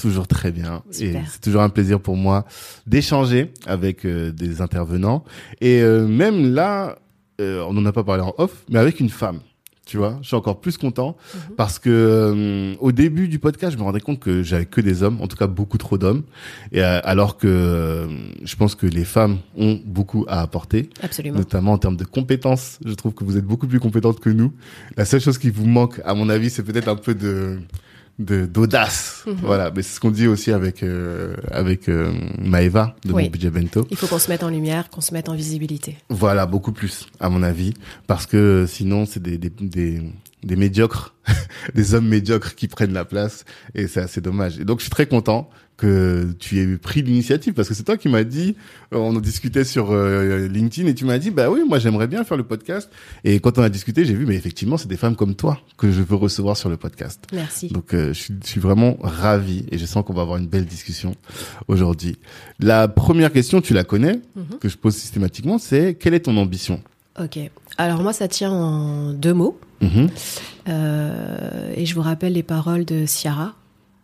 [0.00, 0.82] Toujours très bien.
[0.90, 1.20] Super.
[1.22, 2.46] Et c'est toujours un plaisir pour moi
[2.86, 5.24] d'échanger avec euh, des intervenants.
[5.60, 6.96] Et euh, même là,
[7.40, 9.40] euh, on n'en a pas parlé en off, mais avec une femme.
[9.86, 11.54] Tu vois, je suis encore plus content Mhm.
[11.56, 15.20] parce que au début du podcast, je me rendais compte que j'avais que des hommes,
[15.20, 16.22] en tout cas beaucoup trop d'hommes,
[16.70, 18.06] et alors que
[18.44, 21.38] je pense que les femmes ont beaucoup à apporter Absolument.
[21.38, 22.78] notamment en termes de compétences.
[22.86, 24.52] Je trouve que vous êtes beaucoup plus compétente que nous.
[24.96, 27.58] La seule chose qui vous manque, à mon avis, c'est peut-être un peu de
[28.20, 29.24] de d'audace.
[29.26, 29.36] Mhm.
[29.42, 33.24] Voilà, mais c'est ce qu'on dit aussi avec euh, avec euh, Maeva de Oui.
[33.24, 33.86] mon budget bento.
[33.90, 35.96] Il faut qu'on se mette en lumière, qu'on se mette en visibilité.
[36.10, 37.74] Voilà, beaucoup plus, à mon avis,
[38.06, 40.02] parce que sinon, c'est des, des, des,
[40.44, 41.14] des médiocres,
[41.74, 43.44] des hommes médiocres qui prennent la place,
[43.74, 44.58] et c'est assez dommage.
[44.60, 45.48] Et donc, je suis très content
[45.80, 48.54] que tu aies pris l'initiative, parce que c'est toi qui m'as dit,
[48.92, 52.06] euh, on en discutait sur euh, LinkedIn, et tu m'as dit, bah oui, moi j'aimerais
[52.06, 52.90] bien faire le podcast.
[53.24, 55.90] Et quand on a discuté, j'ai vu, mais effectivement, c'est des femmes comme toi que
[55.90, 57.24] je veux recevoir sur le podcast.
[57.32, 57.68] Merci.
[57.68, 60.48] Donc euh, je, suis, je suis vraiment ravi et je sens qu'on va avoir une
[60.48, 61.14] belle discussion
[61.66, 62.16] aujourd'hui.
[62.58, 64.58] La première question, tu la connais, Mhm.
[64.60, 66.80] que je pose systématiquement, c'est quelle est ton ambition?
[67.18, 67.38] Ok.
[67.78, 69.58] Alors moi, ça tient en deux mots.
[69.80, 70.08] Mhm.
[70.68, 73.54] Euh, et je vous rappelle les paroles de Ciara.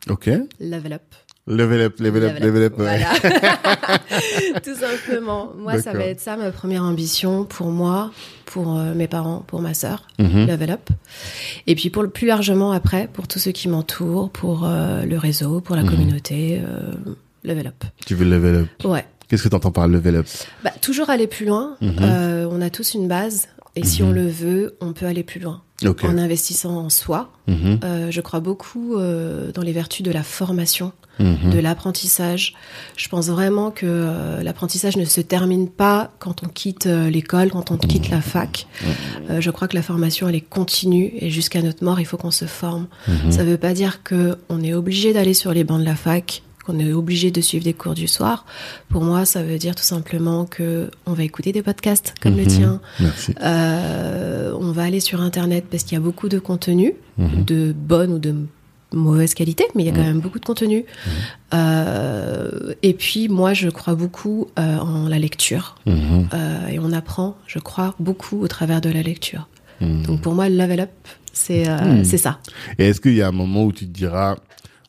[0.09, 0.31] Ok.
[0.61, 1.03] Level up.
[1.49, 2.73] Level up, level up, level up.
[2.77, 3.07] Voilà.
[4.65, 5.53] Tout simplement.
[5.57, 8.11] Moi, ça va être ça, ma première ambition pour moi,
[8.47, 10.09] pour euh, mes parents, pour ma sœur.
[10.19, 10.47] Mhm.
[10.47, 10.91] Level up.
[11.69, 15.17] Et puis pour le plus largement après, pour tous ceux qui m'entourent, pour euh, le
[15.19, 15.91] réseau, pour la Mhm.
[15.91, 16.61] communauté.
[16.65, 16.93] euh,
[17.45, 17.85] level up.
[18.05, 18.85] Tu veux level up?
[18.85, 19.05] Ouais.
[19.29, 20.27] Qu'est-ce que tu entends par level up?
[20.65, 21.77] Bah, toujours aller plus loin.
[21.81, 21.97] Mhm.
[22.01, 23.47] Euh, on a tous une base.
[23.77, 24.09] Et si Mhm.
[24.09, 25.63] on le veut, on peut aller plus loin.
[25.85, 26.05] Ok.
[26.05, 27.31] En investissant en soi.
[27.47, 27.81] Mhm.
[27.85, 31.51] Euh, je crois beaucoup euh, dans les vertus de la formation, Mhm.
[31.53, 32.55] de l'apprentissage.
[32.97, 37.51] Je pense vraiment que euh, l'apprentissage ne se termine pas quand on quitte euh, l'école,
[37.51, 38.67] quand on quitte la fac.
[39.31, 42.17] Euh, je crois que la formation, elle est continue et jusqu'à notre mort, il faut
[42.17, 42.87] qu'on se forme.
[43.07, 43.31] Mhm.
[43.33, 45.97] Ça ne veut pas dire que on est obligé d'aller sur les bancs de la
[45.97, 48.45] fac, qu'on est obligé de suivre des cours du soir.
[48.89, 52.43] Pour moi, ça veut dire tout simplement que on va écouter des podcasts comme le
[52.43, 52.49] Mhm.
[52.49, 52.81] tien.
[53.01, 53.35] Merci.
[53.43, 57.45] Euh, on va aller sur Internet parce qu'il y a beaucoup de contenu, Mhm.
[57.45, 58.35] de bonne ou de
[58.93, 60.85] mauvaise qualité, mais il y a quand même beaucoup de contenu.
[61.55, 65.77] Euh, et puis, moi, je crois beaucoup euh, en la lecture.
[65.87, 66.29] Mhm.
[66.35, 69.49] Euh, et on apprend, je crois, beaucoup au travers de la lecture.
[69.81, 70.03] Mhm.
[70.07, 70.91] Donc, pour moi, le level up,
[71.33, 72.05] c'est Mhm.
[72.05, 72.39] c'est ça.
[72.79, 74.37] Et est-ce qu'il y a un moment où tu te diras,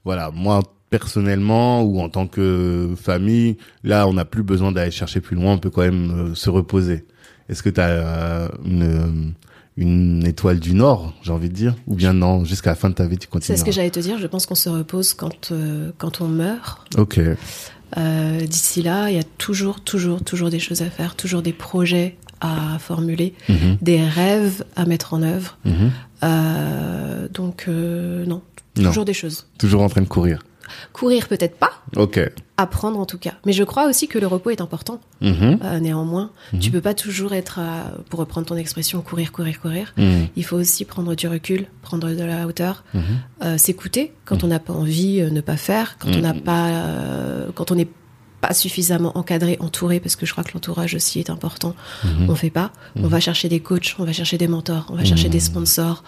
[0.06, 5.20] voilà, moi personnellement ou en tant que famille, là, on n'a plus besoin d'aller chercher
[5.22, 7.06] plus loin, on peut quand même euh, se reposer.
[7.50, 9.34] Est-ce que tu as une,
[9.78, 12.96] une étoile du Nord, j'ai envie de dire, ou bien non, jusqu'à la fin de
[12.96, 14.18] ta vie, tu C'est continues ce que j'allais te dire.
[14.20, 16.86] Je pense qu'on se repose quand, euh, quand on meurt.
[16.98, 17.20] Ok.
[17.98, 21.54] Euh, D'ici là, il y a toujours, toujours, toujours des choses à faire, toujours des
[21.54, 23.78] projets à formuler, Mhm.
[23.82, 25.58] des rêves à mettre en œuvre.
[25.66, 25.92] Mhm.
[26.24, 28.42] Euh, donc, euh, Non.
[28.76, 29.48] toujours des choses.
[29.58, 30.44] Toujours en train de courir.
[30.94, 32.20] Courir peut-être pas, Ok.
[32.58, 33.34] apprendre en tout cas.
[33.46, 35.00] Mais je crois aussi que le repos est important.
[35.22, 35.60] Mhm.
[35.64, 36.60] Euh, néanmoins, Mhm.
[36.60, 39.94] tu peux pas toujours être, à- pour reprendre ton expression, courir, courir, courir.
[39.98, 40.28] Mhm.
[40.36, 43.02] Il faut aussi prendre du recul, prendre de la hauteur, Mhm.
[43.44, 46.68] euh, s'écouter quand on n'a pas envie, euh, ne pas faire, quand on n'a pas,
[46.70, 47.88] euh, quand on n'est
[48.48, 51.76] pas suffisamment encadré, entouré, parce que je crois que l'entourage aussi est important.
[52.06, 52.30] Mhm.
[52.30, 52.72] On fait pas.
[52.96, 56.04] On va chercher des coachs, on va chercher des mentors, on va chercher des sponsors,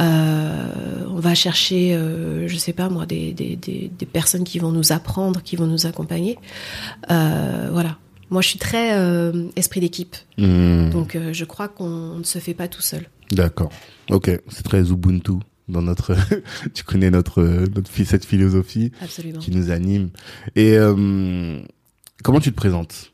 [0.00, 0.66] euh,
[1.08, 4.72] on va chercher, euh, je sais pas moi, des, des, des, des personnes qui vont
[4.72, 6.36] nous apprendre, qui vont nous accompagner.
[7.10, 7.96] Euh, voilà.
[8.30, 10.16] Moi, je suis très euh, esprit d'équipe.
[10.36, 10.90] Hmm.
[10.90, 13.08] Donc, je crois qu'on ne se fait pas tout seul.
[13.30, 13.70] D'accord.
[14.10, 15.34] Ok, c'est très Ubuntu
[15.68, 16.16] dans notre.
[16.74, 17.64] tu connais notre
[18.04, 19.38] cette philosophie Absolument.
[19.38, 20.10] qui nous anime.
[20.56, 21.60] Et euh,
[22.24, 23.12] comment tu te présentes?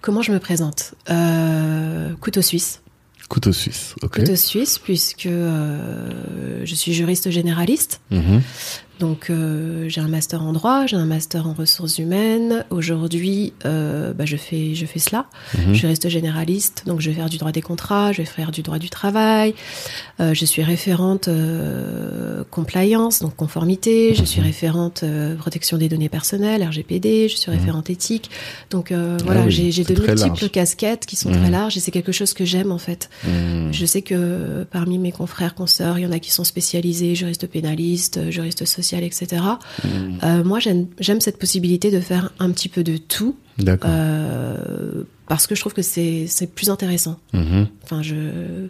[0.00, 0.94] Comment je me présente?
[1.10, 2.80] Euh, Couteau suisse.
[3.28, 3.94] Couteau suisse.
[4.02, 4.20] Ok.
[4.20, 8.00] Couteau suisse, puisque euh, je suis juriste généraliste.
[8.10, 8.42] Mhm.
[9.00, 12.64] Donc, euh, j'ai un master en droit, j'ai un master en ressources humaines.
[12.70, 15.26] Aujourd'hui, euh, bah, je fais je fais cela.
[15.58, 15.74] Mhm.
[15.74, 18.62] Je reste généraliste, donc je vais faire du droit des contrats, je vais faire du
[18.62, 19.54] droit du travail.
[20.20, 24.14] Euh, je suis référente euh, compliance, donc conformité.
[24.14, 24.46] Je suis Mhm.
[24.46, 27.28] référente euh, protection des données personnelles, RGPD.
[27.28, 28.30] Je suis référente éthique.
[28.70, 29.46] Donc euh, voilà, Mhm.
[29.46, 30.50] Ah oui, j'ai de multiples large.
[30.52, 31.40] casquettes qui sont Mhm.
[31.40, 33.10] très larges et c'est quelque chose que j'aime en fait.
[33.72, 37.46] Je sais que parmi mes confrères, consoeurs, il y en a qui sont spécialisés, juristes
[37.48, 39.42] pénalistes, juristes sociaux, etc.
[40.22, 43.90] Euh, moi, j'aime cette possibilité de faire un petit peu de tout D'accord.
[43.92, 47.18] euh, parce que je trouve que c'est plus intéressant.
[47.32, 47.66] Mhm.
[47.82, 48.68] Enfin, je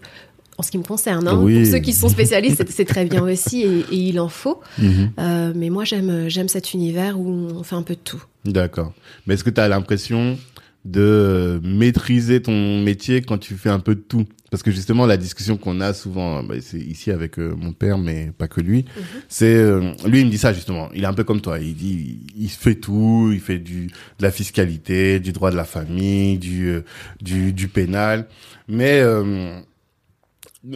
[0.58, 1.62] en ce qui me concerne, hein, Oui.
[1.62, 4.60] pour ceux qui sont spécialistes, c'est- c'est très bien aussi et, et il en faut.
[4.78, 5.10] Mhm.
[5.18, 8.22] Euh, mais moi, j'aime j'aime cet univers où on fait un peu de tout.
[8.44, 8.92] D'accord.
[9.26, 10.38] Mais est-ce que tu as l'impression
[10.84, 14.24] de euh, maîtriser ton métier quand tu fais un peu de tout?
[14.50, 17.98] Parce que justement, la discussion qu'on a souvent, bah, c'est ici avec euh, mon père,
[17.98, 18.84] mais pas que lui,
[19.28, 20.90] c'est euh, lui, il me dit ça justement.
[20.94, 21.58] Il est un peu comme toi.
[21.58, 23.30] Il dit, il fait tout.
[23.32, 26.82] Il fait du de la fiscalité, du droit de la famille, du euh,
[27.20, 28.28] du, du pénal.
[28.68, 29.58] Mais euh,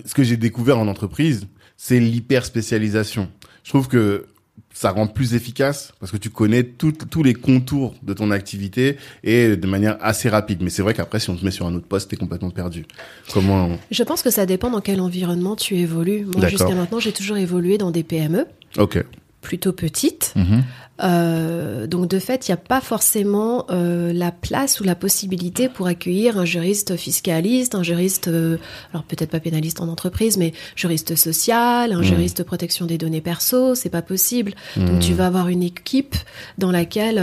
[0.05, 1.47] ce que j'ai découvert en entreprise,
[1.77, 3.29] c'est l'hyper spécialisation.
[3.65, 4.27] Je trouve que
[4.75, 9.57] ça rend plus efficace parce que tu connais tous les contours de ton activité et
[9.57, 10.63] de manière assez rapide.
[10.63, 12.85] Mais c'est vrai qu'après, si on te met sur un autre poste, t'es complètement perdu.
[13.33, 16.27] Comment Je pense que ça dépend dans quel environnement tu évolues.
[16.37, 18.47] Moi, jusqu'à maintenant, j'ai toujours évolué dans des PME
[18.77, 19.03] Ok.
[19.41, 20.33] plutôt petites.
[20.37, 20.65] Mhm.
[21.03, 25.69] Euh, donc de fait, il n'y a pas forcément euh, la place ou la possibilité
[25.69, 28.57] pour accueillir un juriste fiscaliste, un juriste, euh,
[28.93, 32.03] alors peut-être pas pénaliste en entreprise, mais juriste social, un Mhm.
[32.05, 34.55] juriste protection des données perso, c'est pas possible.
[34.77, 36.17] Donc tu vas avoir une équipe
[36.59, 37.19] dans laquelle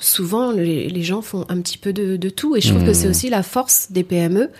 [0.00, 2.92] souvent les, les gens font un petit peu de, de tout, et je trouve que
[2.92, 4.50] c'est aussi la force des PME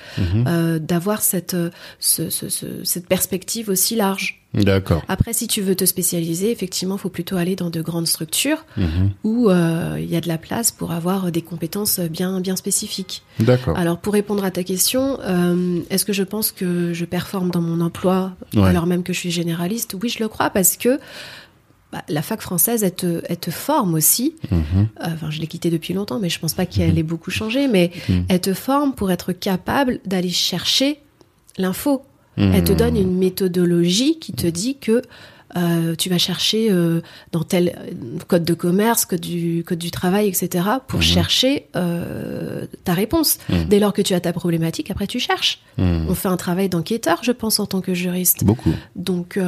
[0.47, 1.56] euh, d'avoir cette,
[1.99, 4.39] ce- ce- ce- cette perspective aussi large.
[4.55, 5.03] D'accord.
[5.09, 8.64] Après, si tu veux te spécialiser, effectivement, il faut plutôt aller dans de grandes structures
[8.76, 9.11] Mhm.
[9.25, 13.23] où euh, il y a de la place pour avoir des compétences bien, bien spécifiques.
[13.40, 13.76] D'accord.
[13.76, 17.61] Alors, pour répondre à ta question, euh, est-ce que je pense que je performe dans
[17.61, 18.62] mon emploi Ouais.
[18.69, 19.94] alors même que je suis généraliste?
[20.02, 20.99] Oui, je le crois parce que
[21.93, 24.34] bah, la fac française, elle te, elle te forme aussi.
[24.50, 24.61] Mhm.
[25.02, 27.69] Euh, Enfin, je l'ai quittée depuis longtemps, mais je pense pas qu'elle ait beaucoup changé.
[27.69, 28.25] Mais Mhm.
[28.31, 31.00] elle te forme pour être capable d'aller chercher
[31.58, 32.02] l'info.
[32.38, 32.79] Elle te Mhm.
[32.79, 35.02] donne une méthodologie qui te dit que
[35.56, 37.00] euh, tu vas chercher euh,
[37.31, 37.76] dans tel
[38.26, 43.38] code de commerce, code du, code du travail, etc., pour chercher euh, ta réponse.
[43.49, 43.64] Mhm.
[43.69, 45.60] Dès lors que tu as ta problématique, après tu cherches.
[45.78, 46.06] Mhm.
[46.08, 48.44] On fait un travail d'enquêteur, je pense, en tant que juriste.
[48.44, 48.72] Beaucoup.
[48.96, 49.38] Donc,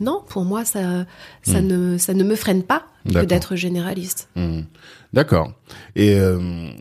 [0.00, 1.06] non, pour moi, ça,
[1.42, 4.28] ça, ne, ça ne me freine pas que d'être généraliste.
[4.36, 4.66] Mhm.
[5.12, 5.52] D'accord.
[5.96, 6.18] Et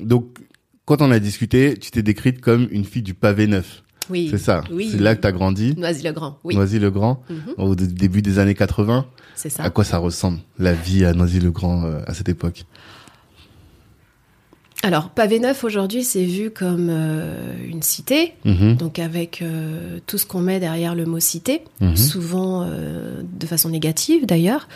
[0.02, 0.40] donc,
[0.86, 3.84] quand on a discuté, tu t'es décrite comme une fille du pavé neuf.
[4.10, 4.28] Oui.
[4.32, 4.64] C'est ça.
[4.72, 4.90] Oui.
[4.92, 5.74] C'est là que tu as grandi.
[5.78, 6.56] Noisy-le-Grand, oui.
[6.56, 9.06] Noisy-le-Grand, Mhm, au début des années 80.
[9.36, 9.64] c'est ça.
[9.64, 12.66] À quoi ça ressemble, la vie à Noisy-le-Grand euh, à cette époque?
[14.84, 18.76] Alors, Pavé Neuf, aujourd'hui, c'est vu comme euh, une cité, Mhm.
[18.76, 21.98] donc avec euh, tout ce qu'on met derrière le mot cité, Mhm.
[21.98, 24.68] souvent euh, de façon négative d'ailleurs.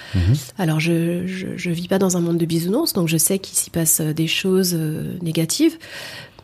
[0.58, 3.56] Alors, je, je, je vis pas dans un monde de bisounours, donc je sais qu'il
[3.56, 4.74] s'y passe des choses
[5.22, 5.78] négatives.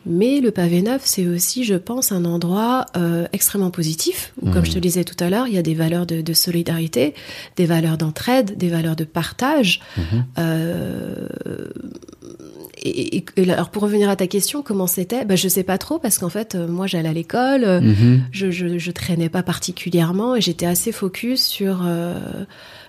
[0.08, 4.64] Mais le pavé neuf, c'est aussi, je pense, un endroit euh, extrêmement positif, où, comme
[4.64, 7.14] je te le disais tout à l'heure, il y a des valeurs de, de solidarité,
[7.56, 9.80] des valeurs d'entraide, des valeurs de partage.
[9.96, 10.24] Mhm.
[10.38, 11.28] Euh,
[12.82, 15.24] et, et- et alors, pour revenir à ta question, comment c'était?
[15.24, 18.22] Bah, Je sais pas trop, parce qu'en fait, euh, moi, j'allais à l'école, Mhm.
[18.30, 22.18] je, je, je traînais pas particulièrement, et j'étais assez focus sur, euh,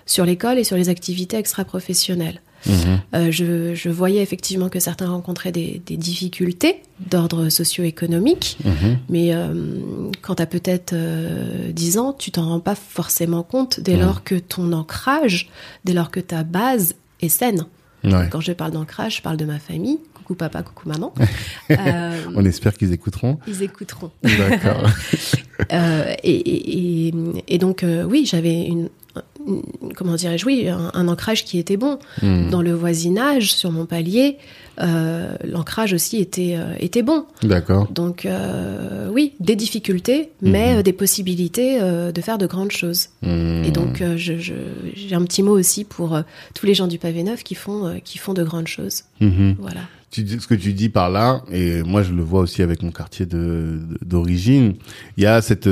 [0.06, 2.40] sur l'école et sur les activités extra-professionnelles.
[2.66, 3.00] Mhm.
[3.14, 8.98] Euh, je, je voyais effectivement que certains rencontraient des, des difficultés d'ordre socio-économique, Mhm.
[9.08, 9.54] mais euh,
[10.22, 14.22] quand tu as peut-être euh, 10 ans, tu t'en rends pas forcément compte dès lors
[14.24, 15.48] que ton ancrage,
[15.84, 17.64] dès lors que ta base est saine.
[18.04, 18.28] Ouais.
[18.30, 19.98] Quand je parle d'ancrage, je parle de ma famille.
[20.14, 21.12] Coucou papa, coucou maman.
[21.70, 23.38] Euh, On espère qu'ils écouteront.
[23.46, 24.10] ils écouteront.
[24.22, 24.88] D'accord.
[25.72, 27.14] Euh, et, et- et-
[27.48, 28.88] et donc, euh, oui, j'avais une,
[29.96, 31.98] comment dirais-je, oui, un, ancrage qui était bon.
[32.22, 32.50] Hmm.
[32.50, 34.36] Dans le voisinage, sur mon palier,
[34.80, 37.24] euh, l'ancrage aussi était, euh, était bon.
[37.42, 37.88] D'accord.
[37.90, 40.82] Donc, euh, oui, des difficultés, mais hmm.
[40.82, 43.08] des possibilités de faire de grandes choses.
[43.22, 43.62] Hmm.
[43.64, 46.18] Et donc, j'ai un petit mot aussi pour
[46.54, 49.04] tous les gens du pavé neuf qui font, qui font de grandes choses.
[49.20, 49.80] Voilà.
[50.10, 52.90] Tu ce que tu dis par là, et moi je le vois aussi avec mon
[52.90, 54.74] quartier de d'origine,
[55.16, 55.68] il y a cette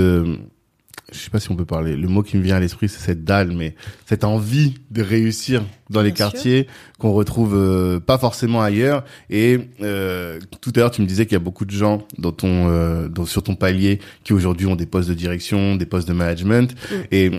[1.13, 1.97] je sais pas si on peut parler.
[1.97, 3.75] Le mot qui me vient à l'esprit, c'est cette dalle, mais
[4.07, 6.67] cette envie de réussir dans les quartiers
[6.99, 9.05] qu'on retrouve euh, pas forcément ailleurs.
[9.31, 12.33] Et euh, tout à l'heure, tu me disais qu'il y a beaucoup de gens dans
[12.33, 16.09] ton, euh, dans, sur ton palier qui aujourd'hui ont des postes de direction, des postes
[16.09, 16.95] de management, mm.
[17.11, 17.31] et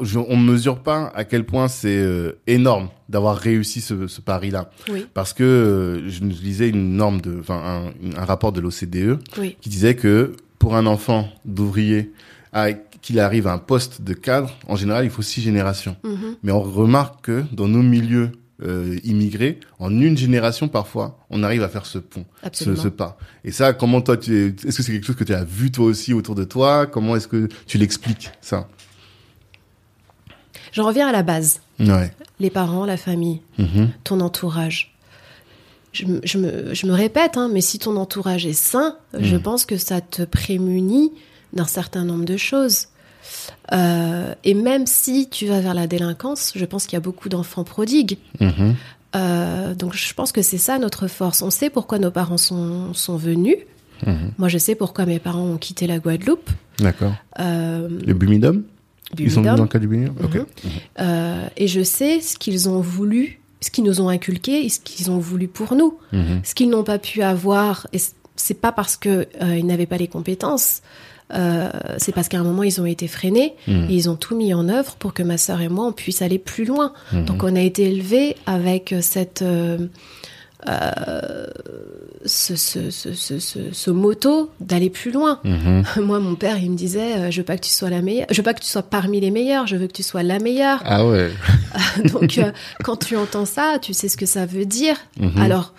[0.00, 2.04] je, on ne mesure pas à quel point c'est
[2.46, 4.70] énorme d'avoir réussi ce, ce pari-là.
[4.90, 5.06] Oui.
[5.14, 9.18] Parce que je lisais une norme de, enfin un, un, rapport de l'OCDE
[9.60, 12.12] qui disait que pour un enfant d'ouvrier
[13.02, 15.96] qu'il arrive à un poste de cadre, en général, il faut six générations.
[16.04, 16.36] Mhm.
[16.42, 21.62] Mais on remarque que dans nos milieux euh, immigrés, en une génération parfois, on arrive
[21.62, 23.16] à faire ce pont, ce, ce, pas.
[23.42, 25.86] Et ça, comment toi, tu est-ce que c'est quelque chose que tu as vu toi
[25.86, 26.86] aussi autour de toi?
[26.86, 28.68] Comment est-ce que tu l'expliques ça?
[30.72, 31.60] Je reviens à la base.
[31.78, 32.12] Ouais.
[32.38, 33.88] Les parents, la famille, mhm.
[34.04, 34.94] ton entourage.
[35.92, 39.42] Je, je, me, je me répète, hein, mais si ton entourage est sain, je mhm.
[39.42, 41.12] pense que ça te prémunit
[41.52, 42.88] d'un certain nombre de choses.
[43.72, 47.28] Euh, et même si tu vas vers la délinquance, je pense qu'il y a beaucoup
[47.28, 48.18] d'enfants prodigues.
[48.40, 48.74] Mhm.
[49.16, 51.42] Euh, donc je pense que c'est ça notre force.
[51.42, 53.56] On sait pourquoi nos parents sont, sont venus.
[54.06, 54.32] Mhm.
[54.38, 56.50] Moi, je sais pourquoi mes parents ont quitté la Guadeloupe.
[56.78, 57.12] D'accord.
[57.38, 58.62] Euh, le Bumidum
[59.18, 60.46] Ils sont venus dans le cas du Bumidum mhm.
[61.00, 64.80] euh, Et je sais ce qu'ils ont voulu, ce qu'ils nous ont inculqué et ce
[64.80, 65.98] qu'ils ont voulu pour nous.
[66.44, 67.98] Ce qu'ils n'ont pas pu avoir, et
[68.36, 70.80] c'est pas parce qu'ils ils n'avaient pas les compétences.
[71.34, 73.84] Euh, c'est parce qu'à un moment ils ont été freinés mmh.
[73.88, 76.22] et ils ont tout mis en œuvre pour que ma sœur et moi on puisse
[76.22, 76.92] aller plus loin.
[77.12, 77.24] Mmh.
[77.24, 79.78] Donc on a été élevés avec cette euh,
[80.68, 81.46] euh,
[82.26, 83.14] ce, ce, ce,
[83.72, 85.40] ce, moto d'aller plus loin.
[85.42, 85.82] Mmh.
[86.02, 88.36] Moi, mon père, il me disait, je veux pas que tu sois la meilleure, je
[88.36, 90.82] veux pas que tu sois parmi les meilleurs, je veux que tu sois la meilleure.
[90.84, 91.30] Ah ouais.
[92.12, 92.38] Donc,
[92.84, 94.96] quand tu entends ça, tu sais ce que ça veut dire.
[95.38, 95.72] Alors,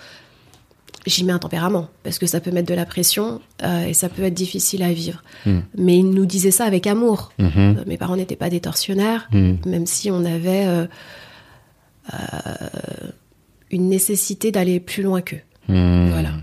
[1.05, 4.10] j'y mets un tempérament parce que ça peut mettre de la pression euh, et ça
[4.10, 5.24] peut être difficile à vivre.
[5.45, 5.60] Hmm.
[5.77, 7.31] Mais ils nous disaient ça avec amour.
[7.38, 7.50] Hmm.
[7.57, 9.55] Euh, mes parents n'étaient pas des tortionnaires, hmm.
[9.65, 10.86] même si on avait euh,
[13.71, 15.41] une nécessité d'aller plus loin qu'eux.
[15.67, 16.33] Voilà.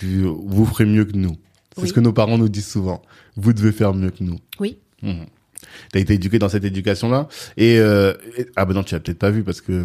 [0.00, 1.36] Vous ferez mieux que nous.
[1.76, 3.02] C'est ce que nos parents nous disent souvent.
[3.36, 4.38] Vous devez faire mieux que nous.
[4.58, 4.78] Oui.
[5.92, 7.78] T'as été éduqué dans cette éducation-là et,
[8.56, 9.84] ah ben non, tu l'as peut-être pas vu parce que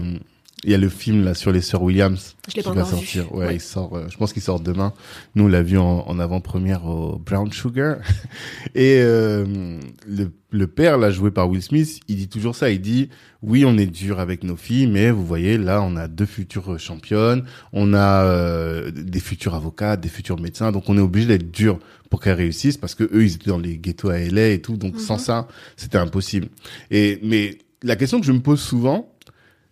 [0.63, 3.33] il y a le film là sur les sœurs Williams je qui va sortir.
[3.33, 3.95] Ouais, il sort.
[3.95, 4.93] Euh, je pense qu'il sort demain.
[5.35, 7.97] Nous on l'a vu en, en avant-première au Brown Sugar.
[8.75, 12.69] Et euh, le, le père là joué par Will Smith, il dit toujours ça.
[12.69, 13.09] Il dit
[13.41, 16.79] oui, on est dur avec nos filles, mais vous voyez là, on a deux futures
[16.79, 17.43] championnes,
[17.73, 21.79] on a euh, des futurs avocats, des futurs médecins, donc on est obligé d'être dur
[22.09, 24.77] pour qu'elles réussissent parce que eux ils étaient dans les ghettos à LA et tout,
[24.77, 25.19] donc sans mhm.
[25.19, 26.47] ça c'était impossible.
[26.89, 29.12] Et mais la question que je me pose souvent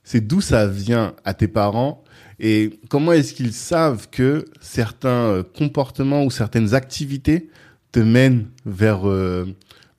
[0.03, 2.03] c'est d'où ça vient à tes parents
[2.39, 7.50] et comment est-ce qu'ils savent que certains euh, comportements ou certaines activités
[7.91, 9.46] te mènent vers euh,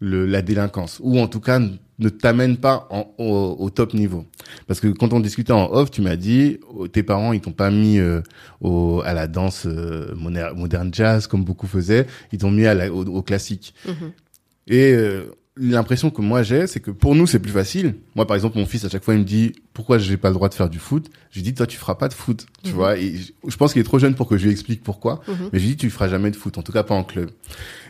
[0.01, 4.27] le, la délinquance ou en tout cas ne t'amènent pas en, au, top niveau?
[4.67, 7.53] Parce que quand on discutait en off tu m'as dit oh, tes parents ils t'ont
[7.53, 8.23] pas mis euh,
[8.61, 9.67] au, à la danse
[10.17, 12.09] moderne jazz comme beaucoup faisaient.
[12.33, 13.73] Ils t'ont mis à la, au, classique.
[13.87, 14.11] Mm-hmm.
[14.67, 14.97] et
[15.57, 17.97] l'impression que moi j'ai, c'est que pour nous c'est plus facile.
[18.15, 20.35] Moi par exemple, mon fils à chaque fois il me dit pourquoi j'ai pas le
[20.35, 21.11] droit de faire du foot?
[21.31, 22.75] Je lui dis toi tu feras pas de foot, tu mhm.
[22.75, 22.99] vois.
[22.99, 23.15] Et
[23.47, 25.23] je pense qu'il est trop jeune pour que je lui explique pourquoi.
[25.29, 25.51] Mhm.
[25.53, 27.31] Mais je lui dis tu feras jamais de foot, en tout cas pas en club.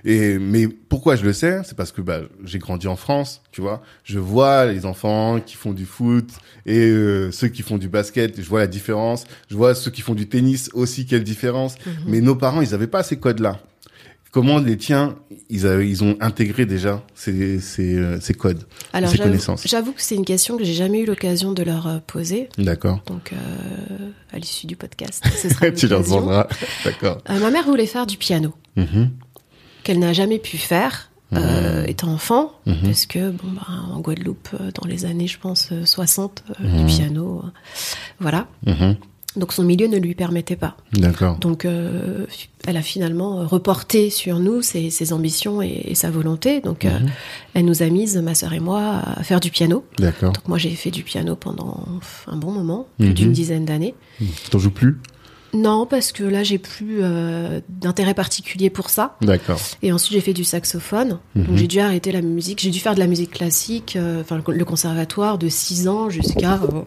[0.04, 3.60] Et mais pourquoi je le sais, c'est parce que bah j'ai grandi en France, tu
[3.60, 3.82] vois.
[4.02, 6.30] Je vois les enfants qui font du foot
[6.66, 8.40] et euh, ceux qui font du basket.
[8.42, 9.24] Je vois la différence.
[9.48, 11.76] Je vois ceux qui font du tennis aussi quelle différence.
[11.86, 11.92] Mhm.
[12.08, 13.60] Mais nos parents ils avaient pas ces codes là.
[14.32, 15.16] Comment les tiens,
[15.50, 20.00] ils, ils ont intégré déjà ces, ces, euh, ces codes, Alors, ces connaissances J'avoue que
[20.00, 22.48] c'est une question que j'ai jamais eu l'occasion de leur euh, poser.
[22.56, 23.02] D'accord.
[23.04, 23.36] Donc, euh,
[24.32, 26.48] à l'issue du podcast, ce sera Tu leur demanderas.
[26.82, 27.18] D'accord.
[27.28, 29.10] Euh, ma mère voulait faire du piano, mm-hmm.
[29.84, 31.10] qu'elle n'a jamais pu faire.
[31.34, 31.90] Euh, mm-hmm.
[31.90, 32.82] étant enfant, mm-hmm.
[32.82, 37.42] parce que bon bah, en Guadeloupe, dans les années, je pense 60, du piano,
[38.20, 38.48] voilà.
[39.34, 40.76] Donc son milieu ne lui permettait pas.
[40.92, 41.38] D'accord.
[41.38, 42.26] Donc euh,
[42.66, 46.60] elle a finalement reporté sur nous ses, ses ambitions et, sa volonté.
[46.60, 47.10] Donc euh, mhm.
[47.54, 49.84] elle nous a mise, ma sœur et moi, à faire du piano.
[49.98, 50.32] D'accord.
[50.32, 51.86] Donc moi j'ai fait du piano pendant
[52.26, 53.14] un bon moment, plus mhm.
[53.14, 53.94] d'une dizaine d'années.
[54.18, 54.98] Tu T'en joues plus?
[55.54, 59.16] Non, parce que là, j'ai plus euh, d'intérêt particulier pour ça.
[59.20, 59.60] D'accord.
[59.82, 61.18] Et ensuite, j'ai fait du saxophone.
[61.36, 61.56] Donc, Mhm.
[61.58, 62.58] j'ai dû arrêter la musique.
[62.62, 66.54] J'ai dû faire de la musique classique, enfin, le- le conservatoire de 6 ans jusqu'à
[66.54, 66.80] euh,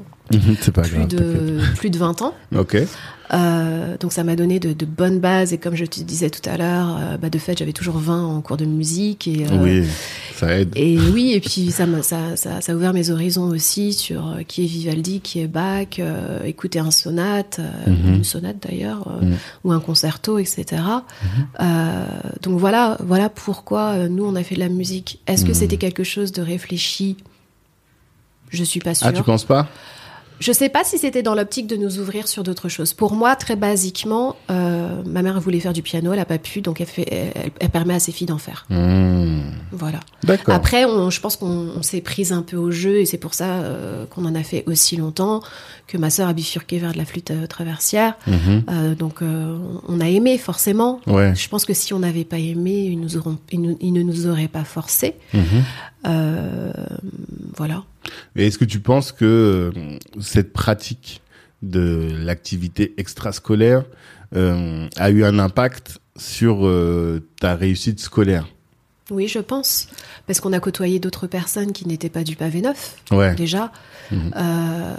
[0.61, 1.07] C'est pas plus, grave.
[1.07, 2.33] de, plus de 20 ans.
[2.55, 2.77] Ok.
[3.33, 6.47] Euh, donc ça m'a donné de, de bonnes bases et comme je te disais tout
[6.47, 9.63] à l'heure, euh, bah de fait j'avais toujours 20 en cours de musique et euh,
[9.63, 9.83] Oui,
[10.35, 10.71] ça aide.
[10.75, 14.37] et oui et puis ça m'a ça, ça, ça a ouvert mes horizons aussi sur
[14.47, 15.99] qui est Vivaldi, qui est Bach,
[16.45, 18.15] écouter un sonate, Mhm.
[18.17, 19.37] une sonate d'ailleurs Mhm.
[19.63, 20.83] ou un concerto etc.
[22.43, 25.19] Donc voilà voilà pourquoi nous on a fait de la musique.
[25.25, 25.55] Est-ce que Mhm.
[25.55, 27.17] c'était quelque chose de réfléchi?
[28.51, 29.07] Je suis pas sûre.
[29.07, 29.67] Ah, tu penses pas?
[30.39, 32.93] Je sais pas si c'était dans l'optique de nous ouvrir sur d'autres choses.
[32.93, 36.61] Pour moi, très basiquement, euh, ma mère voulait faire du piano, elle a pas pu,
[36.61, 38.65] donc elle, fait, elle, elle permet à ses filles d'en faire.
[38.69, 39.39] Hmm.
[39.71, 39.99] Voilà.
[40.23, 40.53] D'accord.
[40.53, 43.33] Après, on, je pense qu'on on s'est prise un peu au jeu et c'est pour
[43.33, 45.41] ça euh, qu'on en a fait aussi longtemps,
[45.87, 48.15] que ma sœur a bifurqué vers de la flûte euh, traversière.
[48.27, 48.63] Mhm.
[48.69, 50.99] Euh, donc, euh, on a aimé forcément.
[51.07, 51.33] Ouais.
[51.35, 54.01] Je pense que si on n'avait pas aimé, ils, nous auront, ils, nous- ils ne
[54.01, 55.15] nous auraient pas forcé.
[56.07, 56.71] Euh,
[57.55, 57.83] voilà.
[58.35, 59.71] Et est-ce que tu penses que
[60.19, 61.21] cette pratique
[61.61, 63.83] de l'activité extrascolaire
[64.35, 68.47] euh, a eu un impact sur euh, ta réussite scolaire?
[69.11, 69.87] Oui, je pense.
[70.25, 72.95] Parce qu'on a côtoyé d'autres personnes qui n'étaient pas du pavé neuf.
[73.11, 73.35] Ouais.
[73.35, 73.71] déjà.
[74.11, 74.31] Mhm.
[74.35, 74.95] Euh,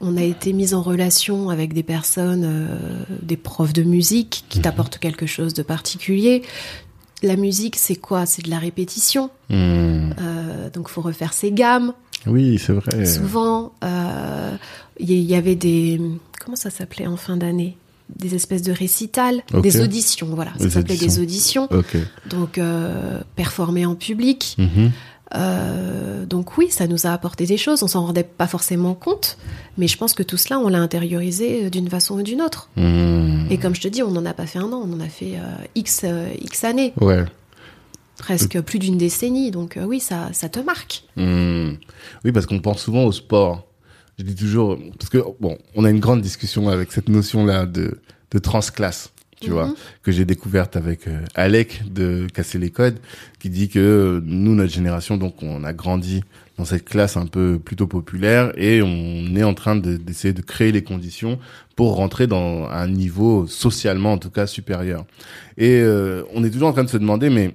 [0.00, 2.76] on a été mis en relation avec des personnes, euh,
[3.22, 4.64] des profs de musique qui Mhm.
[4.64, 6.42] t'apportent quelque chose de particulier.
[7.22, 8.26] La musique, c'est quoi?
[8.26, 9.30] C'est de la répétition.
[9.48, 10.10] Hmm.
[10.20, 11.92] Euh, donc, faut refaire ses gammes.
[12.26, 13.06] Oui, c'est vrai.
[13.06, 14.56] Souvent, euh,
[14.98, 16.00] il y, y avait des
[16.44, 17.76] comment ça s'appelait en fin d'année?
[18.16, 20.26] Des espèces de récitals, des auditions.
[20.34, 21.68] Voilà, ça s'appelait des auditions.
[22.28, 24.56] Donc, euh, performer en public.
[24.58, 24.90] Mhm.
[25.34, 27.82] Euh, donc oui, ça nous a apporté des choses.
[27.82, 29.38] On s'en rendait pas forcément compte,
[29.78, 32.68] mais je pense que tout cela, on l'a intériorisé euh, d'une façon ou d'une autre.
[32.76, 33.46] Hmm.
[33.50, 35.08] Et comme je te dis, on n'en a pas fait un an, on en a
[35.08, 37.24] fait euh, x euh, x années, Ouais.
[38.18, 39.50] presque plus d'une décennie.
[39.50, 41.04] Donc oui, ça, ça te marque.
[41.16, 41.72] Hmm.
[42.24, 43.66] Oui, parce qu'on pense souvent au sport.
[44.18, 48.00] Je dis toujours, parce que bon, on a une grande discussion avec cette notion-là de,
[48.30, 49.10] de transclasse,
[49.42, 49.54] tu Mhm.
[49.54, 52.98] vois, que j'ai découverte avec euh, Alec de Casser les codes,
[53.40, 56.22] qui dit que euh, nous, notre génération, donc on a grandi
[56.58, 60.42] dans cette classe un peu plutôt populaire et on est en train de- d'essayer de
[60.42, 61.38] créer les conditions
[61.76, 65.04] pour rentrer dans un niveau socialement en tout cas supérieur.
[65.58, 67.54] Et euh, on est toujours en train de se demander, mais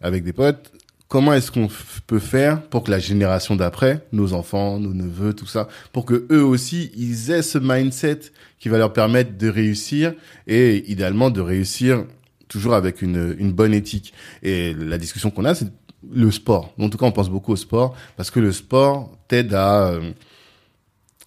[0.00, 0.72] avec des potes,
[1.08, 1.68] comment est-ce qu'on
[2.06, 6.26] peut faire pour que la génération d'après, nos enfants, nos neveux, tout ça, pour que
[6.30, 8.20] eux aussi, ils aient ce mindset
[8.58, 10.14] qui va leur permettre de réussir
[10.46, 12.04] et idéalement de réussir
[12.48, 14.12] toujours avec une, une bonne éthique.
[14.42, 15.68] Et la discussion qu'on a, c'est
[16.10, 16.72] le sport.
[16.78, 20.12] En tout cas, on pense beaucoup au sport parce que le sport t'aide à, euh,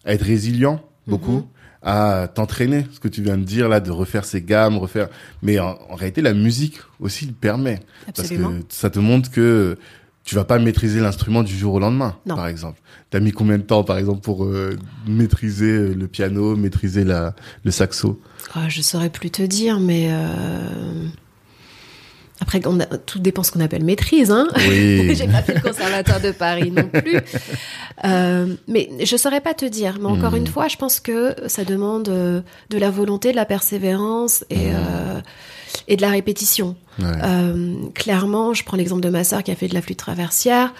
[0.05, 1.31] à être résilient beaucoup.
[1.31, 1.45] Mhm.
[1.83, 5.09] À t'entraîner, ce que tu viens de dire là, de refaire ses gammes, refaire.
[5.41, 7.79] Mais en, en réalité, la musique aussi le permet.
[8.07, 8.49] Absolument.
[8.51, 9.77] Parce que ça te montre que
[10.23, 12.35] tu vas pas maîtriser l'instrument du jour au lendemain, Non.
[12.35, 12.79] par exemple.
[13.09, 17.35] T'as mis combien de temps, par exemple, pour euh, maîtriser euh, le piano, maîtriser la,
[17.63, 18.21] le saxo?
[18.53, 21.07] Ah, je saurais plus te dire, mais euh,
[22.41, 24.31] après, on a- tout dépend ce qu'on appelle maîtrise.
[24.31, 25.13] Hein Oui.
[25.15, 27.17] J'ai pas fait le conservatoire de Paris non plus.
[28.03, 29.97] Euh, mais je saurais pas te dire.
[29.99, 33.45] Mais encore une fois, je pense que ça demande euh, de la volonté, de la
[33.45, 34.75] persévérance et, Mhm.
[34.75, 35.19] euh,
[35.87, 36.75] et de la répétition.
[36.99, 37.05] Ouais.
[37.23, 40.73] Euh, clairement, je prends l'exemple de ma sœur qui a fait de la flûte traversière.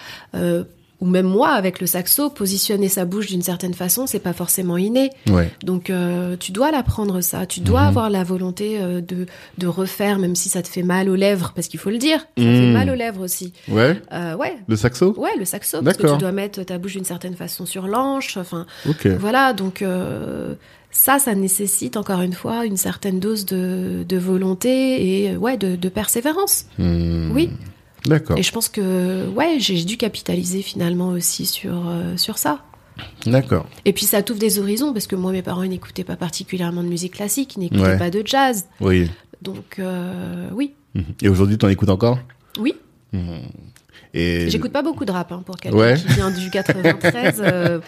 [1.01, 4.77] Ou même moi avec le saxo, positionner sa bouche d'une certaine façon, c'est pas forcément
[4.77, 5.09] inné.
[5.29, 5.51] ouais.
[5.63, 7.87] Donc euh, tu dois l'apprendre ça, tu dois Mhm.
[7.87, 9.25] avoir la volonté euh, de,
[9.57, 12.19] de refaire, même si ça te fait mal aux lèvres, parce qu'il faut le dire,
[12.37, 12.59] ça Mhm.
[12.61, 13.51] fait mal aux lèvres aussi.
[13.67, 13.99] Ouais.
[14.13, 17.03] Euh, ouais, Le saxo ouais, le saxo, parce que tu dois mettre ta bouche d'une
[17.05, 18.65] certaine façon sur l'anche, enfin
[19.17, 19.83] voilà, donc
[20.93, 25.75] ça, ça nécessite encore une fois une certaine dose de, de volonté et ouais, de,
[25.75, 26.65] de persévérance.
[26.77, 27.31] Hmm.
[27.33, 27.49] Oui.
[28.05, 28.37] D'accord.
[28.37, 32.59] Et je pense que ouais, j'ai dû capitaliser finalement aussi sur, euh, sur ça.
[33.25, 33.67] D'accord.
[33.85, 36.87] Et puis ça t'ouvre des horizons parce que moi mes parents n'écoutaient pas particulièrement de
[36.89, 37.97] musique classique, ils n'écoutaient Ouais.
[37.97, 38.65] pas de jazz.
[38.79, 39.09] Oui.
[39.41, 41.03] Donc euh, oui, Mhm.
[41.21, 42.19] Et aujourd'hui, t'en écoutes encore?
[42.59, 42.73] Oui.
[43.13, 43.43] Mhm.
[44.13, 45.95] Et J'écoute pas beaucoup de rap hein, pour quelqu'un Ouais.
[45.95, 47.35] qui vient du 93.
[47.39, 47.79] euh,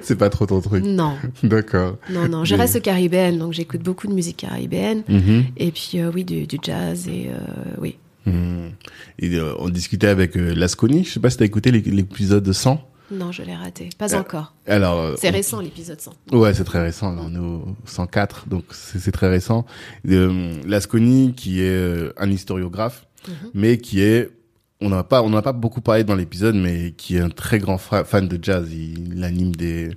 [0.00, 0.82] c'est pas trop ton truc.
[0.84, 1.98] non, D'accord.
[2.10, 2.44] non, non.
[2.44, 5.04] Je Mais- reste caribéenne, donc j'écoute beaucoup de musique caribéenne.
[5.08, 5.44] Mhm.
[5.56, 7.38] Et puis euh, oui, du, du jazz et euh,
[7.80, 7.94] oui.
[8.26, 11.04] Et euh, on discutait avec euh, Lasconi.
[11.04, 12.88] Je sais pas si t'as écouté l'é- l'épisode 100.
[13.10, 13.90] Non, je l'ai raté.
[13.98, 14.54] Pas Euh, encore.
[14.66, 16.12] Alors, euh, C'est récent l'épisode 100.
[16.32, 17.12] Ouais, c'est très récent.
[17.14, 19.66] Là, on est au 104, donc c'est très récent.
[20.08, 23.34] Euh, Lasconi, qui est un historiographe, Mhm.
[23.54, 24.30] mais qui est,
[24.82, 27.58] on n'a pas, on n'a pas beaucoup parlé dans l'épisode, mais qui est un très
[27.58, 28.68] grand fan de jazz.
[28.72, 29.90] Il, anime des,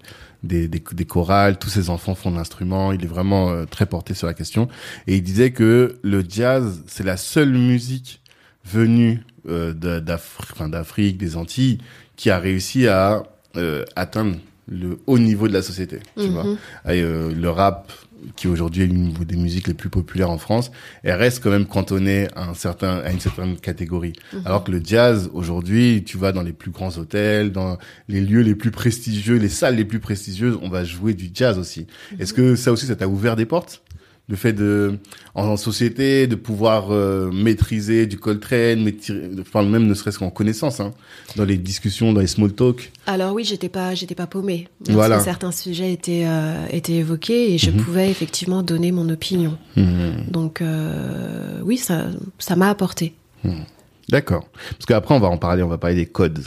[0.44, 2.92] des, des, chorales, tous ses enfants font de l'instrument.
[2.92, 4.68] Il est vraiment euh, très porté sur la question.
[5.08, 8.22] Et il disait que le jazz, c'est la seule musique
[8.64, 11.80] venue euh, d'Afrique, des Antilles,
[12.16, 13.24] qui a réussi à
[13.58, 16.00] euh, atteindre le haut niveau de la société.
[16.18, 16.58] Tu vois, mhm.
[16.88, 17.92] euh, le rap
[18.36, 20.72] qui aujourd'hui est une des musiques les plus populaires en France,
[21.04, 24.14] elle reste quand même cantonnée à un certain à une certaine catégorie.
[24.34, 24.42] Mhm.
[24.46, 28.42] Alors que le jazz aujourd'hui, tu vas dans les plus grands hôtels, dans les lieux
[28.42, 31.88] les plus prestigieux, les salles les plus prestigieuses, on va jouer du jazz aussi.
[32.12, 32.22] Mhm.
[32.22, 33.82] Est-ce que ça aussi ça t'a ouvert des portes?
[34.28, 34.98] Le fait de
[35.36, 40.80] en, société de pouvoir euh, maîtriser du Coltrane maîtriser, enfin même ne serait-ce qu'en connaissance
[40.80, 40.94] hein,
[41.36, 45.20] dans les discussions dans les small talk alors oui j'étais pas j'étais pas paumée voilà.
[45.20, 47.78] certains sujets étaient euh, étaient évoqués et je mhm.
[47.78, 50.26] pouvais effectivement donner mon opinion mhm.
[50.30, 52.08] donc euh, oui ça
[52.40, 53.64] ça m'a apporté mhm.
[54.10, 56.44] d'accord parce qu'après on va en parler on va parler des codes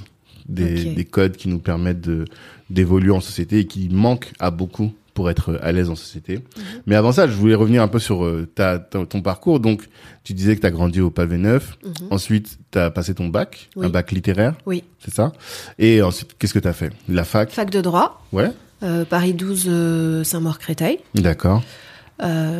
[0.48, 2.24] des, des codes qui nous permettent de
[2.70, 6.36] d'évoluer en société et qui manquent à beaucoup pour être à l'aise en société.
[6.36, 6.62] Mhm.
[6.86, 9.58] Mais avant ça, je voulais revenir un peu sur euh, ta, ton parcours.
[9.58, 9.88] Donc,
[10.22, 11.76] tu disais que tu as grandi au Pavé Neuf.
[11.84, 12.06] Mhm.
[12.12, 14.54] Ensuite, tu as passé ton bac, un bac littéraire.
[14.64, 14.84] Oui.
[15.00, 15.32] C'est ça?
[15.80, 16.92] Et ensuite, qu'est-ce que tu as fait?
[17.08, 17.50] La fac?
[17.50, 18.22] Fac de droit.
[18.30, 18.52] Ouais.
[18.84, 21.00] Euh, Paris 12, euh, Saint-Maur-Créteil.
[21.16, 21.64] D'accord.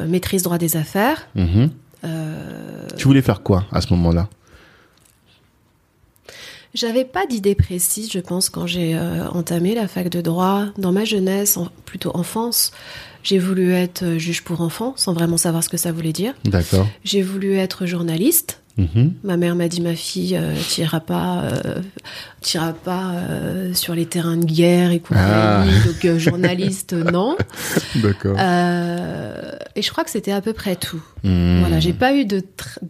[0.09, 1.29] maîtrise droit des affaires.
[1.37, 1.71] Mhm.
[2.97, 4.29] Tu voulais faire quoi à ce moment-là?
[6.79, 10.67] J'avais pas d'idée précise, je pense, quand j'ai euh, entamé la fac de droit.
[10.79, 12.71] Dans ma jeunesse, plutôt enfance,
[13.25, 16.35] j'ai voulu être euh, juge pour enfants, sans vraiment savoir ce que ça voulait dire.
[16.45, 16.87] D'accord.
[17.03, 18.61] J'ai voulu être journaliste.
[18.79, 19.14] Mhm.
[19.25, 24.07] Ma mère m'a dit ma fille, euh, tu n'iras pas, euh, pas euh, sur les
[24.07, 25.64] terrains de guerre et ah.
[26.05, 27.37] Donc journaliste, non.
[27.97, 28.38] D'accord.
[28.38, 31.03] et je crois que c'était à peu près tout.
[31.25, 31.59] Hmm.
[31.59, 32.43] Voilà, j'ai pas eu de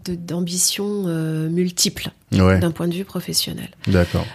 [0.06, 1.04] d'ambition
[1.48, 3.70] multiple d'un point de vue professionnel.
[3.86, 4.26] D'accord.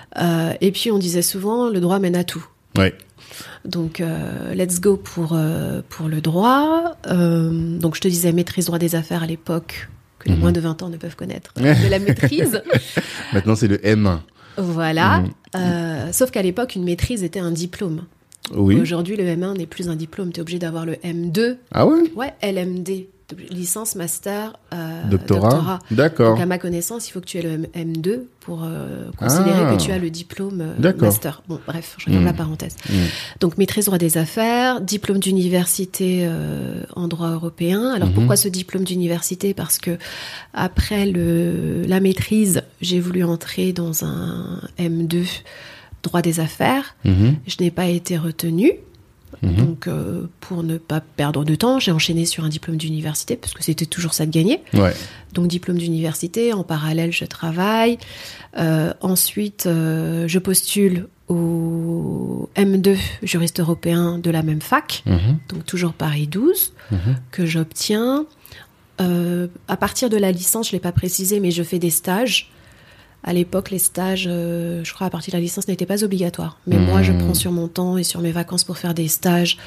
[0.60, 2.46] et puis on disait souvent, le droit mène à tout.
[2.78, 2.96] Ouais.
[3.66, 4.02] Donc,
[4.56, 5.38] let's go pour,
[5.90, 6.98] pour le droit.
[7.08, 9.88] donc, je te disais maîtrise droit des affaires à l'époque
[10.24, 10.42] que les mhm.
[10.42, 12.62] moins de 20 ans ne peuvent connaître, de la maîtrise.
[13.34, 14.20] Maintenant, c'est le M1.
[14.58, 15.20] Voilà.
[15.20, 15.32] Mhm.
[15.56, 18.04] Euh, sauf qu'à l'époque, une maîtrise était un diplôme.
[18.54, 18.80] Oui.
[18.80, 20.32] Aujourd'hui, le M1 n'est plus un diplôme.
[20.32, 21.58] Tu es obligé d'avoir le M2.
[21.72, 22.12] Ah ouais?
[22.16, 23.06] Ouais, LMD
[23.50, 25.80] licence, master, euh, doctorat.
[25.92, 26.34] D'accord.
[26.34, 29.82] Donc, à ma connaissance, il faut que tu aies le M2 pour euh, considérer que
[29.82, 31.42] tu as le diplôme euh, master.
[31.48, 32.36] Bon, bref, je regarde la hmm.
[32.36, 32.76] parenthèse.
[32.90, 32.96] Hmm.
[33.40, 36.30] Donc, maîtrise droit des affaires, diplôme d'université
[36.96, 37.92] en droit européen.
[37.92, 38.14] Alors, hmm.
[38.14, 39.54] pourquoi ce diplôme d'université?
[39.54, 39.98] Parce que
[40.54, 45.26] après le, la maîtrise, j'ai voulu entrer dans un M2
[46.04, 46.96] droit des affaires.
[47.06, 48.74] Je n'ai pas été retenue.
[49.44, 49.56] Mhm.
[49.56, 53.54] Donc, euh, pour ne pas perdre de temps, j'ai enchaîné sur un diplôme d'université parce
[53.54, 54.62] que c'était toujours ça de gagner.
[55.34, 56.54] Donc, diplôme d'université.
[56.54, 57.98] En parallèle, je travaille.
[58.58, 65.38] Euh, ensuite, euh, je postule au M2 juriste européen de la même fac, mhm.
[65.50, 66.98] donc toujours Paris 12, mhm.
[67.32, 68.26] que j'obtiens.
[69.00, 72.52] à partir de la licence, je l'ai pas précisé, mais je fais des stages
[73.24, 76.58] à l'époque, les stages, euh, je crois, à partir de la licence, n'étaient pas obligatoires.
[76.68, 77.20] Mais moi, je hmm.
[77.20, 79.58] prends sur mon temps et sur mes vacances pour faire des stages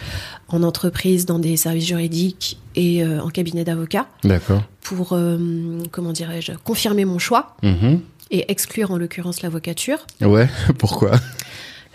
[0.49, 4.07] en entreprise, dans des services juridiques et euh, en cabinet d'avocat.
[4.25, 4.63] D'accord.
[4.83, 8.01] Pour, euh, comment dirais-je, confirmer mon choix mm-hmm.
[8.31, 10.07] et exclure en l'occurrence l'avocature.
[10.21, 11.13] Ouais, pourquoi?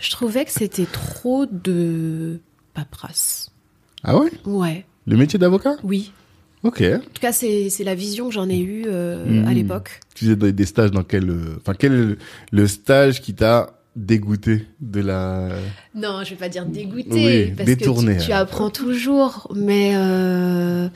[0.00, 2.40] Je trouvais que c'était trop de
[2.74, 3.50] paperasse.
[4.02, 4.30] Ah ouais?
[4.44, 4.84] Ouais.
[5.06, 5.76] Le métier d'avocat?
[5.84, 6.12] Oui.
[6.62, 6.82] Ok.
[6.82, 9.54] En tout cas, c'est la vision que j'en ai eue euh, à hmm.
[9.54, 10.00] l'époque.
[10.14, 12.16] Tu faisais des stages dans quel, euh, enfin quel est
[12.52, 15.48] le stage qui t'a dégoûté de la.
[15.94, 20.88] Non, je vais pas dire dégoûté, parce que tu, tu, apprends toujours, mais euh,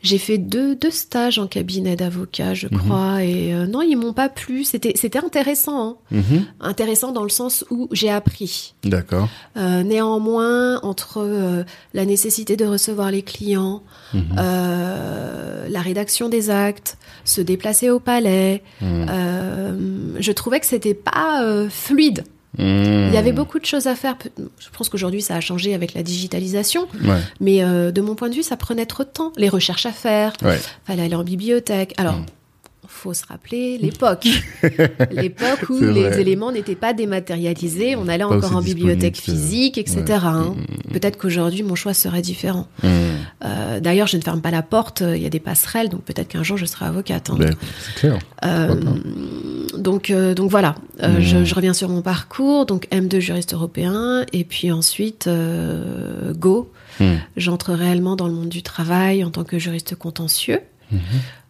[0.00, 2.78] j'ai fait deux, deux stages en cabinet d'avocat, je mhm.
[2.78, 4.62] crois, et euh, non, ils m'ont pas plu.
[4.62, 5.96] C'était c'était intéressant, hein.
[6.12, 6.46] Mhm.
[6.60, 8.74] intéressant dans le sens où j'ai appris.
[8.84, 9.28] D'accord.
[9.56, 13.82] Euh, néanmoins, entre euh, la nécessité de recevoir les clients,
[14.14, 14.22] mhm.
[14.38, 22.24] euh, la rédaction des actes, se déplacer au palais, je trouvais que c'était pas fluide.
[22.58, 24.16] Il y avait beaucoup de choses à faire.
[24.36, 26.88] Je pense qu'aujourd'hui, ça a changé avec la digitalisation.
[27.40, 29.32] Mais euh, de mon point de vue, ça prenait trop de temps.
[29.36, 30.32] Les recherches à faire.
[30.42, 30.58] Ouais.
[30.86, 31.94] Fallait aller en bibliothèque.
[31.96, 32.26] Alors, mm
[32.98, 34.26] faut se rappeler l'époque.
[35.10, 40.04] l'époque où les éléments n'étaient pas dématérialisés, on allait encore en bibliothèque physique, etc.
[40.24, 40.54] Hein.
[40.56, 40.92] Mm.
[40.92, 42.66] Peut-être qu'aujourd'hui, mon choix serait différent.
[42.82, 42.88] Mm.
[43.44, 46.28] Euh, d'ailleurs, je ne ferme pas la porte, il y a des passerelles, donc peut-être
[46.28, 47.30] qu'un jour, je serai avocate.
[47.30, 47.36] Hein.
[47.38, 48.18] Ben, c'est clair.
[48.44, 48.74] Euh,
[49.76, 51.20] donc, euh, donc voilà, mm.
[51.20, 52.66] je, je, reviens sur mon parcours.
[52.66, 55.28] Donc M2 juriste européen, et puis ensuite,
[56.36, 56.70] Go.
[57.36, 60.60] J'entre réellement dans le monde du travail en tant que juriste contentieux.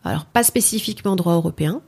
[0.05, 1.83] Alors, pas spécifiquement droit européen.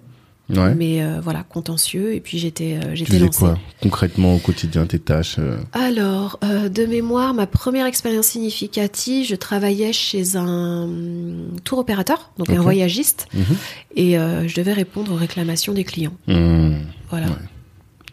[0.57, 0.75] Ouais.
[0.75, 2.15] mais euh, voilà, contentieux.
[2.15, 3.39] Et puis j'étais euh, Tu j'étais lancée.
[3.39, 9.27] quoi concrètement au quotidien, tes tâches euh, Alors, euh, de mémoire, ma première expérience significative,
[9.27, 10.89] je travaillais chez un
[11.65, 13.57] tour opérateur, donc un voyagiste, mhm.
[13.97, 16.17] et je devais répondre aux réclamations des clients.
[16.27, 16.81] Hmm.
[17.11, 17.27] Voilà.
[17.27, 17.33] Ouais.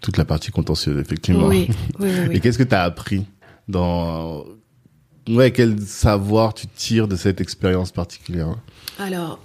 [0.01, 1.47] Toute la partie contentieuse, effectivement.
[1.47, 1.67] Oui,
[1.99, 2.35] oui, oui.
[2.35, 3.25] Et qu'est-ce que tu as appris
[3.67, 4.45] dans...
[5.27, 8.55] Ouais, quel savoir tu tires de cette expérience particulière
[8.97, 9.39] Alors,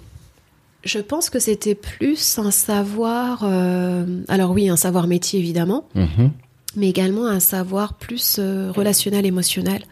[0.83, 3.43] je pense que c'était plus un savoir.
[3.43, 6.31] euh, alors oui, un savoir métier évidemment, Mhm.
[6.75, 9.83] mais également un savoir plus euh, relationnel, émotionnel,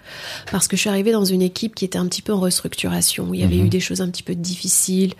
[0.51, 3.30] parce que je suis arrivée dans une équipe qui était un petit peu en restructuration,
[3.30, 3.65] où il y avait Mhm.
[3.67, 5.13] eu des choses un petit peu difficiles,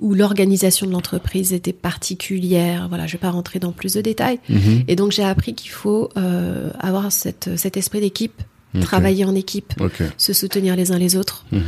[0.00, 2.86] où l'organisation de l'entreprise était particulière.
[2.88, 4.38] Voilà, je vais pas rentrer dans plus de détails.
[4.48, 4.84] Mhm.
[4.88, 8.40] Et donc j'ai appris qu'il faut euh, avoir cette, cet esprit d'équipe,
[8.80, 9.72] Travailler en équipe,
[10.16, 11.60] se soutenir les uns les autres Mhm.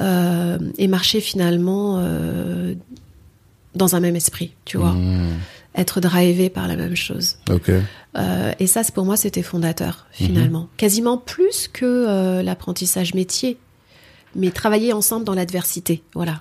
[0.00, 2.74] euh, et marcher finalement euh,
[3.74, 5.34] dans un même esprit, tu vois, Mhm.
[5.76, 7.36] être drivé par la même chose.
[8.16, 13.56] Euh, et ça, c'est pour moi, c'était fondateur finalement, quasiment plus que l'apprentissage métier,
[14.36, 16.40] mais travailler ensemble dans l'adversité, voilà.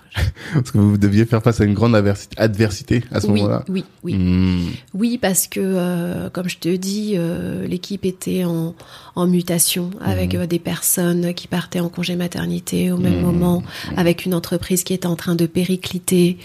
[0.54, 3.64] Parce que vous deviez faire face à une grande adversi- adversité à ce oui, moment-là.
[3.70, 4.70] oui, oui, Hmm.
[4.94, 8.76] oui, parce que euh, comme je te dis, euh, l'équipe était en,
[9.16, 10.42] en mutation avec Mhm.
[10.42, 13.22] euh, des personnes qui partaient en congé maternité au même Mhm.
[13.22, 13.64] moment,
[13.96, 16.38] avec une entreprise qui était en train de péricliter.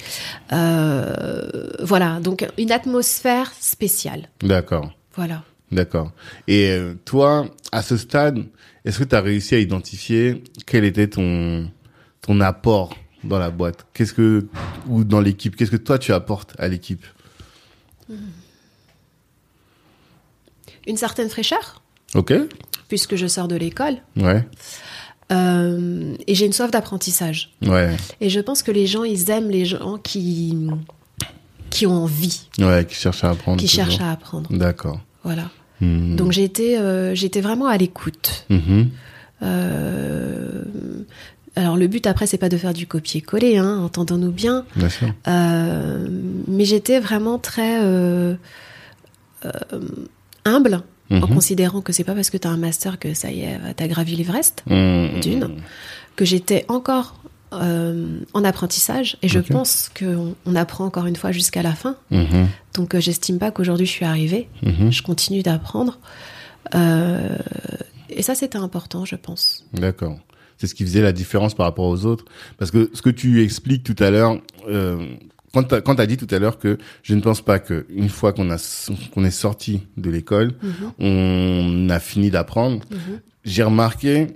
[1.81, 4.29] Voilà, donc une atmosphère spéciale.
[4.43, 4.93] D'accord.
[5.17, 5.43] Voilà.
[5.73, 6.13] D'accord.
[6.49, 8.45] Et euh, toi, à ce stade,
[8.85, 11.71] est-ce que tu as réussi à identifier quel était ton
[12.21, 13.87] ton apport dans la boîte?
[13.95, 14.47] Qu'est-ce que
[14.87, 15.57] ou dans l'équipe?
[15.57, 17.05] Qu'est-ce que toi tu apportes à l'équipe?
[20.87, 21.83] Une certaine fraîcheur,
[22.15, 22.33] Ok.
[22.89, 24.45] puisque je sors de l'école, Ouais.
[25.31, 27.53] euh, et j'ai une soif d'apprentissage.
[27.63, 27.97] Ouais.
[28.21, 30.69] Et je pense que les gens, ils aiment les gens qui
[31.71, 32.85] qui ont envie, Ouais.
[32.87, 33.59] Qui cherche à apprendre.
[33.59, 33.87] qui toujours.
[33.87, 34.53] cherchent à apprendre.
[34.53, 35.01] D'accord.
[35.25, 35.51] Voilà.
[35.83, 36.17] Hmm.
[36.17, 38.47] Donc j'étais euh, j'étais vraiment à l'écoute.
[38.49, 38.89] Mhm.
[39.43, 40.63] Euh,
[41.57, 44.65] alors le but après c'est pas de faire du copier-coller, hein, entendons-nous bien.
[44.77, 45.09] Bien sûr.
[45.29, 46.07] Euh,
[46.49, 47.81] mais j'étais vraiment très
[50.45, 51.29] humble en Mhm.
[51.35, 53.87] considérant que c'est pas parce que tu as un master que ça y est, t'as
[53.89, 55.21] gravi l'Everest, Hmm.
[55.21, 55.49] d'une,
[56.17, 57.17] que j'étais encore
[57.53, 61.97] euh, en apprentissage et je pense qu'on on apprend encore une fois jusqu'à la fin.
[62.11, 62.49] Mhm.
[62.75, 64.49] Donc euh, j'estime pas qu'aujourd'hui je suis arrivée.
[64.63, 64.91] Mhm.
[64.93, 65.99] Je continue d'apprendre.
[66.75, 67.37] Euh,
[68.09, 69.65] et ça, c'était important, je pense.
[69.73, 70.19] D'accord.
[70.59, 72.25] C'est ce qui faisait la différence par rapport aux autres.
[72.59, 74.39] Parce que ce que tu expliques tout à l'heure,
[74.69, 75.15] euh,
[75.53, 78.33] quand tu as, dit tout à l'heure que je ne pense pas que une fois
[78.33, 78.49] qu'on
[79.13, 80.53] qu'on est sorti de l'école,
[80.99, 82.81] on a fini d'apprendre.
[82.91, 83.21] Mhm.
[83.45, 84.29] J'ai remarqué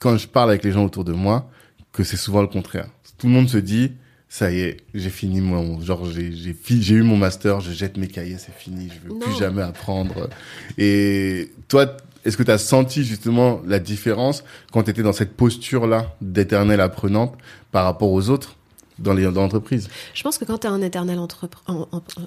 [0.00, 1.50] quand je parle avec les gens autour de moi
[1.96, 2.88] que c'est souvent le contraire.
[3.18, 3.92] Tout le monde se dit
[4.28, 7.96] ça y est, j'ai fini mon genre j'ai j'ai j'ai eu mon master, je jette
[7.96, 9.20] mes cahiers, c'est fini, je veux Non.
[9.20, 10.28] plus jamais apprendre.
[10.78, 15.34] Et toi, est-ce que tu as senti justement la différence quand tu étais dans cette
[15.36, 17.34] posture là d'éternelle apprenante
[17.72, 18.56] par rapport aux autres?
[18.98, 21.86] Dans les dans l'entreprise Je pense que quand tu es un éternel entrepreneur,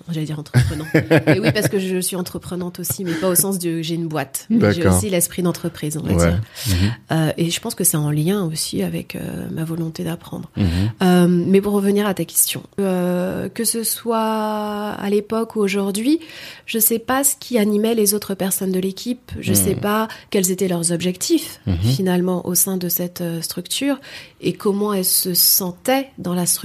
[0.10, 0.86] j'allais dire entreprenant.
[0.94, 4.08] Mais oui, parce que je suis entreprenante aussi, mais pas au sens de j'ai une
[4.08, 4.48] boîte.
[4.50, 6.28] J'ai aussi l'esprit d'entreprise, on va Ouais.
[6.32, 6.42] dire.
[6.68, 6.92] Mhm.
[7.12, 10.50] Euh, et je pense que c'est en lien aussi avec euh, ma volonté d'apprendre.
[10.58, 10.66] Mhm.
[11.02, 16.20] Euh, mais pour revenir à ta question, que ce soit à l'époque ou aujourd'hui,
[16.66, 19.32] je sais pas ce qui animait les autres personnes de l'équipe.
[19.40, 21.78] Je sais pas quels étaient leurs objectifs Mhm.
[21.82, 24.00] finalement au sein de cette structure
[24.42, 26.59] et comment elles se sentaient dans la structure.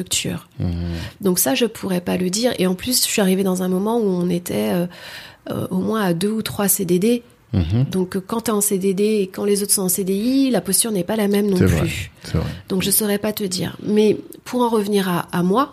[0.59, 0.75] Mhm.
[1.21, 2.53] Donc ça, je pourrais pas le dire.
[2.59, 4.87] Et en plus, je suis arrivée dans un moment où on était euh,
[5.51, 7.23] euh, au moins à deux ou trois CDD.
[7.53, 7.85] Mhm.
[7.91, 10.61] Donc euh, quand tu es en CDD et quand les autres sont en CDI, la
[10.61, 11.67] posture n'est pas la même non plus.
[11.67, 11.89] vrai.
[12.23, 12.47] C'est vrai.
[12.69, 13.77] Donc je saurais pas te dire.
[13.83, 15.73] Mais pour en revenir à, à moi,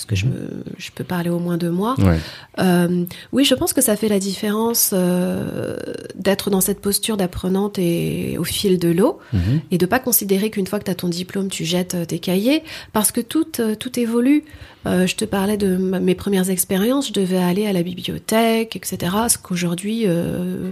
[0.00, 2.18] parce que je, me, je peux parler au moins de moi, Ouais.
[2.58, 5.76] euh, oui, je pense que ça fait la différence euh,
[6.14, 9.60] d'être dans cette posture d'apprenante et au fil de l'eau, Mhm.
[9.70, 12.18] et de pas considérer qu'une fois que tu as ton diplôme, tu jettes euh, tes
[12.18, 13.44] cahiers, parce que tout,
[13.78, 14.44] tout évolue.
[14.86, 19.12] Euh, je te parlais de mes premières expériences, je devais aller à la bibliothèque, etc.
[19.28, 20.70] Ce qu'aujourd'hui, euh,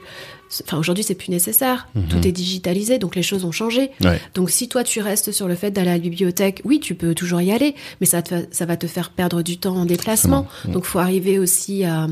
[0.63, 1.89] enfin aujourd'hui c'est plus nécessaire.
[1.95, 2.09] Mhm.
[2.09, 3.91] Tout est digitalisé, donc les choses ont changé.
[4.03, 4.21] Ouais.
[4.35, 7.15] Donc si toi tu restes sur le fait d'aller à la bibliothèque, oui, tu peux
[7.15, 10.45] toujours y aller, mais ça, te ça va te faire perdre du temps en déplacement.
[10.45, 10.75] Forcément.
[10.75, 12.07] Donc faut arriver aussi à,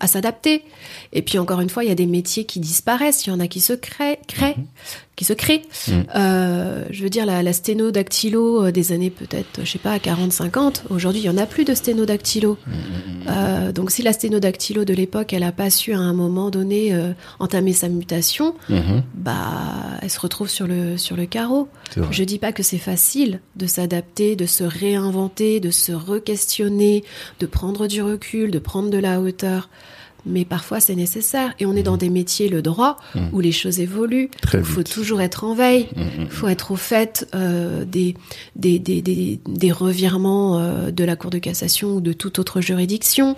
[0.00, 0.62] à s'adapter.
[1.12, 3.40] Et puis encore une fois, il y a des métiers qui disparaissent, il y en
[3.40, 4.56] a qui se créent, créent
[5.20, 5.60] qui se crée.
[5.86, 5.92] Mm.
[6.16, 10.84] Euh, je veux dire, la, la sténodactylo euh, des années peut-être, je sais pas, 40-50,
[10.88, 12.56] aujourd'hui, il y en a plus de sténodactylo.
[13.28, 16.94] Euh, donc si la sténodactylo de l'époque, elle a pas su à un moment donné
[16.94, 19.02] euh, entamer sa mutation, Mhm.
[19.14, 19.34] bah,
[20.00, 21.68] elle se retrouve sur le, sur le carreau.
[22.10, 27.04] Je dis pas que c'est facile de s'adapter, de se réinventer, de se re-questionner,
[27.40, 29.68] de prendre du recul, de prendre de la hauteur.
[30.26, 31.54] Mais parfois c'est nécessaire.
[31.58, 32.96] Et on est dans des métiers, le droit,
[33.32, 34.30] où les choses évoluent.
[34.54, 35.88] Il faut toujours être en veille.
[35.96, 36.10] Mhm.
[36.20, 38.14] Il faut être au fait euh, des,
[38.56, 42.60] des, des, des, des revirements euh, de la Cour de cassation ou de toute autre
[42.60, 43.36] juridiction.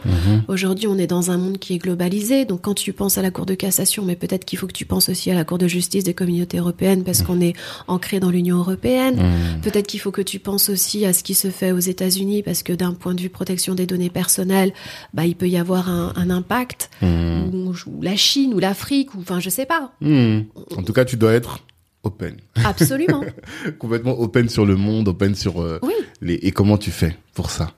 [0.48, 2.44] Aujourd'hui, on est dans un monde qui est globalisé.
[2.44, 4.84] Donc, quand tu penses à la Cour de cassation, mais peut-être qu'il faut que tu
[4.84, 7.54] penses aussi à la Cour de justice des communautés européennes parce qu'on est
[7.88, 9.16] ancré dans l'Union européenne.
[9.62, 12.62] Peut-être qu'il faut que tu penses aussi à ce qui se fait aux États-Unis parce
[12.62, 14.72] que d'un point de vue protection des données personnelles,
[15.14, 16.71] bah, il peut y avoir un, un impact.
[17.00, 17.50] Mhm.
[17.54, 19.92] Ou, ou la Chine ou l'Afrique ou enfin, je sais pas.
[20.00, 20.46] Mhm.
[20.76, 21.60] En tout cas, tu dois être
[22.02, 22.36] open.
[22.64, 23.22] Absolument.
[23.78, 25.92] Complètement open sur le monde, open sur euh, oui.
[26.20, 26.34] les...
[26.34, 27.72] Et comment tu fais pour ça?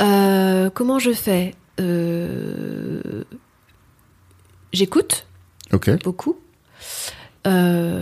[0.00, 1.54] Euh, comment je fais?
[1.80, 3.24] Euh,
[4.72, 5.26] J'écoute
[5.72, 5.90] Ok.
[6.02, 6.36] beaucoup.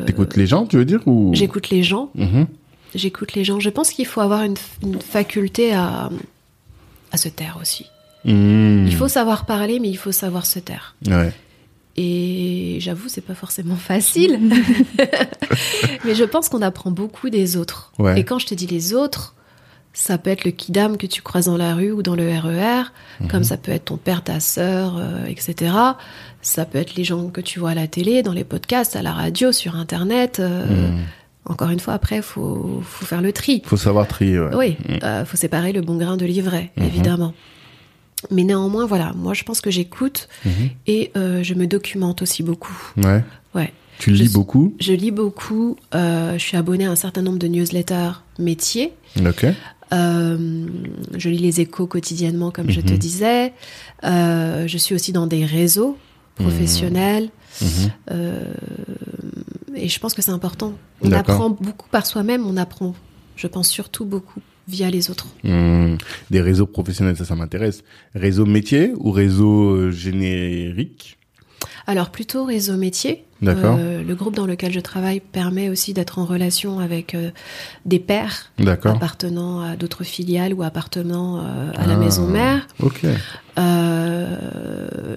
[0.06, 1.32] T'écoutes les gens, tu veux dire ou...
[1.34, 2.10] J'écoute les gens.
[2.14, 2.46] Mhm.
[2.94, 3.58] J'écoute les gens.
[3.60, 6.10] Je pense qu'il faut avoir une, une faculté à,
[7.10, 7.86] à se taire aussi.
[8.24, 8.86] Mhm.
[8.86, 10.94] Il faut savoir parler, mais il faut savoir se taire.
[11.06, 11.32] Ouais.
[11.96, 14.38] Et j'avoue, c'est pas forcément facile.
[16.04, 17.92] mais je pense qu'on apprend beaucoup des autres.
[17.98, 18.20] Ouais.
[18.20, 19.34] Et quand je te dis les autres,
[19.92, 22.84] ça peut être le kidam que tu croises dans la rue ou dans le RER,
[23.20, 23.28] Mhm.
[23.28, 25.72] comme ça peut être ton père, ta sœur, euh, etc.
[26.40, 29.02] Ça peut être les gens que tu vois à la télé, dans les podcasts, à
[29.02, 30.40] la radio, sur Internet.
[30.40, 30.98] euh, Mhm.
[31.44, 33.62] Encore une fois, après, faut, faut faire le tri.
[33.66, 34.54] Faut savoir trier, ouais.
[34.54, 36.84] Oui, euh, faut séparer le bon grain de l'ivraie, Mhm.
[36.84, 37.34] évidemment.
[38.30, 40.52] Mais néanmoins, voilà, moi je pense que j'écoute Mhm.
[40.86, 42.76] et euh, je me documente aussi beaucoup.
[42.96, 43.24] Ouais.
[43.54, 43.72] Ouais.
[43.98, 47.46] Tu lis beaucoup Je lis beaucoup, euh, je suis abonnée à un certain nombre de
[47.48, 48.92] newsletters métiers.
[49.26, 49.46] Ok.
[49.92, 50.66] Euh,
[51.16, 52.98] je lis les échos quotidiennement, comme je te Mhm.
[52.98, 53.52] disais.
[54.02, 55.98] Je suis aussi dans des réseaux
[56.36, 57.28] professionnels.
[57.60, 57.68] Mhm.
[58.12, 58.54] Euh,
[59.74, 60.72] et je pense que c'est important.
[61.02, 62.94] On apprend beaucoup par soi-même, on apprend,
[63.36, 65.26] je pense surtout beaucoup via les autres.
[65.44, 65.98] Mhm.
[66.30, 67.82] Des réseaux professionnels, ça, ça m'intéresse.
[68.14, 71.18] Réseau métier ou réseau euh, générique?
[71.86, 73.24] Alors plutôt réseau métier.
[73.42, 73.76] D'accord.
[73.76, 77.30] Euh, le groupe dans lequel je travaille permet aussi d'être en relation avec euh,
[77.86, 78.52] des pairs
[78.84, 81.96] appartenant à d'autres filiales ou appartenant euh, à la Ah.
[81.96, 82.68] maison mère.
[82.80, 83.04] Ok.
[83.58, 85.16] Euh,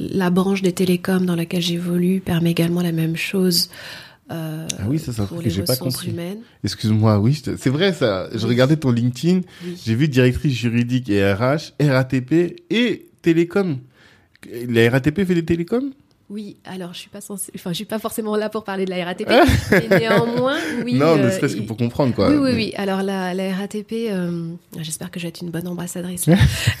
[0.00, 3.70] la branche des télécoms dans laquelle j'évolue permet également la même chose.
[4.30, 6.14] Euh, Ah oui, ça, c'est un pour truc que j'ai pas compris.
[6.64, 8.28] Excuse-moi, oui, te- c'est vrai ça.
[8.34, 9.80] Je regardais ton LinkedIn, Oui.
[9.84, 13.78] j'ai vu directrice juridique et RH, RATP et télécom.
[14.68, 15.92] La RATP fait des télécoms?
[16.30, 18.90] Oui, alors je suis pas censée, enfin je suis pas forcément là pour parler de
[18.90, 19.28] la RATP,
[19.70, 20.94] mais néanmoins, oui.
[20.94, 22.30] Non, ne euh, serait-ce que pour comprendre quoi.
[22.30, 22.72] Oui, oui, oui.
[22.76, 24.46] Alors la, la RATP, euh,
[24.78, 26.26] j'espère que je vais être une bonne ambassadrice.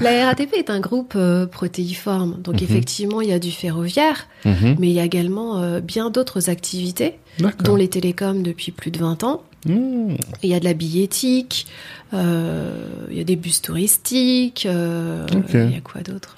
[0.00, 2.62] la RATP est un groupe euh, protéiforme, donc Mhm.
[2.62, 4.76] effectivement il y a du ferroviaire, Mhm.
[4.78, 7.18] mais il y a également euh, bien d'autres activités,
[7.64, 9.42] dont les télécoms depuis plus de 20 ans.
[9.66, 10.16] Mmh.
[10.42, 11.66] Il y a de la billettique,
[12.12, 16.36] euh, il y a des bus touristiques, euh, il y a quoi d'autre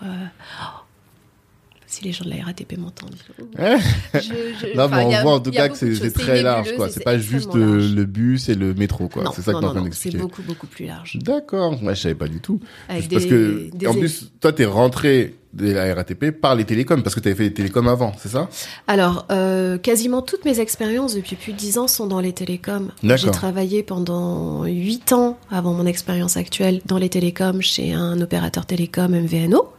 [1.96, 3.14] Si les gens de la RATP m'entendent.
[3.56, 6.90] Enfin, mais on voit en tout cas que c'est très large, quoi.
[6.90, 9.32] C'est pas juste euh, le bus et le métro, quoi.
[9.35, 11.18] C'est ça que t'es en c'est beaucoup, beaucoup plus large.
[11.22, 12.61] D'accord, moi je savais pas du tout.
[12.90, 16.64] Avec Parce des- que, des en plus, toi t'es rentré de la RATP par les
[16.64, 18.49] télécoms, parce que t'avais fait les télécoms avant, c'est ça?
[18.87, 22.88] Alors, euh, quasiment toutes mes expériences depuis plus de 10 ans sont dans les télécoms.
[23.03, 28.66] J'ai travaillé pendant 8 ans avant mon expérience actuelle dans les télécoms chez un opérateur
[28.66, 29.73] télécom MVNO.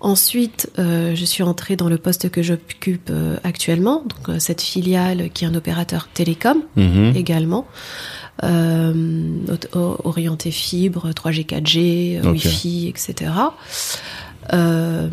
[0.00, 5.30] Ensuite, euh, je suis entrée dans le poste que j'occupe euh, actuellement, donc cette filiale
[5.34, 7.14] qui est un opérateur télécom Mhm.
[7.16, 7.66] également,
[10.04, 12.32] orienté fibre, 3G, 4G, euh, Ok.
[12.34, 13.30] Wi-Fi, etc.
[14.52, 15.08] Euh,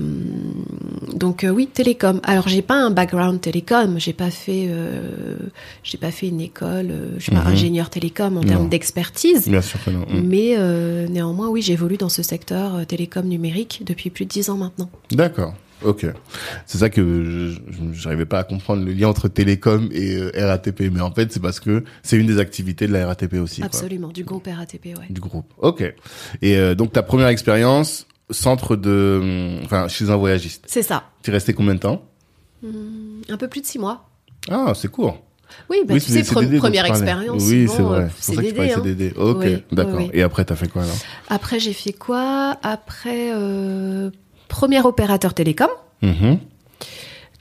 [1.14, 2.20] donc euh, oui, télécom.
[2.24, 5.38] Alors j'ai pas un background télécom, j'ai pas fait, euh,
[5.84, 7.48] j'ai pas fait une école, euh, je suis pas Mhm.
[7.48, 8.48] ingénieur télécom en Non.
[8.48, 9.48] termes d'expertise.
[9.48, 10.02] Bien sûr que non.
[10.10, 10.22] Mm.
[10.28, 14.58] Mais euh, néanmoins, oui, j'évolue dans ce secteur télécom numérique depuis plus de 10 ans
[14.58, 14.90] maintenant.
[15.12, 15.54] D'accord.
[15.84, 16.06] Ok.
[16.66, 17.60] C'est ça que je-
[17.94, 21.42] j'arrivais pas à comprendre le lien entre télécom et euh, RATP, mais en fait c'est
[21.42, 23.60] parce que c'est une des activités de la RATP aussi.
[23.60, 23.66] quoi.
[23.66, 25.08] Absolument, du groupe RATP, ouais.
[25.10, 25.52] du groupe.
[25.58, 25.82] Ok.
[26.42, 30.64] Et euh, donc ta première expérience, centre de, enfin chez un voyagiste.
[30.68, 31.04] C'est ça.
[31.24, 32.04] Tu es resté combien de temps
[32.64, 34.10] Hum, un peu plus de 6 mois.
[34.50, 35.22] Ah, c'est court.
[35.70, 37.44] Oui, bah, oui, tu sais, CDD première expérience.
[37.44, 38.00] Oui, c'est vrai.
[38.04, 38.76] euh, C'est pour ça que CDD, hein.
[38.84, 39.14] CDD.
[39.18, 39.96] Ok, Oui, d'accord.
[39.98, 40.10] oui.
[40.14, 40.96] Et après, t'as fait quoi alors?
[41.30, 42.58] Après, j'ai fait quoi?
[42.64, 44.10] Après, euh,
[44.48, 45.70] premier opérateur télécom.
[46.02, 46.40] Mhm.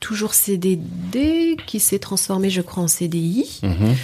[0.00, 3.60] toujours CDD qui s'est transformé, je crois, en CDI.
[3.62, 3.94] Mhm.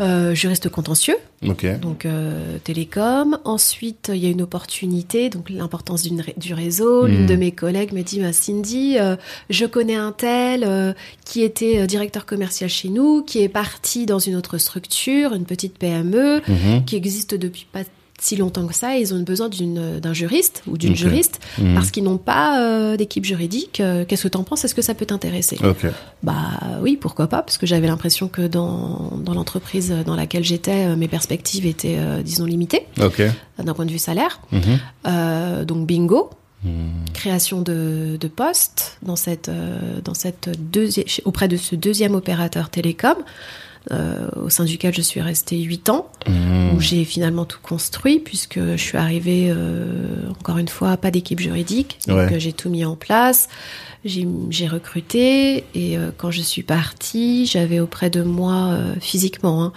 [0.00, 1.66] Euh, juriste contentieux, Ok.
[1.80, 3.38] donc euh, télécom.
[3.44, 7.06] Ensuite, il y a une opportunité, donc l'importance ré- du réseau.
[7.06, 7.26] L'une Mhm.
[7.26, 9.16] de mes collègues me dit, bah, Cindy, euh,
[9.48, 10.92] je connais un tel euh,
[11.24, 15.78] qui était directeur commercial chez nous, qui est parti dans une autre structure, une petite
[15.78, 16.84] PME, Mhm.
[16.84, 17.80] qui existe depuis pas
[18.20, 18.96] si longtemps que ça.
[18.96, 21.74] Ils ont besoin d'une- d'un juriste ou d'une juriste Mhm.
[21.74, 23.80] parce qu'ils n'ont pas euh, d'équipe juridique.
[23.80, 24.64] Euh, Qu'est-ce que tu en penses?
[24.64, 25.58] Est-ce que ça peut t'intéresser?
[26.22, 26.34] Bah
[26.82, 30.96] oui, pourquoi pas Parce que j'avais l'impression que dans, dans l'entreprise dans laquelle j'étais, euh,
[30.96, 32.86] mes perspectives étaient, euh, disons, limitées
[33.60, 34.40] euh, d'un point de vue salaire.
[34.52, 34.60] Mhm.
[35.06, 36.30] Euh, donc bingo,
[36.64, 37.04] Mhm.
[37.12, 42.70] création de, de postes dans cette, euh, dans cette deuxième, auprès de ce deuxième opérateur
[42.70, 43.14] télécom.
[43.92, 46.74] Euh, au sein duquel je suis restée 8 ans, Mhm.
[46.74, 51.38] où j'ai finalement tout construit, puisque je suis arrivée, euh, encore une fois, pas d'équipe
[51.40, 52.34] juridique, donc Ouais.
[52.34, 53.48] euh, j'ai tout mis en place,
[54.04, 59.72] j'ai recruté, et euh, quand je suis partie, j'avais auprès de moi, physiquement,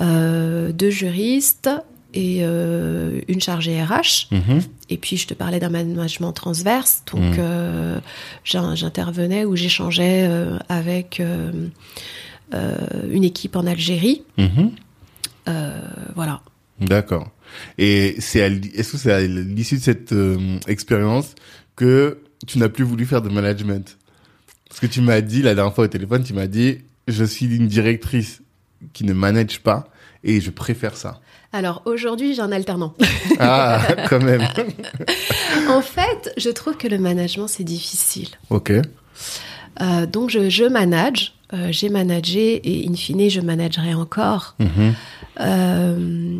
[0.00, 1.70] hein, deux juristes
[2.14, 4.28] et une chargée RH.
[4.30, 4.62] Mhm.
[4.88, 7.02] Et puis, je te parlais d'un management transverse.
[7.12, 7.40] Donc, Mm.
[7.40, 7.98] euh,
[8.44, 10.28] j'in- j'intervenais ou j'échangeais
[10.68, 11.20] avec
[12.52, 14.22] une équipe en Algérie.
[14.38, 14.72] Mhm.
[15.48, 15.80] Euh,
[16.14, 16.40] voilà.
[16.80, 17.30] D'accord.
[17.78, 21.34] Et c'est est-ce que c'est à l'issue de cette euh, expérience
[21.74, 23.96] que tu n'as plus voulu faire de management?
[24.68, 26.78] Parce que tu m'as dit la dernière fois au téléphone, tu m'as dit
[27.08, 28.42] je suis une directrice
[28.92, 29.88] qui ne manage pas
[30.24, 31.20] et je préfère ça.
[31.52, 32.94] Alors, aujourd'hui, j'ai un alternant.
[33.38, 33.80] Ah,
[34.10, 34.42] quand même.
[35.68, 38.28] en fait, je trouve que le management, c'est difficile.
[38.50, 38.72] Ok.
[39.80, 41.34] Euh, donc, je, je manage.
[41.52, 44.54] euh, j'ai managé et in fine, je managerai encore.
[44.58, 44.94] Mhm.
[45.40, 46.38] Euh,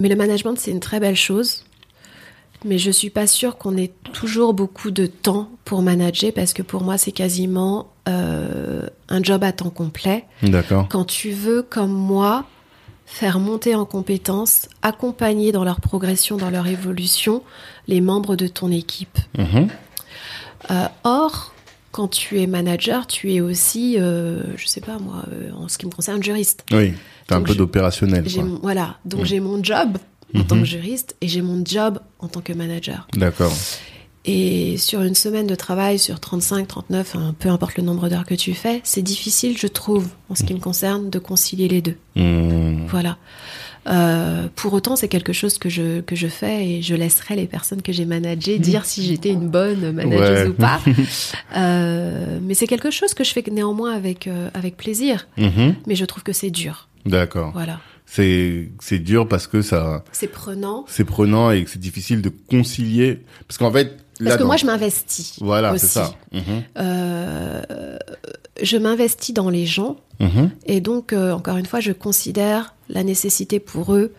[0.00, 1.64] mais le management, c'est une très belle chose.
[2.64, 6.62] Mais je suis pas sûre qu'on ait toujours beaucoup de temps pour manager parce que
[6.62, 10.24] pour moi, c'est quasiment un job à temps complet.
[10.42, 10.88] D'accord.
[10.88, 12.44] Quand tu veux, comme moi,
[13.06, 17.42] faire monter en compétences, accompagner dans leur progression, dans leur évolution,
[17.86, 19.18] les membres de ton équipe.
[19.38, 19.68] Mhm.
[20.70, 21.53] Euh, or,
[21.94, 25.78] quand tu es manager, tu es aussi, euh, je sais pas moi, euh, en ce
[25.78, 26.64] qui me concerne, juriste.
[26.72, 26.92] Oui.
[27.28, 28.24] T'as un Donc, peu d'opérationnel.
[28.62, 29.24] Voilà, donc Mm.
[29.26, 29.98] j'ai mon job
[30.34, 30.44] en Mhm.
[30.46, 33.06] tant que juriste et j'ai mon job en tant que manager.
[33.14, 33.52] D'accord.
[34.26, 38.24] Et sur une semaine de travail, sur 35, 39, hein, peu importe le nombre d'heures
[38.24, 41.80] que tu fais, c'est difficile, je trouve, en ce qui me concerne, de concilier les
[41.82, 41.96] deux.
[42.16, 42.86] Mhm.
[42.88, 43.18] Voilà.
[43.86, 47.46] Euh, pour autant, c'est quelque chose que je, que je fais et je laisserai les
[47.46, 50.46] personnes que j'ai managées dire si j'étais une bonne manageuse Ouais.
[50.48, 50.80] ou pas.
[51.56, 55.28] Euh, mais c'est quelque chose que je fais néanmoins avec, euh, avec plaisir.
[55.36, 55.76] Mhm.
[55.86, 56.88] Mais je trouve que c'est dur.
[57.06, 57.52] D'accord.
[57.52, 57.80] Voilà.
[58.06, 60.84] C'est c'est dur parce que ça C'est prenant.
[60.88, 64.66] c'est prenant et que c'est difficile de concilier parce qu'en fait Parce que moi, je
[64.66, 65.36] m'investis.
[65.40, 66.14] voilà c'est ça.
[66.32, 66.42] Mhm.
[66.78, 67.62] Euh,
[68.62, 70.50] je m'investis dans les gens Mhm.
[70.66, 74.12] et donc, euh, encore une fois, je considère la nécessité pour eux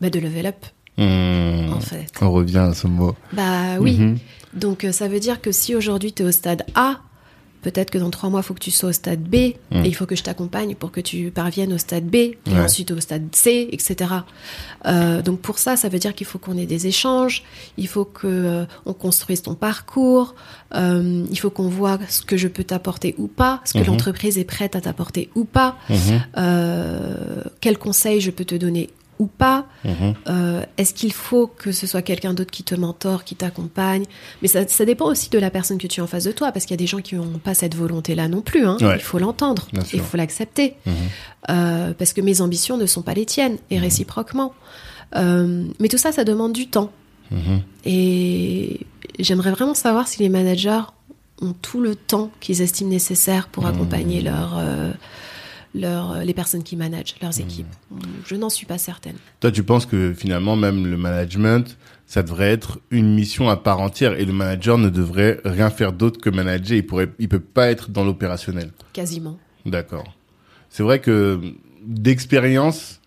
[0.00, 0.64] bah, de level up,
[0.98, 1.72] Mhm.
[1.72, 2.06] en fait.
[2.20, 3.14] On revient à ce mot.
[3.32, 3.98] Bah oui.
[3.98, 4.18] Mhm.
[4.54, 7.00] Donc, euh, ça veut dire que si aujourd'hui tu es au stade A,
[7.62, 9.34] peut-être que dans trois mois, il faut que tu sois au stade B
[9.70, 9.84] Mm.
[9.84, 12.60] et il faut que je t'accompagne pour que tu parviennes au stade B et Ouais.
[12.60, 14.10] ensuite au stade C, etc.
[14.86, 17.42] Euh, donc, pour ça, ça veut dire qu'il faut qu'on ait des échanges,
[17.76, 20.34] il faut que euh, on construise ton parcours,
[20.74, 23.86] euh, il faut qu'on voit ce que je peux t'apporter ou pas, ce que Mhm.
[23.86, 26.22] l'entreprise est prête à t'apporter ou pas, Mhm.
[27.60, 29.66] quels conseils je peux te donner ou pas.
[29.84, 30.14] Mhm.
[30.28, 34.04] Euh, Est-ce qu'il faut que ce soit quelqu'un d'autre qui te mentore, qui t'accompagne?
[34.42, 36.52] Mais ça, ça dépend aussi de la personne que tu as en face de toi,
[36.52, 38.64] parce qu'il y a des gens qui n'ont pas cette volonté-là non plus.
[38.66, 38.76] Hein.
[38.80, 38.94] Ouais.
[38.96, 40.94] Il faut l'entendre, il faut l'accepter, Mhm.
[41.50, 44.52] Euh, parce que mes ambitions ne sont pas les tiennes, et réciproquement.
[45.16, 46.90] Euh, mais tout ça, ça demande du temps.
[47.30, 47.62] Mhm.
[47.86, 48.80] Et
[49.18, 50.82] j'aimerais vraiment savoir si les managers
[51.40, 54.92] ont tout le temps qu'ils estiment nécessaire pour accompagner leur, euh,
[55.74, 57.66] leur, les personnes qui managent, leurs équipes.
[58.26, 59.16] Je n'en suis pas certaine.
[59.40, 63.80] Toi, tu penses que finalement, même le management, ça devrait être une mission à part
[63.80, 66.76] entière et le manager ne devrait rien faire d'autre que manager.
[66.76, 68.72] Il pourrait, il peut pas être dans l'opérationnel.
[68.94, 69.38] Quasiment.
[69.66, 70.14] D'accord.
[70.70, 71.40] C'est vrai que
[71.84, 73.00] d'expérience,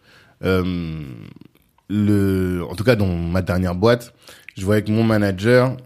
[0.43, 1.03] euh,
[1.89, 4.13] le, en tout cas dans ma dernière boîte,
[4.55, 5.77] je voyais que mon manager,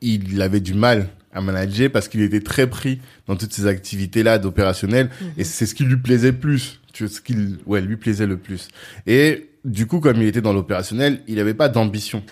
[0.00, 4.38] il avait du mal à manager parce qu'il était très pris dans toutes ces activités-là
[4.38, 6.80] d'opérationnel et c'est ce qui lui plaisait plus.
[6.92, 8.68] Tu vois, ce qui, ouais, lui plaisait le plus.
[9.06, 12.22] Et du coup, comme il était dans l'opérationnel, il avait pas d'ambition.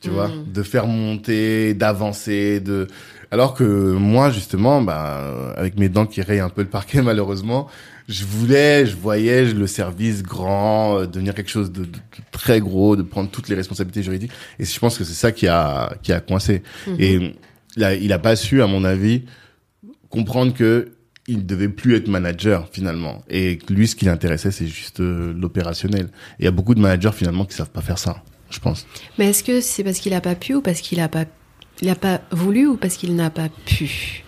[0.00, 2.88] Tu vois, de faire monter, d'avancer, de,
[3.30, 3.62] alors que
[3.92, 7.68] moi, justement, bah, avec mes dents qui rayent un peu le parquet, malheureusement,
[8.08, 11.98] je voulais, je voyais le service grand, euh, devenir quelque chose de, de- de
[12.32, 14.32] très gros, de prendre toutes les responsabilités juridiques.
[14.58, 16.64] Et je pense que c'est ça qui a, qui a coincé.
[16.98, 17.36] Et
[17.76, 19.24] il a, il a pas su, à mon avis,
[20.10, 20.92] comprendre que
[21.28, 23.22] il devait plus être manager finalement.
[23.28, 26.06] Et que lui, ce qui l'intéressait, c'est juste euh, l'opérationnel.
[26.38, 28.86] Et il y a beaucoup de managers finalement qui savent pas faire ça, je pense.
[29.18, 31.24] Mais est-ce que c'est parce qu'il a pas pu ou parce qu'il a pas,
[31.80, 34.24] il a pas voulu ou parce qu'il n'a pas pu?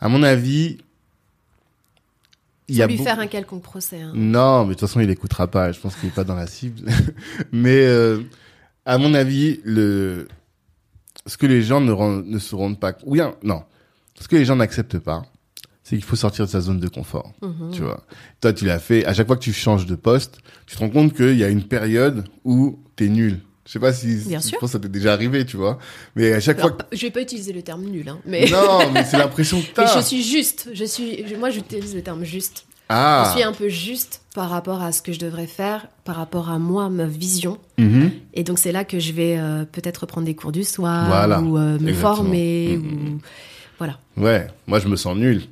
[0.00, 0.78] À mon avis,
[2.68, 4.00] il y a lui faire un quelconque procès.
[4.00, 4.12] hein.
[4.14, 5.72] Non, mais de toute façon, il écoutera pas.
[5.72, 6.88] Je pense qu'il est pas dans la cible.
[7.52, 8.20] mais euh,
[8.84, 10.28] à mon avis, le
[11.26, 13.62] ce que les gens ne, ren- ne se rendent pas, ou bien non,
[14.20, 15.22] ce que les gens n'acceptent pas,
[15.82, 17.32] c'est qu'il faut sortir de sa zone de confort.
[17.42, 17.70] Mhm.
[17.72, 18.04] Tu vois.
[18.40, 19.04] Toi, tu l'as fait.
[19.06, 21.48] À chaque fois que tu changes de poste, tu te rends compte qu'il y a
[21.48, 23.40] une période où t'es nul.
[23.66, 25.78] Je sais pas si, Bien je pense que ça t'est déjà arrivé, tu vois.
[26.14, 28.48] Mais à chaque Alors, fois je vais pas utiliser le terme nul, hein, mais.
[28.50, 29.96] Non, mais c'est l'impression que mais t'as.
[30.00, 30.68] je suis juste.
[30.72, 32.65] Je suis, je- moi, j'utilise le terme juste.
[32.88, 33.24] Ah.
[33.28, 36.50] Je suis un peu juste par rapport à ce que je devrais faire, par rapport
[36.50, 37.58] à moi, ma vision.
[37.78, 38.10] Mhm.
[38.34, 41.40] Et donc c'est là que je vais euh, peut-être reprendre des cours du soir Voilà,
[41.40, 42.14] ou euh, me exactement.
[42.16, 42.84] former Mhm.
[43.14, 43.20] ou
[43.78, 43.98] voilà.
[44.16, 45.42] Ouais, moi je me sens nul.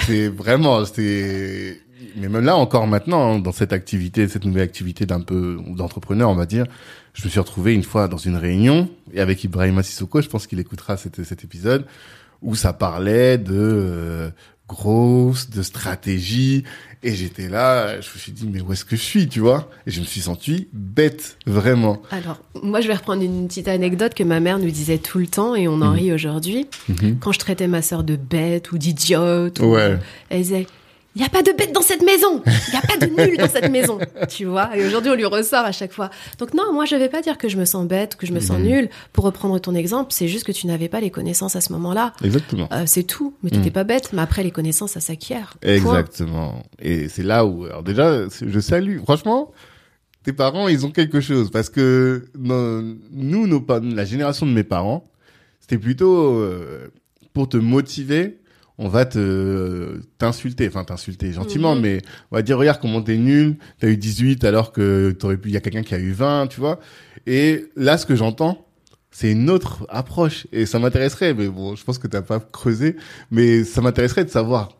[0.00, 1.80] C'est vraiment, c'est.
[2.16, 6.28] Mais même là encore maintenant, hein, dans cette activité, cette nouvelle activité d'un peu d'entrepreneur,
[6.30, 6.64] on va dire,
[7.14, 10.46] je me suis retrouvé une fois dans une réunion et avec Ibrahima Sissoko, je pense
[10.46, 11.84] qu'il écoutera cet, cet épisode
[12.42, 14.30] où ça parlait de euh,
[14.74, 16.64] grosse, de stratégie
[17.02, 19.70] et j'étais là, je me suis dit mais où est-ce que je suis, tu vois?
[19.86, 22.00] Et je me suis senti bête, vraiment.
[22.10, 25.26] Alors moi je vais reprendre une petite anecdote que ma mère nous disait tout le
[25.26, 25.96] temps et on en Mhm.
[25.96, 26.66] rit aujourd'hui.
[26.88, 27.18] Mhm.
[27.18, 29.98] Quand je traitais ma sœur de bête ou d'idiote, ou- Ouais.
[30.28, 30.66] elle disait
[31.16, 33.36] il y a pas de bête dans cette maison, il y a pas de nul
[33.36, 33.98] dans cette maison,
[34.28, 34.76] tu vois?
[34.76, 36.08] Et aujourd'hui on lui ressort à chaque fois.
[36.38, 38.40] Donc non, moi je vais pas dire que je me sens bête, que je me
[38.40, 38.64] sens Mhm.
[38.66, 38.88] nulle.
[39.12, 42.12] Pour reprendre ton exemple, c'est juste que tu n'avais pas les connaissances à ce moment-là.
[42.24, 42.68] Exactement.
[42.72, 43.34] Euh, c'est tout.
[43.42, 43.62] Mais tu Mhm.
[43.62, 44.10] n'étais pas bête.
[44.12, 45.54] Mais après les connaissances ça s'acquiert.
[45.62, 46.62] Exactement.
[46.80, 48.98] Et c'est là où, alors déjà, je salue.
[49.02, 49.52] Franchement,
[50.22, 54.64] tes parents, ils ont quelque chose parce que non, nous, nos, la génération de mes
[54.64, 55.10] parents,
[55.60, 56.88] c'était plutôt euh,
[57.32, 58.38] pour te motiver.
[58.82, 61.82] On va te t'insulter, enfin t'insulter gentiment, Mhm.
[61.82, 65.50] mais on va dire regarde comment t'es nul, t'as eu 18 alors que t'aurais pu,
[65.50, 66.80] il y a quelqu'un qui a eu 20, tu vois.
[67.26, 68.66] Et là, ce que j'entends,
[69.10, 72.96] c'est une autre approche et ça m'intéresserait, mais bon, je pense que t'as pas creusé,
[73.30, 74.70] mais ça m'intéresserait de savoir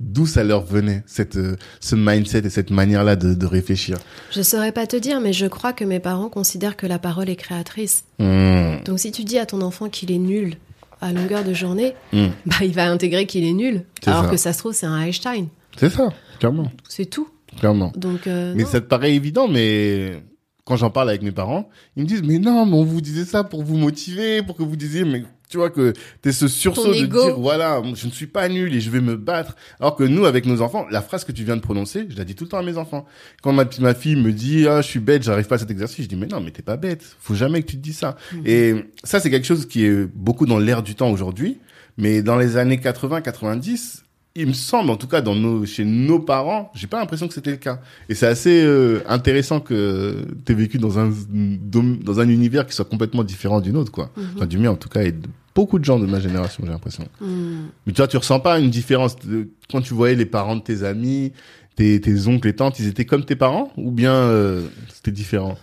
[0.00, 3.98] d'où ça leur venait cette euh, ce mindset et cette manière là de, de réfléchir
[4.32, 7.28] Je saurais pas te dire, mais je crois que mes parents considèrent que la parole
[7.28, 8.04] est créatrice.
[8.20, 10.54] Mmh, Donc si tu dis à ton enfant qu'il est nul
[11.00, 12.26] à longueur de journée, mmh.
[12.46, 13.84] bah il va intégrer qu'il est nul.
[14.06, 14.30] Alors ça.
[14.30, 15.48] que ça se trouve c'est un Einstein.
[15.76, 17.28] c'est ça clairement C'est tout.
[17.58, 18.68] clairement Donc euh, mais non.
[18.68, 20.22] ça te paraît évident mais
[20.64, 23.24] quand j'en parle avec mes parents ils me disent mais non mais on vous disait
[23.24, 25.92] ça pour vous motiver pour que vous disiez mais tu vois que
[26.22, 29.16] t'es ce sursaut de dire voilà je ne suis pas nul et je vais me
[29.16, 29.56] battre.
[29.80, 32.24] Alors que nous avec nos enfants la phrase que tu viens de prononcer je la
[32.24, 33.06] dis tout le temps à mes enfants.
[33.42, 36.04] Quand ma, ma fille me dit ah je suis bête j'arrive pas à cet exercice
[36.04, 37.04] je dis mais non mais t'es pas bête.
[37.20, 38.16] Faut jamais que tu te dises ça.
[38.32, 38.42] Mhm.
[38.46, 38.74] et
[39.04, 41.58] ça c'est quelque chose qui est beaucoup dans l'air du temps aujourd'hui.
[41.96, 44.04] Mais dans les années 80 90
[44.38, 47.34] il me semble, en tout cas, dans nos, chez nos parents, j'ai pas l'impression que
[47.34, 47.80] c'était le cas.
[48.08, 52.84] Et c'est assez euh, intéressant que tu vécu dans un, dans un univers qui soit
[52.84, 54.10] complètement différent du nôtre, quoi.
[54.16, 54.24] Mhm.
[54.36, 56.70] Enfin, du mien, en tout cas, et de beaucoup de gens de ma génération, j'ai
[56.70, 57.08] l'impression.
[57.20, 57.66] Hmm.
[57.84, 60.60] Mais tu vois, tu ressens pas une différence de, quand tu voyais les parents de
[60.62, 61.32] tes amis,
[61.74, 64.62] tes, tes oncles et tantes, ils étaient comme tes parents ou bien euh,
[64.94, 65.58] c'était différent?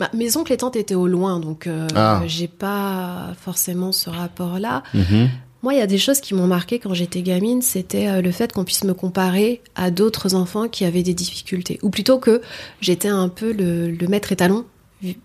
[0.00, 2.22] Bah, mes oncles et tantes étaient au loin, donc euh, Ah.
[2.26, 4.82] j'ai pas forcément ce rapport-là.
[4.94, 5.28] Mhm.
[5.62, 8.30] Moi, il y a des choses qui m'ont marqué quand j'étais gamine, c'était euh, le
[8.32, 11.78] fait qu'on puisse me comparer à d'autres enfants qui avaient des difficultés.
[11.82, 12.40] Ou plutôt que
[12.80, 14.64] j'étais un peu le, le maître étalon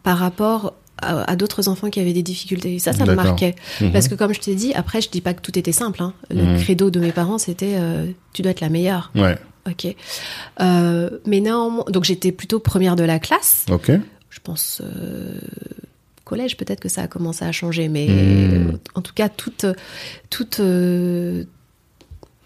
[0.03, 2.75] par rapport à, à d'autres enfants qui avaient des difficultés.
[2.75, 3.55] Et ça, ça me marquait.
[3.81, 3.91] Mhm.
[3.93, 6.01] Parce que comme je t'ai dit, après, je dis pas que tout était simple.
[6.01, 6.13] Hein.
[6.29, 6.61] Le Mhm.
[6.61, 9.11] credo de mes parents, c'était euh, tu dois être la meilleure.
[9.15, 9.88] Ouais, Ok.
[10.61, 13.65] Euh, mais néanmoins, donc j'étais plutôt première de la classe.
[13.71, 13.91] ok.
[14.29, 15.39] Je pense euh,
[16.26, 18.78] collège, peut-être que ça a commencé à changer, mais Hmm.
[18.95, 19.65] en tout cas, toute,
[20.30, 21.45] toute, euh,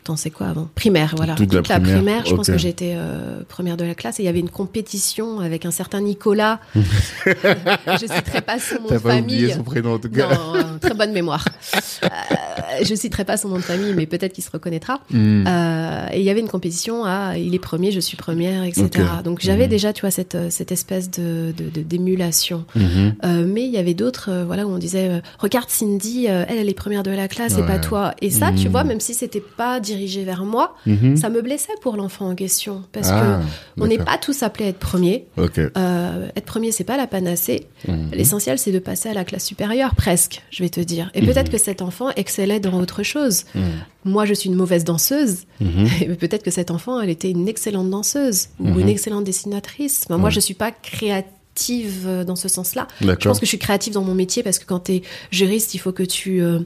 [0.09, 0.67] attends, c'est quoi avant?
[0.75, 1.35] Primaire, voilà.
[1.35, 4.29] Toute la primaire, je pense que j'étais euh, première de la classe et il y
[4.29, 6.59] avait une compétition avec un certain Nicolas.
[6.75, 9.53] je citerai pas son nom de T'as pas oublié famille.
[9.53, 10.29] son prénom en tout cas.
[10.33, 11.45] Non, euh, très bonne mémoire.
[12.01, 14.99] Euh, je citerai pas son nom de famille, mais peut-être qu'il se reconnaîtra.
[15.11, 15.45] Mhm.
[15.47, 18.87] Euh, et il y avait une compétition à il est premier, je suis première, etc.
[19.23, 19.69] Donc j'avais Mhm.
[19.69, 22.65] déjà, tu vois, cette, cette espèce de, d'émulation.
[22.77, 26.73] Euh, mais il y avait d'autres, voilà, où on disait, regarde Cindy, elle, elle est
[26.73, 27.67] première de la classe, et Ouais.
[27.67, 28.13] pas toi.
[28.21, 31.17] Et ça, tu vois, même si c'était pas dirigé vers moi, Mhm.
[31.17, 33.41] ça me blessait pour l'enfant en question, parce Ah,
[33.77, 35.27] que on n'est pas tous appelés à être premier.
[35.37, 37.67] Euh, être premier, c'est pas la panacée.
[37.87, 38.09] Mhm.
[38.13, 41.11] L'essentiel, c'est de passer à la classe supérieure, presque, je vais te dire.
[41.13, 41.27] Et Mhm.
[41.27, 43.45] peut-être que cet enfant excellait dans autre chose.
[43.55, 43.63] Mhm.
[44.05, 45.39] Moi, je suis une mauvaise danseuse.
[45.59, 45.85] Mhm.
[46.01, 48.79] Et peut-être que cet enfant, elle était une excellente danseuse ou Mhm.
[48.79, 50.05] une excellente dessinatrice.
[50.09, 52.87] Ben, Moi, je suis pas créative euh, dans ce sens-là.
[53.01, 55.73] Je pense que je suis créative dans mon métier parce que quand tu es juriste,
[55.73, 56.59] il faut que tu euh,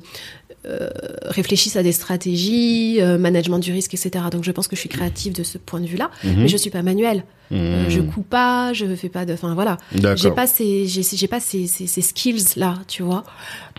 [0.65, 0.89] euh,
[1.25, 4.25] réfléchisses à des stratégies, euh, management du risque, etc.
[4.31, 6.35] Donc je pense que je suis créative de ce point de vue-là, Mhm.
[6.43, 7.23] mais je suis pas manuelle.
[7.51, 7.89] Euh, Mhm.
[7.89, 9.77] je couds pas, je fais pas de, enfin voilà.
[10.15, 13.23] J'ai pas ces, j'ai, pas ces, ces, ces skills là, tu vois.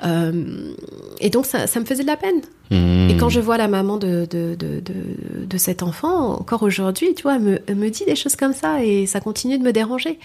[0.05, 0.72] Euh,
[1.20, 2.41] et donc ça, ça me faisait de la peine.
[2.70, 3.11] Mhm.
[3.11, 7.14] Et quand je vois la maman de, de, de, de, de cet enfant, encore aujourd'hui,
[7.14, 7.43] tu vois, elle
[7.74, 10.18] me, me dit des choses comme ça et ça continue de me déranger.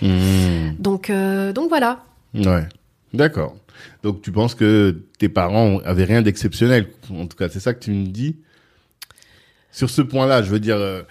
[0.77, 1.11] Donc,
[1.55, 2.03] donc voilà.
[2.35, 2.63] Ouais.
[3.13, 3.55] D'accord.
[4.03, 6.87] Donc tu penses que tes parents avaient rien d'exceptionnel?
[7.11, 8.37] En tout cas, c'est ça que tu me dis.
[9.71, 11.03] Sur ce point-là, je veux dire, euh,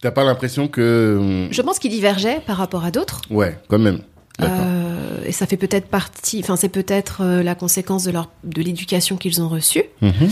[0.00, 1.48] t'as pas l'impression que...
[1.50, 3.20] Je pense qu'ils divergeaient par rapport à d'autres.
[3.30, 4.00] Ouais, quand même.
[4.42, 8.60] Euh, et ça fait peut-être partie, enfin c'est peut-être euh, la conséquence de leur de
[8.60, 10.28] l'éducation qu'ils ont reçue, Mhm.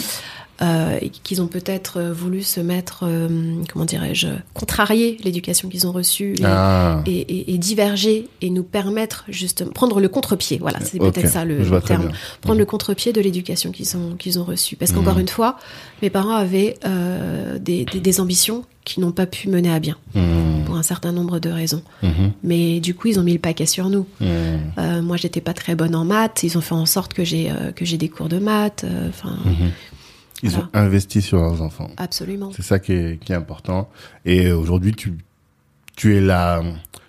[0.62, 3.28] Euh, et qu'ils ont peut-être euh, voulu se mettre, euh,
[3.72, 7.02] comment dirais-je, contrarier l'éducation qu'ils ont reçue et, Ah.
[7.06, 10.58] et, et- et diverger et nous permettre justement prendre le contre-pied.
[10.60, 12.10] Voilà, c'est peut-être ça le, terme.
[12.40, 14.76] Prendre le contre-pied de l'éducation qu'ils ont qu'ils ont reçue.
[14.76, 14.98] Parce Mhm.
[14.98, 15.58] qu'encore une fois,
[16.02, 19.96] mes parents avaient euh, des, des, des ambitions qui n'ont pas pu mener à bien
[20.14, 20.64] Mhm.
[20.66, 21.82] pour un certain nombre de raisons.
[22.02, 22.32] Mhm.
[22.44, 24.06] Mais du coup, ils ont mis le paquet sur nous.
[24.22, 26.42] Euh, moi, j'étais pas très bonne en maths.
[26.44, 28.84] Ils ont fait en sorte que j'ai que j'ai des cours de maths.
[29.08, 29.70] Enfin, Mhm.
[30.42, 30.66] Ils Voilà.
[30.66, 31.90] ont investi sur leurs enfants.
[31.96, 32.50] absolument.
[32.54, 33.88] C'est ça qui est, qui est important.
[34.24, 35.14] Et aujourd'hui, tu,
[35.96, 36.62] tu es là,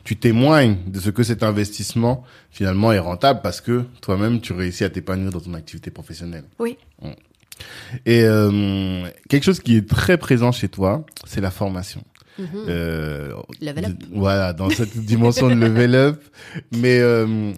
[0.03, 4.83] tu témoignes de ce que cet investissement finalement est rentable parce que toi-même, tu réussis
[4.83, 6.45] à t'épanouir dans ton activité professionnelle.
[6.59, 6.77] Oui.
[8.05, 12.03] Et euh, quelque chose qui est très présent chez toi, c'est la formation.
[12.37, 12.47] Mhm.
[12.67, 13.91] Euh, Level up.
[14.13, 16.23] Voilà, dans cette dimension de level up.
[16.73, 17.53] Mais euh,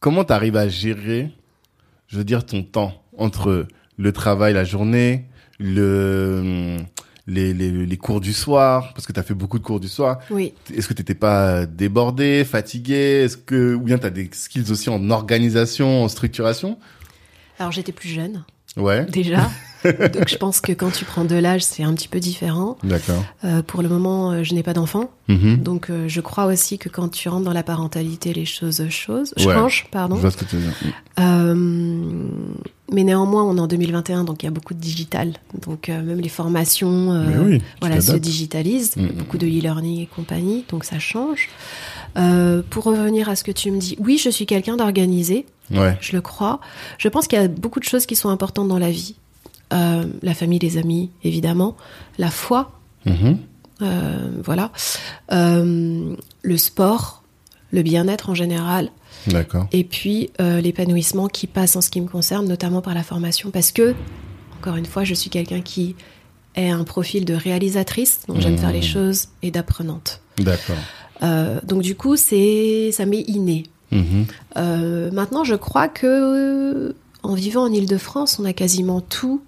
[0.00, 1.30] comment tu arrives à gérer,
[2.08, 3.66] je veux dire, ton temps entre
[4.00, 5.26] le travail la journée,
[5.58, 6.78] le
[7.26, 9.88] les, les, les cours du soir, parce que tu as fait beaucoup de cours du
[9.88, 10.18] soir.
[10.30, 10.54] Oui.
[10.74, 13.22] Est-ce que tu n'étais pas débordé, fatigué?
[13.24, 16.78] Est-ce que ou bien tu as des skills aussi en organisation, en structuration?
[17.58, 18.42] Alors, j'étais plus jeune
[18.76, 19.50] Ouais, déjà.
[19.84, 22.76] Donc, je pense que quand tu prends de l'âge, c'est un petit peu différent.
[22.84, 23.24] d'accord.
[23.44, 25.10] Euh, pour le moment, euh, je n'ai pas d'enfant.
[25.28, 25.56] Mhm.
[25.62, 28.90] Donc, euh, je crois aussi que quand tu rentres dans la parentalité, les choses Ouais.
[28.90, 29.84] changent.
[29.86, 30.16] Je Pardon.
[30.16, 30.74] vois ce que tu veux dire.
[31.18, 31.54] Euh,
[32.92, 35.32] mais néanmoins, on est en 2021, donc il y a beaucoup de digital.
[35.66, 38.96] Donc même les formations, oui, voilà, se digitalisent.
[38.96, 41.48] Mm, beaucoup de e-learning et compagnie, donc ça change.
[42.14, 45.96] Pour revenir à ce que tu me dis, oui, je suis quelqu'un d'organisé, Ouais.
[46.00, 46.60] je le crois.
[46.98, 49.16] Je pense qu'il y a beaucoup de choses qui sont importantes dans la vie.
[49.72, 51.76] Euh, la famille, les amis, évidemment.
[52.18, 52.72] La foi,
[53.06, 53.38] Mhm.
[53.82, 54.72] euh, voilà.
[55.32, 57.22] Euh, le sport,
[57.70, 58.90] le bien-être en général.
[59.28, 59.68] D'accord.
[59.72, 63.70] Et puis l'épanouissement qui passe en ce qui me concerne, notamment par la formation, parce
[63.70, 63.94] que,
[64.60, 65.94] encore une fois, je suis quelqu'un qui
[66.56, 68.58] est un profil de réalisatrice, donc j'aime Mmh.
[68.58, 70.20] faire les choses, et d'apprenante.
[70.38, 70.76] D'accord.
[71.64, 73.64] Donc du coup, c'est ça m'est inné.
[73.92, 74.26] Mhm.
[74.56, 79.42] Euh, maintenant, je crois que euh, en vivant en Île-de-France, on a quasiment tout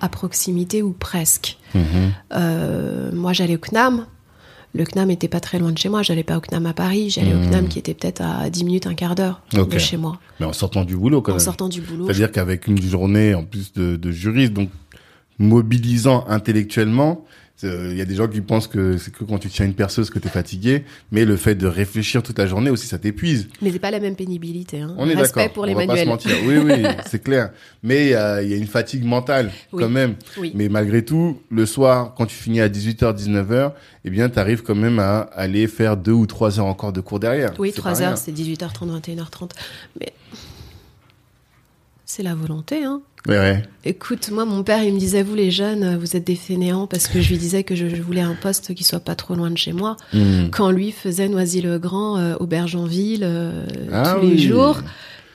[0.00, 1.58] à proximité ou presque.
[1.74, 1.82] Mhm.
[2.32, 4.06] Euh, moi, j'allais au CNAM.
[4.72, 6.02] Le CNAM était pas très loin de chez moi.
[6.02, 7.10] J'allais pas au CNAM à Paris.
[7.10, 7.42] J'allais Mhm.
[7.42, 9.68] au CNAM qui était peut-être à 10 minutes, un quart d'heure Ok.
[9.68, 10.20] de chez moi.
[10.38, 11.44] Mais en sortant du boulot, quand En même.
[11.44, 12.06] sortant du boulot.
[12.06, 14.70] C'est-à-dire qu'avec une journée en plus de, de juriste, donc
[15.38, 17.24] mobilisant intellectuellement,
[17.62, 20.10] il y a des gens qui pensent que c'est que quand tu tiens une perceuse
[20.10, 23.48] que tu es fatigué, mais le fait de réfléchir toute la journée aussi, ça t'épuise.
[23.62, 24.80] Mais c'est pas la même pénibilité.
[24.80, 24.94] Hein.
[24.98, 25.52] On est d'accord.
[25.52, 26.36] pour on les va pas se mentir.
[26.44, 27.50] Oui, oui, c'est clair.
[27.82, 29.82] Mais il y a, il y a une fatigue mentale Oui.
[29.82, 30.14] quand même.
[30.38, 30.52] Oui.
[30.54, 33.72] Mais malgré tout, le soir, quand tu finis à 18h, 19h,
[34.04, 37.00] eh bien, tu arrives quand même à aller faire deux ou trois heures encore de
[37.00, 37.52] cours derrière.
[37.58, 39.50] Oui, 3 heures, c'est 18h30, 21h30.
[39.98, 40.12] Mais
[42.10, 42.82] c'est la volonté.
[42.84, 43.02] Hein.
[43.28, 43.62] Ouais.
[43.84, 47.06] Écoute, moi, mon père, il me disait, vous les jeunes, vous êtes des fainéants parce
[47.06, 49.50] que je lui disais que je, je voulais un poste qui soit pas trop loin
[49.50, 49.96] de chez moi.
[50.12, 50.48] Hmm.
[50.50, 54.80] Quand lui faisait Noisy-le-Grand, euh, Aubergenville, euh, Ah tous les jours,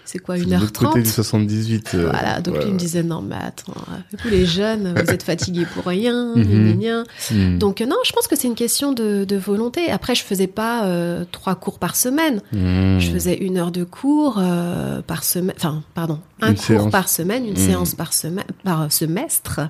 [0.06, 1.92] c'est quoi, C'est de l'autre côté du 1h30 78.
[1.96, 5.12] euh, Voilà, donc ouais, lui me disait, non, mais attends, euh, vous les jeunes, vous
[5.12, 6.80] êtes fatigués pour rien, Mhm.
[6.80, 7.04] gna.
[7.32, 7.58] Hmm.
[7.58, 9.90] Donc euh, non, je pense que c'est une question de, de volonté.
[9.92, 12.42] Après, je faisais pas euh, trois cours par semaine.
[12.54, 13.00] Hmm.
[13.00, 15.56] Je faisais une heure de cours euh, par semaine.
[15.58, 16.92] Enfin, pardon, un Une cours séance.
[16.92, 17.58] par semaine, une Mhm.
[17.68, 19.62] séance par semaine, par semestre.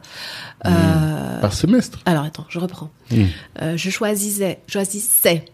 [0.65, 1.99] Euh, Par semestre.
[2.05, 2.89] alors attends, je reprends.
[3.11, 5.45] Je choisissais, choisissais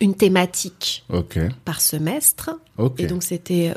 [0.00, 1.04] une thématique
[1.64, 2.50] par semestre,
[2.98, 3.72] et donc c'était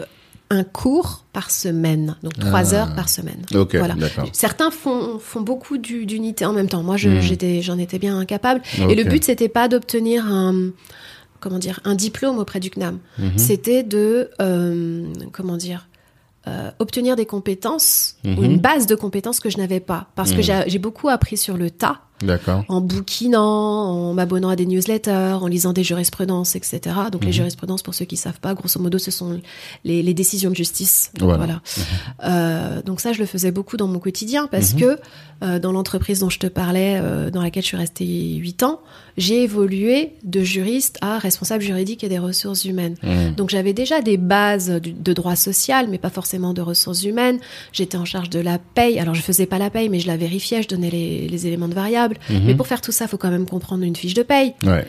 [0.51, 2.77] un cours par semaine, donc trois Ah.
[2.77, 3.41] heures par semaine.
[3.51, 3.95] Voilà.
[4.33, 6.81] Certains font, font beaucoup du- d'unités en même temps.
[6.81, 7.21] Moi, je- Hmm.
[7.21, 8.61] j'étais, j'en étais bien incapable.
[8.89, 10.71] Et le but, c'était pas d'obtenir un,
[11.39, 12.97] comment dire, un diplôme auprès du CNAM.
[13.19, 13.37] Mhm.
[13.37, 15.87] C'était de, euh, comment dire,
[16.47, 18.43] euh, obtenir des compétences ou Mhm.
[18.43, 20.07] une base de compétences que je n'avais pas.
[20.15, 22.01] Parce que j'ai j'ai beaucoup appris sur le tas.
[22.21, 22.63] D'accord.
[22.67, 26.79] En bouquinant, en m'abonnant à des newsletters, en lisant des jurisprudences, etc.
[27.11, 27.33] Donc les Mhm.
[27.33, 29.39] jurisprudences, pour ceux qui savent pas, grosso modo, ce sont
[29.83, 31.11] les, les décisions de justice.
[31.19, 31.37] Voilà.
[31.37, 31.53] Voilà.
[31.53, 31.83] Mhm.
[32.25, 34.79] Euh, donc ça, je le faisais beaucoup dans mon quotidien parce Mhm.
[34.79, 34.97] que
[35.41, 38.05] euh, dans l'entreprise dont je te parlais, euh, dans laquelle je suis restée
[38.35, 38.81] huit ans,
[39.15, 42.95] j'ai évolué de juriste à responsable juridique et des ressources humaines.
[43.37, 47.39] Donc j'avais déjà des bases du- de droit social, mais pas forcément de ressources humaines.
[47.73, 48.99] J'étais en charge de la paye.
[48.99, 51.67] Alors je faisais pas la paye, mais je la vérifiais, je donnais les, les éléments
[51.67, 51.73] de
[52.29, 52.41] Mhm.
[52.45, 54.85] Mais pour faire tout ça, faut quand même comprendre une fiche de paye, Ouais.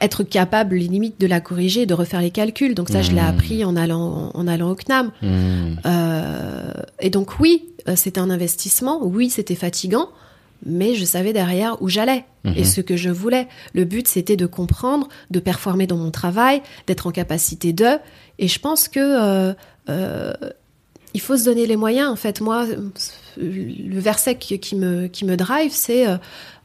[0.00, 2.74] être capable, les limites, de la corriger, de refaire les calculs.
[2.74, 3.28] Donc ça, je l'ai Mhm.
[3.28, 5.10] appris en allant, en allant au CNAM.
[5.22, 5.80] Mhm.
[5.86, 9.00] Euh, et donc oui, euh, c'était un investissement.
[9.02, 10.08] Oui, c'était fatigant.
[10.64, 12.24] Mais je savais derrière où j'allais
[12.56, 13.46] et ce que je voulais.
[13.74, 17.98] Le but, c'était de comprendre, de performer dans mon travail, d'être en capacité de.
[18.38, 19.52] Et je pense que euh,
[19.90, 20.32] euh,
[21.16, 22.10] il faut se donner les moyens.
[22.10, 22.66] En fait, moi,
[23.38, 26.18] le verset qui, me, qui me drive, c'est euh,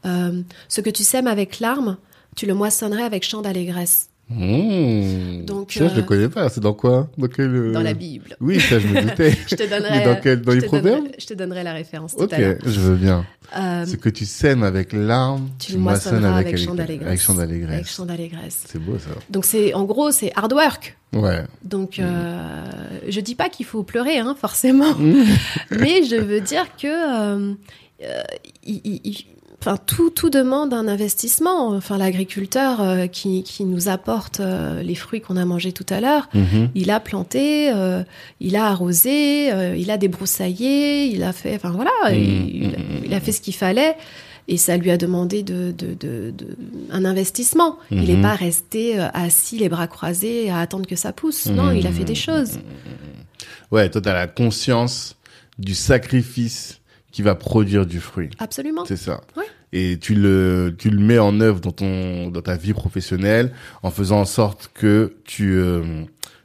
[0.05, 1.95] euh, ce que tu sèmes avec larmes,
[2.35, 4.09] tu le moissonnerais avec chant d'allégresse.
[4.35, 5.45] Mhm.
[5.45, 6.49] Donc, ça, je euh, le connais pas.
[6.49, 7.09] C'est dans quoi?
[7.17, 8.35] Dans quel euh, Dans la Bible.
[8.39, 9.31] Oui, ça, je me doutais.
[9.47, 9.89] Je te donnerai.
[9.99, 12.33] Mais dans quel- dans je les proverbes donnerai- Je te donnerai la référence tout ok,
[12.33, 13.25] à je veux bien.
[13.57, 16.47] Euh, Ce que tu sèmes avec larmes, tu le moissonneras avec.
[16.53, 16.87] Avec chant Avec
[17.57, 17.99] d'allégresse.
[18.01, 18.63] d'allégresse.
[18.67, 19.09] C'est beau ça.
[19.29, 20.97] Donc c'est, en gros, c'est hard work.
[21.13, 21.43] Ouais.
[21.63, 22.03] Donc, Mm.
[22.03, 22.63] euh,
[23.09, 24.95] je dis pas qu'il faut pleurer, hein, forcément,
[25.71, 27.53] mais je veux dire que euh,
[28.03, 28.21] euh,
[28.65, 29.01] il-
[29.61, 31.69] enfin, tout, tout demande un investissement.
[31.69, 36.01] Enfin, l'agriculteur euh, qui, qui nous apporte euh, les fruits qu'on a mangés tout à
[36.01, 36.69] l'heure, Mhm.
[36.75, 38.03] il a planté, euh,
[38.39, 43.19] il a arrosé, il a débroussaillé, il a fait, enfin voilà, Mm, il, il a
[43.19, 43.95] fait ce qu'il fallait.
[44.47, 46.57] Et ça lui a demandé de, de, de- de-
[46.91, 47.77] un investissement.
[47.91, 48.21] Il n'est Mhm.
[48.23, 51.45] pas resté assis, les bras croisés, à attendre que ça pousse.
[51.45, 52.59] Non, il a fait des choses.
[53.71, 55.15] Ouais, toi, t'as la conscience
[55.59, 56.80] du sacrifice
[57.11, 58.29] qui va produire du fruit.
[58.39, 58.85] Absolument.
[58.85, 59.21] C'est ça.
[59.37, 59.43] Ouais.
[59.73, 63.53] Et tu le, tu le mets en œuvre dans ton, dans ta vie professionnelle
[63.83, 66.03] en faisant en sorte que tu, euh,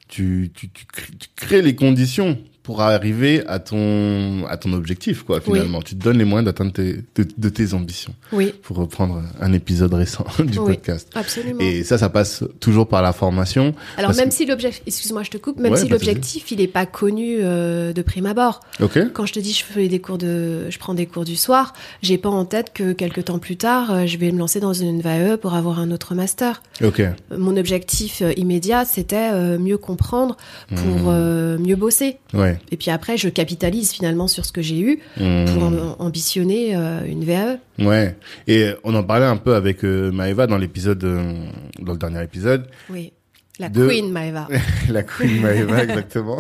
[0.09, 5.23] tu, tu, tu, crées, tu crées les conditions pour arriver à ton, à ton objectif,
[5.23, 5.81] quoi, finalement.
[5.83, 8.13] Tu te donnes les moyens d'atteindre tes, de, de tes ambitions.
[8.33, 10.75] Oui, Pour reprendre un épisode récent du Oui.
[10.75, 11.09] podcast.
[11.15, 11.61] absolument.
[11.61, 13.73] Et ça, ça passe toujours par la formation.
[13.97, 16.67] Alors même que- si l'objectif, excuse-moi, je te coupe, même Ouais, si l'objectif il n'est
[16.67, 18.61] pas connu euh, de prime abord.
[18.81, 18.99] Ok.
[19.13, 21.73] Quand je te dis je fais des cours de, je prends des cours du soir,
[22.03, 24.73] j'ai pas en tête que quelques temps plus tard, euh, je vais me lancer dans
[24.75, 26.63] une VAE pour avoir un autre master.
[26.83, 26.99] Ok.
[26.99, 30.37] Euh, Mon objectif immédiat, c'était euh, mieux comprendre
[30.75, 31.05] pour Mmh.
[31.09, 32.17] euh, mieux bosser.
[32.35, 32.56] Ouais.
[32.71, 35.45] Et puis après, je capitalise finalement sur ce que j'ai eu Mmh.
[35.55, 37.59] pour am- ambitionner euh, une VAE.
[37.79, 38.17] Ouais.
[38.47, 41.45] Et on en parlait un peu avec euh, Maëva dans l'épisode, euh,
[41.81, 43.13] dans le dernier épisode, Oui.
[43.59, 44.49] La De- Queen Maeva.
[44.91, 46.39] la Queen Maëva exactement,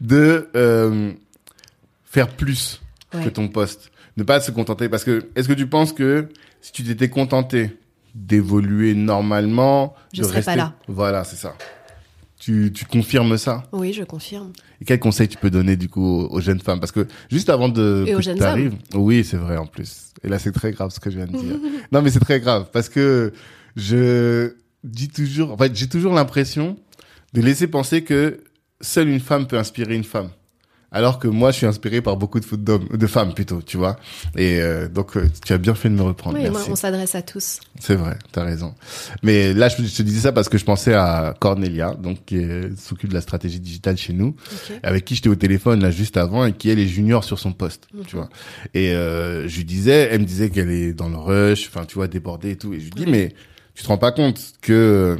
[0.00, 1.12] de euh,
[2.04, 2.80] faire plus
[3.12, 4.88] que ton poste, ne pas se contenter.
[4.88, 6.28] Parce que est-ce que tu penses que
[6.60, 7.70] si tu t'étais contenté
[8.14, 10.72] d'évoluer normalement, Je de serais rester, pas là.
[10.88, 11.54] voilà, c'est ça.
[12.48, 14.54] Tu, tu confirmes ça Oui, je confirme.
[14.80, 16.80] Et quel conseil tu peux donner du coup aux, aux jeunes femmes?
[16.80, 20.14] Parce que juste avant de Et que aux jeunes oui, c'est vrai en plus.
[20.24, 21.56] Et là, c'est très grave ce que je viens de dire.
[21.92, 23.34] non, mais c'est très grave parce que
[23.76, 26.78] je dis toujours, en fait, j'ai toujours l'impression
[27.34, 28.40] de laisser penser que
[28.80, 30.30] seule une femme peut inspirer une femme.
[30.90, 33.98] Alors que moi, je suis inspiré par beaucoup de, d'hommes, de femmes plutôt, tu vois.
[34.36, 36.38] Et euh, donc, euh, tu as bien fait de me reprendre.
[36.38, 37.60] Oui, moi, on s'adresse à tous.
[37.78, 38.74] C'est vrai, t'as raison.
[39.22, 42.42] Mais là, je, te disais ça parce que je pensais à Cornelia, donc qui
[42.78, 44.34] s'occupe de la stratégie digitale chez nous,
[44.82, 47.52] avec qui j'étais au téléphone là juste avant et qui elle est junior sur son
[47.52, 48.30] poste, tu vois.
[48.72, 51.96] Et euh, je lui disais, elle me disait qu'elle est dans le rush, enfin tu
[51.96, 52.72] vois débordée et tout.
[52.72, 53.34] Et je lui dis mais
[53.74, 55.18] tu te rends pas compte que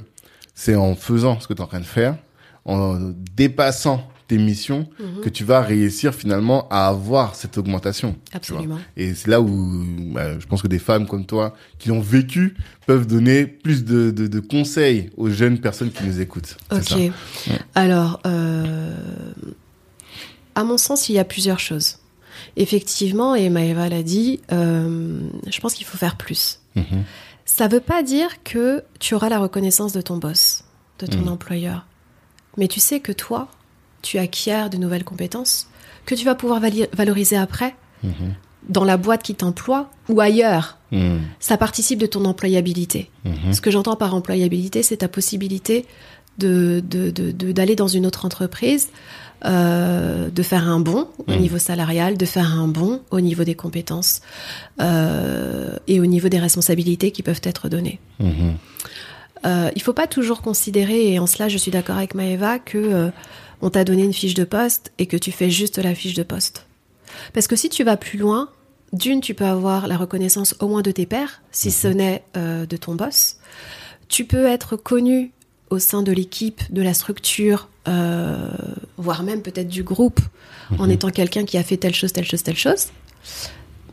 [0.54, 2.16] c'est en faisant ce que tu es en train de faire,
[2.64, 5.22] en dépassant tes missions, Mhm.
[5.22, 8.14] que tu vas réussir finalement à avoir cette augmentation.
[8.32, 8.78] Absolument.
[8.96, 12.54] Et c'est là où bah, je pense que des femmes comme toi qui l'ont vécu
[12.86, 16.56] peuvent donner plus de, de, de conseils aux jeunes personnes qui nous écoutent.
[16.70, 16.76] Ça.
[16.96, 17.10] Ok.
[17.74, 18.94] Alors, euh,
[20.54, 21.96] à mon sens, il y a plusieurs choses.
[22.56, 25.20] Effectivement, et Maëva l'a dit, euh,
[25.50, 26.60] je pense qu'il faut faire plus.
[26.76, 27.04] Mhm.
[27.44, 30.64] Ça veut pas dire que tu auras la reconnaissance de ton boss,
[30.98, 31.28] de ton Mhm.
[31.28, 31.86] employeur.
[32.56, 33.48] Mais tu sais que toi,
[34.02, 35.68] tu acquiers de nouvelles compétences
[36.06, 36.60] que tu vas pouvoir
[36.92, 38.34] valoriser après Mhm.
[38.68, 40.78] dans la boîte qui t'emploie ou ailleurs.
[40.92, 41.20] Mhm.
[41.40, 43.10] Ça participe de ton employabilité.
[43.24, 43.52] Mhm.
[43.52, 45.84] Ce que j'entends par employabilité, c'est ta possibilité
[46.38, 48.88] de, de- de- de- d'aller dans une autre entreprise,
[49.44, 53.54] euh, de faire un bond au niveau salarial, de faire un bond au niveau des
[53.56, 54.20] compétences
[54.80, 57.98] euh, et au niveau des responsabilités qui peuvent être données.
[59.46, 63.10] Euh, il faut pas toujours considérer, et en cela je suis d'accord avec Maëva, que
[63.62, 66.22] on t'a donné une fiche de poste et que tu fais juste la fiche de
[66.22, 66.66] poste.
[67.32, 68.50] Parce que si tu vas plus loin,
[68.92, 72.66] d'une, tu peux avoir la reconnaissance au moins de tes pairs, si ce n'est euh,
[72.66, 73.36] de ton boss.
[74.08, 75.32] Tu peux être connu
[75.70, 78.50] au sein de l'équipe, de la structure, euh,
[78.96, 80.20] voire même peut-être du groupe,
[80.78, 82.86] en étant quelqu'un qui a fait telle chose, telle chose, telle chose.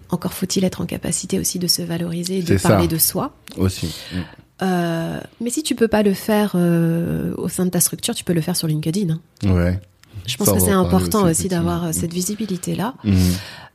[0.10, 2.70] Encore faut-il être en capacité aussi de se valoriser et de ça.
[2.70, 3.36] parler de soi.
[3.58, 3.94] Aussi.
[4.14, 4.20] Mm.
[4.62, 8.24] Euh, mais si tu peux pas le faire euh, au sein de ta structure, tu
[8.24, 9.14] peux le faire sur LinkedIn.
[9.14, 9.20] hein.
[9.54, 9.80] Ouais.
[10.28, 12.94] Je pense Ça, que c'est important aussi, aussi, d'avoir euh, cette visibilité-là.
[13.04, 13.18] Mhm.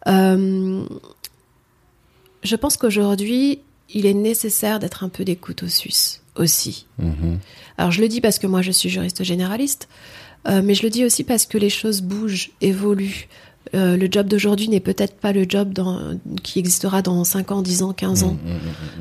[0.09, 0.85] Euh,
[2.43, 3.61] je pense qu'aujourd'hui,
[3.93, 6.87] il est nécessaire d'être un peu des couteaux suisses aussi.
[6.99, 7.39] Mhm.
[7.77, 9.89] Alors je le dis parce que moi je suis juriste généraliste,
[10.49, 13.29] mais je le dis aussi parce que les choses bougent, évoluent.
[13.75, 17.63] Euh, le job d'aujourd'hui n'est peut-être pas le job dans- qui existera dans 5 ans,
[17.63, 18.37] 10 ans, 15 ans.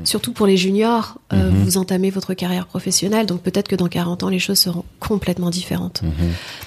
[0.04, 1.64] Surtout pour les juniors, euh, Mhm.
[1.64, 5.50] vous entamez votre carrière professionnelle, donc peut-être que dans 40 ans, les choses seront complètement
[5.50, 6.02] différentes.
[6.02, 6.10] Mhm.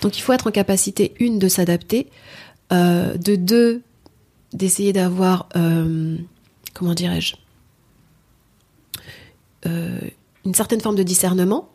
[0.01, 2.09] Donc il faut être en capacité, une, de s'adapter,
[2.73, 3.81] euh, de deux,
[4.53, 5.47] d'essayer d'avoir,
[6.73, 7.35] comment dirais-je,
[9.65, 11.69] une certaine forme de discernement,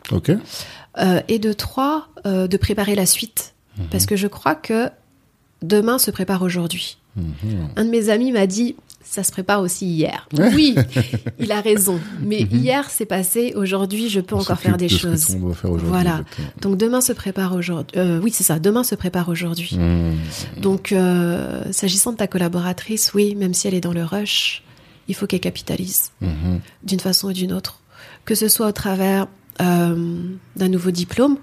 [1.27, 3.53] et de trois, de préparer la suite.
[3.91, 4.89] Parce que je crois que
[5.61, 6.97] demain se prépare aujourd'hui.
[7.15, 7.69] Mhm.
[7.75, 10.27] Un de mes amis m'a dit, ça se prépare aussi hier.
[10.53, 10.75] Oui,
[11.39, 11.99] il a raison.
[12.21, 15.35] Mais hier c'est passé, aujourd'hui je peux On encore faire des de ce choses.
[15.35, 16.21] on doit faire Voilà.
[16.61, 17.97] Donc demain se prépare aujourd'hui.
[17.99, 18.59] Euh, oui, c'est ça.
[18.59, 19.75] Demain se prépare aujourd'hui.
[19.77, 20.17] Mhm.
[20.61, 24.63] Donc, euh, s'agissant de ta collaboratrice, oui, même si elle est dans le rush,
[25.07, 26.59] il faut qu'elle capitalise Mhm.
[26.83, 27.79] d'une façon ou d'une autre.
[28.25, 29.27] Que ce soit au travers
[29.61, 30.21] euh,
[30.55, 31.37] d'un nouveau diplôme,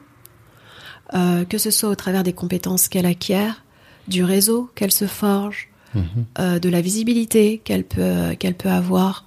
[1.12, 3.62] que ce soit au travers des compétences qu'elle acquiert,
[4.08, 6.04] du réseau qu'elle se forge, Mhm.
[6.38, 9.24] euh, de la visibilité qu'elle peut, qu'elle peut avoir.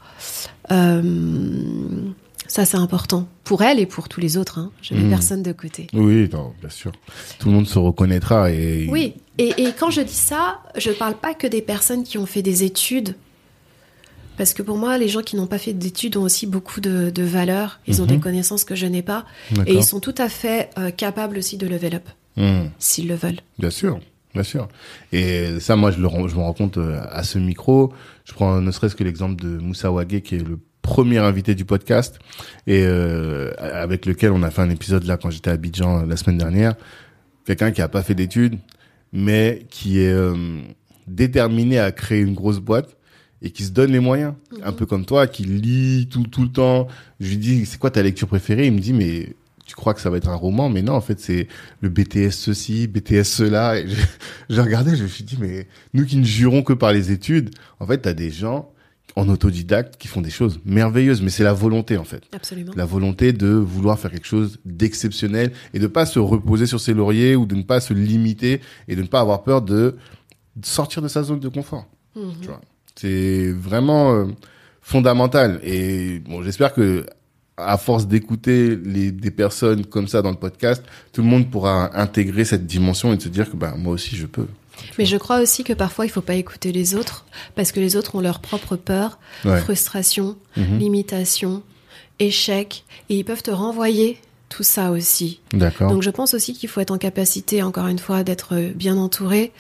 [0.72, 1.02] Euh,
[2.48, 4.60] ça, c'est important pour elle et pour tous les autres.
[4.60, 4.72] Hein.
[4.82, 5.10] Je mets Mhm.
[5.10, 5.88] personne de côté.
[5.94, 6.92] Oui, non, bien sûr.
[7.40, 8.88] Tout le monde se reconnaîtra et.
[8.90, 12.26] Oui, et, et quand je dis ça, je parle pas que des personnes qui ont
[12.26, 13.16] fait des études.
[14.38, 17.10] Parce que pour moi, les gens qui n'ont pas fait d'études ont aussi beaucoup de,
[17.10, 17.80] de valeur.
[17.88, 18.12] Ils ont Mhm.
[18.12, 19.26] des connaissances que je n'ai pas.
[19.68, 22.08] Et ils sont tout à fait euh, capables aussi de level up,
[22.80, 23.42] s'ils le veulent.
[23.60, 24.00] Bien sûr,
[24.34, 24.68] bien sûr.
[25.12, 27.94] Et ça, moi, je, le, je me rends compte euh, à ce micro.
[28.26, 31.66] Je prends ne serait-ce que l'exemple de Moussa Wagé, qui est le premier invité du
[31.66, 32.20] podcast
[32.66, 36.06] et euh, avec lequel on a fait un épisode là quand j'étais à Abidjan euh,
[36.06, 36.76] la semaine dernière.
[37.46, 38.58] Quelqu'un qui a pas fait d'études,
[39.14, 40.62] mais qui est euh,
[41.08, 42.98] déterminé à créer une grosse boîte
[43.42, 44.34] et qui se donne les moyens.
[44.64, 46.88] Un peu comme toi, qui lit tout, tout le temps.
[47.20, 48.68] Je lui dis, c'est quoi ta lecture préférée?
[48.68, 49.36] Il me dit, mais
[49.70, 51.47] tu crois que ça va être un roman Mais non, en fait, c'est
[51.82, 53.80] le BTS ceci, BTS cela.
[53.80, 53.95] Et je-
[54.49, 57.51] j'ai regardé, je me suis dit, mais nous qui ne jurons que par les études,
[57.80, 58.72] en fait, t'as des gens
[59.15, 62.24] en autodidacte qui font des choses merveilleuses, mais c'est la volonté, en fait.
[62.32, 62.72] Absolument.
[62.76, 66.95] La volonté de vouloir faire quelque chose d'exceptionnel et de pas se reposer sur ses
[66.95, 69.97] lauriers ou de ne pas se limiter et de ne pas avoir peur de
[70.63, 71.86] sortir de sa zone de confort.
[72.15, 72.34] Mhm.
[72.41, 72.61] Tu vois.
[72.95, 74.26] C'est vraiment euh,
[74.82, 75.59] fondamental.
[75.63, 77.05] Et bon, j'espère que
[77.60, 80.84] à force d'écouter les des personnes comme ça dans le podcast,
[81.14, 84.16] tout le monde pourra intégrer cette dimension et de se dire que bah moi aussi
[84.16, 84.47] je peux.
[84.97, 87.97] Mais je crois aussi que parfois, il faut pas écouter les autres, parce que les
[87.97, 89.60] autres ont leur propre peur, Ouais.
[89.60, 90.78] frustration, Mhm.
[90.80, 91.64] limitation,
[92.20, 95.41] échec, et ils peuvent te renvoyer tout ça aussi.
[95.53, 95.91] D'accord.
[95.91, 99.51] Donc je pense aussi qu'il faut être en capacité, encore une fois, d'être bien entouré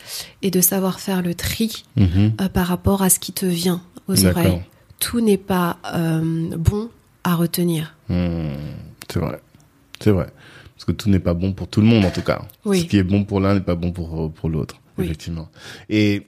[0.41, 2.33] et de savoir faire le tri Mhm.
[2.41, 4.61] euh, par rapport à ce qui te vient aux oreilles.
[4.99, 6.89] Tout n'est pas euh, bon
[7.23, 7.95] à retenir.
[8.09, 8.49] Hmm,
[9.11, 9.39] c'est vrai.
[9.99, 10.27] C'est vrai.
[10.75, 12.41] Parce que tout n'est pas bon pour tout le monde, en tout cas.
[12.65, 12.81] Oui.
[12.81, 15.05] Ce qui est bon pour l'un n'est pas bon pour, pour l'autre, Oui.
[15.05, 15.49] effectivement.
[15.89, 16.27] Et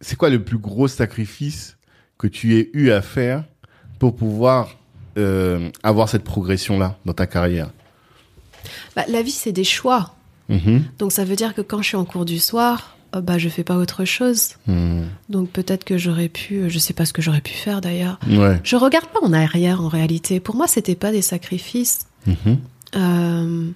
[0.00, 1.76] c'est quoi le plus gros sacrifice
[2.18, 3.44] que tu aies eu à faire
[3.98, 4.76] pour pouvoir
[5.16, 7.70] euh, avoir cette progression-là dans ta carrière?
[8.94, 10.14] Bah, la vie, c'est des choix.
[10.50, 10.84] Mhm.
[10.98, 13.48] Donc ça veut dire que quand je suis en cours du soir, euh, bah, je
[13.48, 14.50] fais pas autre chose.
[14.66, 15.04] Hmm.
[15.28, 18.18] Donc peut-être que j'aurais pu, euh, je sais pas ce que j'aurais pu faire d'ailleurs.
[18.28, 18.60] Ouais.
[18.64, 20.40] Je regarde pas en arrière en réalité.
[20.40, 22.06] Pour moi, c'était pas des sacrifices.
[22.26, 22.58] Mhm.
[22.96, 23.70] Euh,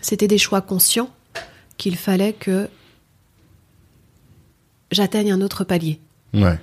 [0.00, 1.10] c'était des choix conscients
[1.78, 2.68] qu'il fallait que
[4.90, 6.00] j'atteigne un autre palier.
[6.32, 6.58] Ouais.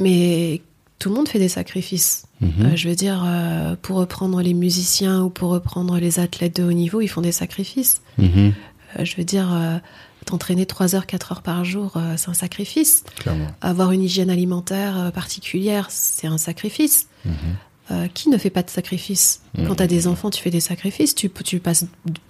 [0.00, 0.62] Mais
[0.98, 2.26] tout le monde fait des sacrifices.
[2.40, 2.52] Mhm.
[2.60, 6.64] Euh, je veux dire, euh, pour reprendre les musiciens ou pour reprendre les athlètes de
[6.64, 8.02] haut niveau, ils font des sacrifices.
[8.18, 8.52] Mhm.
[8.96, 9.78] Euh, je veux dire, euh,
[10.24, 13.04] t'entraîner 3 heures, 4 heures par jour, euh, c'est un sacrifice.
[13.18, 13.48] Clairement.
[13.60, 17.08] Avoir une hygiène alimentaire particulière, c'est un sacrifice.
[17.24, 17.32] Mhm.
[17.90, 19.66] Euh, qui ne fait pas de sacrifice Mhm.
[19.66, 21.86] Quand tu as des enfants, tu fais des sacrifices, tu, tu passes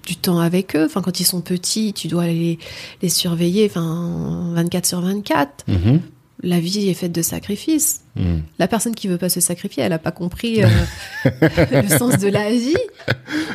[0.06, 0.84] du temps avec eux.
[0.84, 2.60] Enfin, quand ils sont petits, tu dois les,
[3.02, 5.64] les surveiller enfin, 24 sur 24.
[5.66, 6.00] Mhm.
[6.42, 8.02] La vie est faite de sacrifices.
[8.16, 8.38] Hmm.
[8.58, 10.68] La personne qui veut pas se sacrifier, elle n'a pas compris euh,
[11.24, 12.76] le sens de la vie.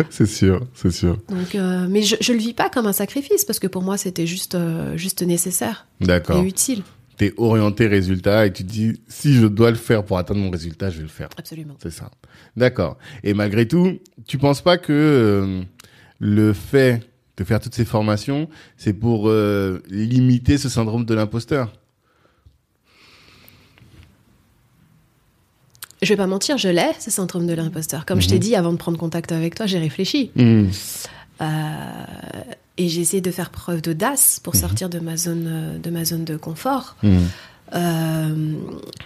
[0.10, 1.18] C'est sûr, c'est sûr.
[1.30, 3.98] Donc, euh, mais je, je le vis pas comme un sacrifice parce que pour moi
[3.98, 6.44] c'était juste, euh, juste nécessaire D'accord.
[6.44, 6.84] et utile.
[7.18, 10.42] Tu es orienté résultat et tu te dis, si je dois le faire pour atteindre
[10.42, 11.30] mon résultat, je vais le faire.
[11.38, 11.76] Absolument.
[11.82, 12.12] C'est ça.
[12.58, 12.98] D'accord.
[13.24, 15.62] Et malgré tout, tu penses pas que
[16.20, 17.02] le fait
[17.38, 19.32] de faire toutes ces formations, c'est pour
[19.90, 21.72] limiter ce syndrome de l'imposteur?
[26.04, 28.06] Je vais pas mentir, je l'ai, ce syndrome de l'imposteur.
[28.06, 28.32] Comme je Mhm.
[28.34, 30.32] t'ai dit avant de prendre contact avec toi, j'ai réfléchi.
[30.36, 30.66] Hmm.
[31.42, 31.46] Euh,
[32.78, 34.44] et j'ai essayé de faire preuve d'audace Mhm.
[34.44, 36.96] pour sortir de ma zone, euh, de ma zone de confort.
[37.04, 37.18] Hmm.
[37.76, 38.54] Euh,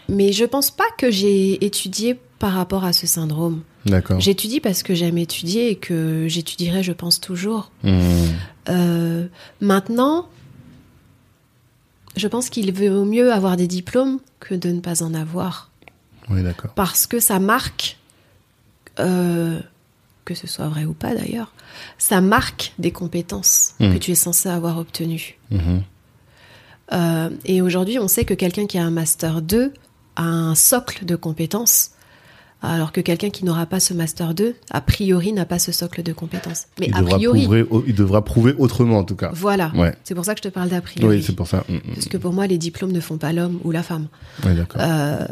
[0.10, 3.62] mais je pense pas que j'ai étudié par rapport à ce syndrome.
[3.86, 4.20] D'accord.
[4.20, 7.72] J'étudie parce que j'aime étudier et que j'étudierai, je pense, toujours.
[8.70, 9.28] Euh,
[9.62, 10.28] maintenant,
[12.18, 15.70] je pense qu'il vaut mieux avoir des diplômes que de ne pas en avoir.
[16.30, 16.72] Oui, d'accord.
[16.76, 17.98] Parce que ça marque,
[19.00, 19.60] euh,
[20.26, 21.54] que ce soit vrai ou pas d'ailleurs,
[21.98, 23.94] ça marque des compétences Mhm.
[23.94, 25.38] que tu es censé avoir obtenues.
[25.52, 25.84] Mhm.
[26.94, 29.74] Euh, et aujourd'hui, on sait que quelqu'un qui a un master 2
[30.16, 31.92] a un socle de compétences,
[32.64, 36.02] alors que quelqu'un qui n'aura pas ce master 2, a priori, n'a pas ce socle
[36.02, 36.64] de compétences.
[36.80, 39.30] Mais il, a devra priori, prouver, il devra prouver autrement en tout cas.
[39.34, 39.72] voilà.
[39.76, 39.94] Ouais.
[40.04, 41.18] C'est pour ça que je te parle d'a priori.
[41.18, 41.64] Oui, c'est pour ça.
[41.70, 41.78] Hmm.
[41.94, 44.08] Parce que pour moi, les diplômes ne font pas l'homme ou la femme.
[44.44, 44.82] Ouais, d'accord.
[44.84, 45.28] Euh,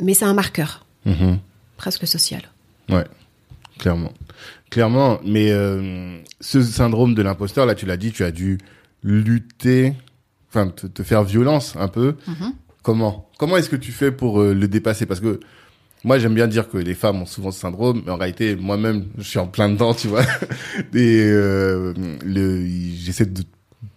[0.00, 1.38] mais c'est un marqueur, Mhm.
[1.76, 2.42] presque social.
[2.88, 3.04] Ouais,
[3.78, 4.12] clairement.
[4.70, 8.58] Clairement, mais euh, ce syndrome de l'imposteur, là, tu l'as dit, tu as dû
[9.02, 9.94] lutter,
[10.50, 12.16] enfin, te, te faire violence un peu.
[12.82, 13.28] Comment?
[13.38, 15.06] Comment est-ce que tu fais pour euh, le dépasser?
[15.06, 15.40] Parce que
[16.04, 19.06] moi, j'aime bien dire que les femmes ont souvent ce syndrome, mais en réalité, moi-même,
[19.18, 20.22] je suis en plein dedans, tu vois.
[20.94, 21.92] Et euh,
[22.98, 23.42] j'essaie de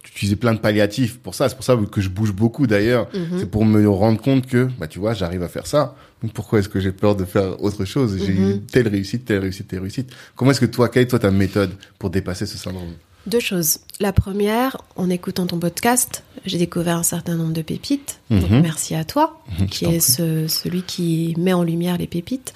[0.04, 1.50] d'utiliser plein de palliatifs pour ça.
[1.50, 3.08] C'est pour ça que je bouge beaucoup d'ailleurs.
[3.14, 3.40] Mhm.
[3.40, 5.96] C'est pour me rendre compte que, bah, tu vois, j'arrive à faire ça.
[6.22, 8.18] Donc pourquoi est-ce que j'ai peur de faire autre chose?
[8.20, 8.62] J'ai eu Mhm.
[8.62, 10.12] telle réussite, telle réussite, telle réussite.
[10.36, 12.94] Comment est-ce que toi, quelle est toi ta méthode pour dépasser ce syndrome?
[13.28, 13.80] Deux choses.
[14.00, 18.20] La première, en écoutant ton podcast, j'ai découvert un certain nombre de pépites.
[18.32, 18.62] Donc Mhm.
[18.62, 22.54] merci à toi, qui est ce- celui qui met en lumière les pépites.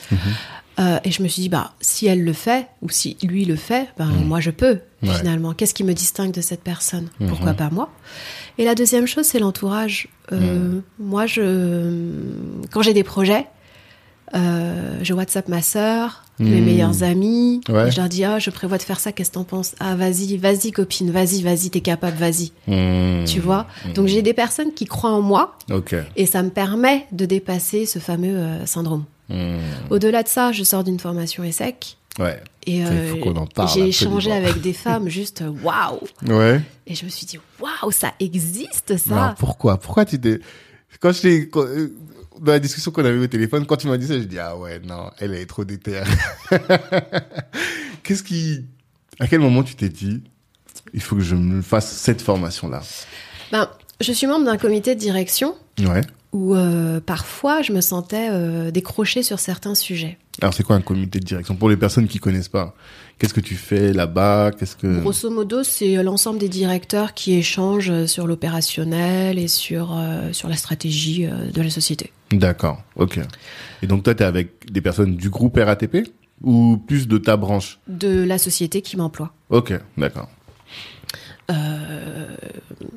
[0.78, 0.86] Mhm.
[0.86, 3.56] Euh, et je me suis dit, bah, si elle le fait, ou si lui le
[3.56, 4.26] fait, Mhm.
[4.26, 5.14] moi je peux, Ouais.
[5.20, 5.54] finalement.
[5.54, 7.08] Qu'est-ce qui me distingue de cette personne?
[7.20, 7.28] Mhm.
[7.30, 7.90] Pourquoi pas moi?
[8.58, 10.08] Et la deuxième chose, c'est l'entourage.
[10.32, 10.40] Mhm.
[10.42, 12.02] Euh, Moi, je,
[12.72, 13.46] quand j'ai des projets,
[14.34, 16.66] euh, je WhatsApp ma sœur, mes Mhm.
[16.66, 17.62] meilleurs amis.
[17.70, 17.88] Ouais.
[17.88, 19.76] et je leur dis, ah, je prévois de faire ça, qu'est-ce que t'en penses?
[19.80, 22.52] Ah, vas-y, vas-y, copine, vas-y, vas-y, t'es capable, vas-y.
[23.26, 23.68] Tu vois?
[23.94, 25.58] Donc j'ai des personnes qui croient en moi
[26.18, 29.06] et ça me permet de dépasser ce fameux syndrome.
[29.30, 29.58] Mmh.
[29.90, 32.42] Au-delà de ça, je sors d'une formation ESSEC Ouais.
[32.66, 32.82] et
[33.54, 36.62] parle, j'ai échangé avec des femmes juste euh, waouh Ouais.
[36.88, 39.78] et je me suis dit waouh ça existe ça Alors pourquoi?
[39.80, 40.40] Pourquoi tu t'es
[41.02, 41.94] quand je quand- euh,
[42.40, 44.56] dans la discussion qu'on avait au téléphone, quand tu m'as dit ça, je dis ah
[44.58, 46.08] ouais non, elle est trop déterre.
[48.04, 48.66] Qu'est-ce qui
[49.20, 50.24] à quel moment tu t'es dit
[50.94, 52.82] il faut que je me fasse cette formation là
[53.52, 53.70] ben,
[54.02, 56.02] je suis membre d'un comité de direction Ouais.
[56.36, 60.18] Où euh, parfois je me sentais euh, décrochée sur certains sujets.
[60.42, 61.56] Alors c'est quoi un comité de direction?
[61.56, 62.76] Pour les personnes qui connaissent pas
[63.18, 64.52] Qu'est-ce que tu fais là-bas?
[64.52, 70.34] Qu'est-ce que Grosso modo, c'est l'ensemble des directeurs qui échangent sur l'opérationnel et sur, euh,
[70.34, 72.12] sur la stratégie euh, de la société.
[72.34, 72.84] D'accord.
[72.98, 73.18] OK.
[73.82, 76.10] Et donc toi tu es avec des personnes du groupe RATP
[76.44, 77.80] ou plus de ta branche?
[77.88, 79.34] De la société qui m'emploie.
[79.50, 80.28] OK, d'accord.
[81.52, 82.26] Euh,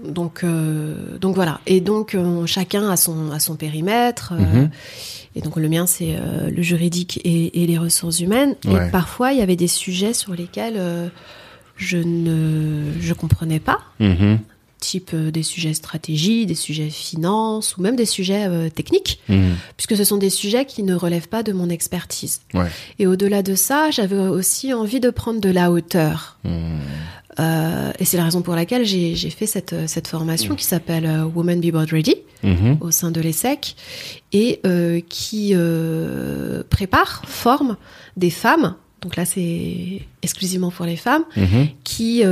[0.04, 1.60] donc, euh, donc voilà.
[1.66, 4.32] Et donc euh, chacun a son, a son périmètre.
[4.34, 4.70] Mhm.
[5.36, 8.54] Et donc le mien, c'est euh, le juridique et, et les ressources humaines.
[8.64, 8.88] Ouais.
[8.88, 11.08] Et parfois, il y avait des sujets sur lesquels euh,
[11.76, 14.38] je ne je comprenais pas, Mhm.
[14.80, 19.56] type euh, des sujets stratégie, des sujets finance ou même des sujets techniques, Mhm.
[19.76, 22.40] puisque ce sont des sujets qui ne relèvent pas de mon expertise.
[22.54, 22.68] Ouais.
[22.98, 26.38] Et au-delà de ça, j'avais aussi envie de prendre de la hauteur.
[27.40, 31.24] Euh, et c'est la raison pour laquelle j'ai fait cette, cette formation qui s'appelle euh,
[31.24, 32.78] Woman Be Board Ready Mhm.
[32.80, 33.74] au sein de l'ESSEC
[34.32, 37.76] et euh, qui euh, prépare, forme
[38.16, 41.66] des femmes, donc là c'est exclusivement pour les femmes, Mhm.
[41.82, 42.22] qui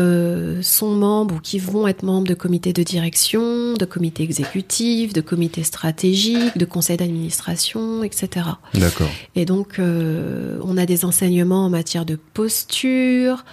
[0.63, 5.21] sont membres ou qui vont être membres de comités de direction, de comités exécutifs, de
[5.21, 8.47] comités stratégiques, de conseils d'administration, etc.
[8.75, 9.09] D'accord.
[9.35, 13.45] Et donc, on a des enseignements en matière de posture,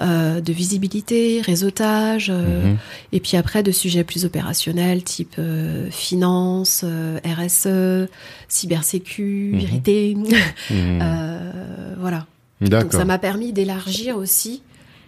[0.00, 2.76] euh, de visibilité, réseautage, euh, Mhm.
[3.12, 6.84] et puis après de sujets plus opérationnels, type euh, finance,
[7.24, 8.08] RSE,
[8.48, 10.26] cybersécurité, Mhm.
[11.02, 12.26] euh, voilà.
[12.60, 14.62] Donc ça m'a permis d'élargir aussi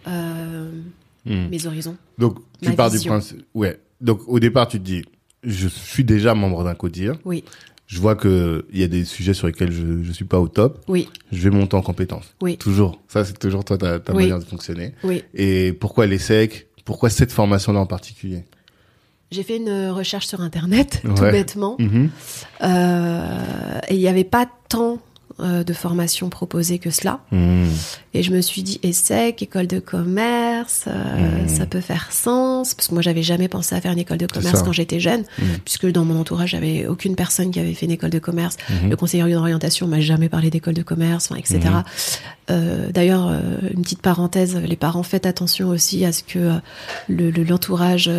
[0.07, 1.49] Mhm.
[1.51, 1.97] mes horizons.
[2.19, 3.43] Donc, tu pars du principe.
[3.55, 3.79] Ouais.
[4.01, 5.03] Donc, au départ, tu te dis,
[5.45, 7.15] je suis déjà membre d'un CODIR.
[7.25, 7.45] Oui,
[7.93, 10.49] Je vois que il y a des sujets sur lesquels je, je suis pas au
[10.49, 10.83] top.
[10.89, 12.25] oui, Je vais monter en compétence.
[12.41, 12.57] Oui.
[12.57, 12.99] Toujours.
[13.07, 14.23] Ça, c'est toujours toi, ta, ta Oui.
[14.23, 14.95] manière de fonctionner.
[15.05, 15.23] oui.
[15.35, 16.69] Et pourquoi les SEC?
[16.87, 18.45] Pourquoi cette formation-là en particulier?
[19.31, 21.77] J'ai fait une recherche sur Internet, tout bêtement.
[21.79, 22.09] Mhm.
[22.63, 24.99] Euh, et il n'y avait pas tant
[25.41, 27.21] euh, de formations proposées que cela.
[27.33, 27.69] Mhm.
[28.15, 31.49] Et je me suis dit, ESSEC, école de commerce, euh, Mhm.
[31.49, 32.75] ça peut faire sens.
[32.75, 35.25] Parce que moi, j'avais jamais pensé à faire une école de commerce quand j'étais jeune,
[35.39, 35.45] Mhm.
[35.65, 38.57] puisque dans mon entourage, j'avais aucune personne qui avait fait une école de commerce.
[38.89, 41.61] Le conseiller d'orientation m'a jamais parlé d'école de commerce, etc.
[42.51, 43.33] Euh, D'ailleurs,
[43.75, 46.59] une petite parenthèse, les parents, faites attention aussi à ce que
[47.09, 48.11] le- le- l'entourage...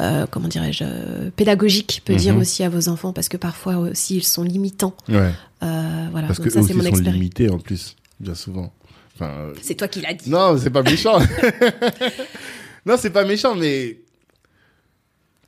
[0.00, 2.18] euh, comment dirais-je, euh, pédagogique peut Mhm.
[2.18, 4.94] dire aussi à vos enfants parce que parfois aussi ils sont limitants.
[5.08, 5.30] Ouais.
[5.62, 7.14] Euh, voilà, Parce donc que ça eux c'est aussi mon sont expérience.
[7.14, 8.72] limités en plus, bien souvent.
[9.14, 10.28] Enfin, euh, C'est toi qui l'as dit.
[10.30, 11.18] non, c'est pas méchant.
[12.86, 13.98] non, c'est pas méchant, mais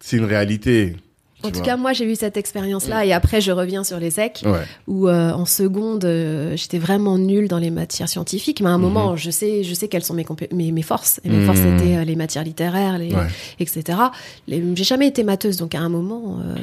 [0.00, 0.96] c'est une réalité.
[1.44, 1.64] En tout vois.
[1.64, 4.60] cas, moi, j'ai eu cette expérience-là et après, je reviens sur les secs Ouais.
[4.86, 8.60] où euh, en seconde, euh, j'étais vraiment nulle dans les matières scientifiques.
[8.60, 8.82] Mais à un Mhm.
[8.84, 11.20] moment, je sais, je sais quelles sont mes, mes, mes forces.
[11.24, 11.46] Et mes Mhm.
[11.46, 13.26] forces étaient euh, les matières littéraires, les, Ouais.
[13.60, 13.98] etc.
[14.48, 16.56] Les- J'ai jamais été matheuse, donc à un moment, euh,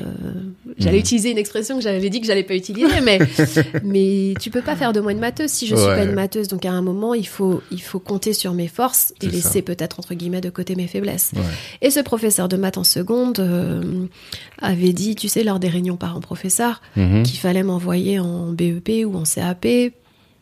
[0.81, 1.01] j'allais Mhm.
[1.01, 3.19] utiliser une expression que j'avais dit que j'allais pas utiliser, mais
[3.83, 5.95] mais tu peux pas faire de moi une matheuse si je suis Ouais.
[5.95, 6.47] pas une matheuse.
[6.47, 9.99] Donc à un moment, il faut il faut compter sur mes forces et laisser peut-être
[9.99, 11.31] entre guillemets de côté mes faiblesses.
[11.35, 11.41] Ouais.
[11.81, 14.05] Et ce professeur de maths en seconde euh,
[14.61, 17.23] avait dit, tu sais, lors des réunions parents-professeurs, Mhm.
[17.23, 19.93] qu'il fallait m'envoyer en BEP ou en CAP,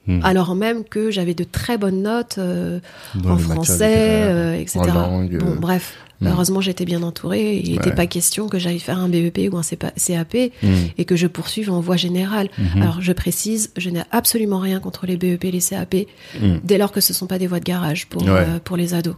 [0.07, 0.21] Mhm.
[0.23, 2.79] alors même que j'avais de très bonnes notes euh,
[3.25, 4.79] en français, euh, etc.
[4.87, 6.27] langue, Bon, euh, bref, mhm.
[6.27, 7.57] heureusement j'étais bien entourée.
[7.57, 7.95] Il n'était Ouais.
[7.95, 10.89] pas question que j'aille faire un BEP ou un CAP Mhm.
[10.97, 12.49] et que je poursuive en voie générale.
[12.57, 12.81] Mhm.
[12.81, 16.07] Alors je précise, je n'ai absolument rien contre les BEP et les CAP,
[16.41, 16.59] Mhm.
[16.63, 18.29] dès lors que ce ne sont pas des voies de garage pour, Ouais.
[18.31, 19.15] euh, pour les ados.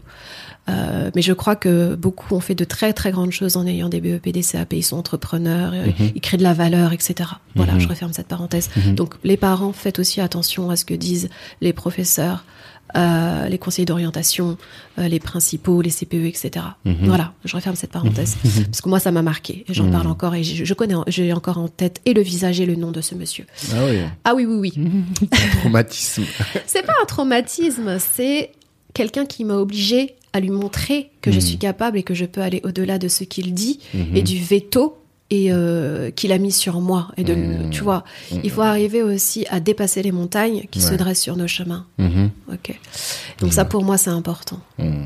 [0.70, 3.90] Euh, mais je crois que beaucoup ont fait de très très grandes choses en ayant
[3.90, 4.74] des BEP, des CAP.
[4.74, 6.12] Ils sont entrepreneurs, euh, Mhm.
[6.16, 7.30] ils créent de la valeur, etc.
[7.56, 7.80] Voilà, Mhm.
[7.80, 8.70] je referme cette parenthèse.
[8.96, 11.30] Donc les parents, faites aussi attention à ce que disent
[11.62, 12.46] les professeurs,
[12.96, 14.58] euh, les conseillers d'orientation,
[15.00, 16.66] euh, les principaux, les CPE, etc.
[16.86, 16.96] Mhm.
[17.04, 18.36] Voilà, je referme cette parenthèse
[18.66, 19.92] parce que moi ça m'a marqué et j'en Mhm.
[19.92, 22.76] parle encore et je, je connais, j'ai encore en tête et le visage et le
[22.76, 23.46] nom de ce monsieur.
[23.74, 24.00] Ah oui.
[24.24, 25.28] Ah oui oui oui.
[25.62, 26.24] Traumatisme.
[26.66, 28.52] C'est pas un traumatisme, c'est
[28.94, 31.42] quelqu'un qui m'a obligé à lui montrer que je Mhm.
[31.46, 34.16] suis capable et que je peux aller au-delà de ce qu'il dit Mhm.
[34.16, 34.98] et du veto
[35.32, 37.08] et euh, qu'il a mis sur moi.
[37.18, 37.70] Et de Mhm.
[37.72, 38.04] tu vois
[38.44, 41.86] il faut arriver aussi à dépasser les montagnes qui se dressent sur nos chemins.
[41.98, 42.30] Mhm.
[42.54, 42.80] ok.
[43.40, 44.60] Donc ça pour moi c'est important.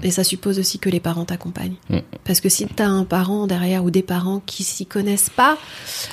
[0.03, 1.75] Et ça suppose aussi que les parents t'accompagnent.
[2.23, 5.57] Parce que si t'as un parent derrière ou des parents qui s'y connaissent pas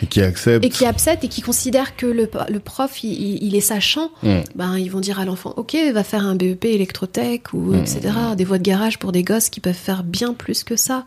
[0.03, 0.65] Et qui accepte.
[0.65, 4.11] et qui acceptent et qui considèrent que le, le prof il, il- est sachant
[4.55, 8.45] ben ils vont dire à l'enfant ok va faire un BEP électrotech ou etc des
[8.45, 11.07] voies de garage pour des gosses qui peuvent faire bien plus que ça.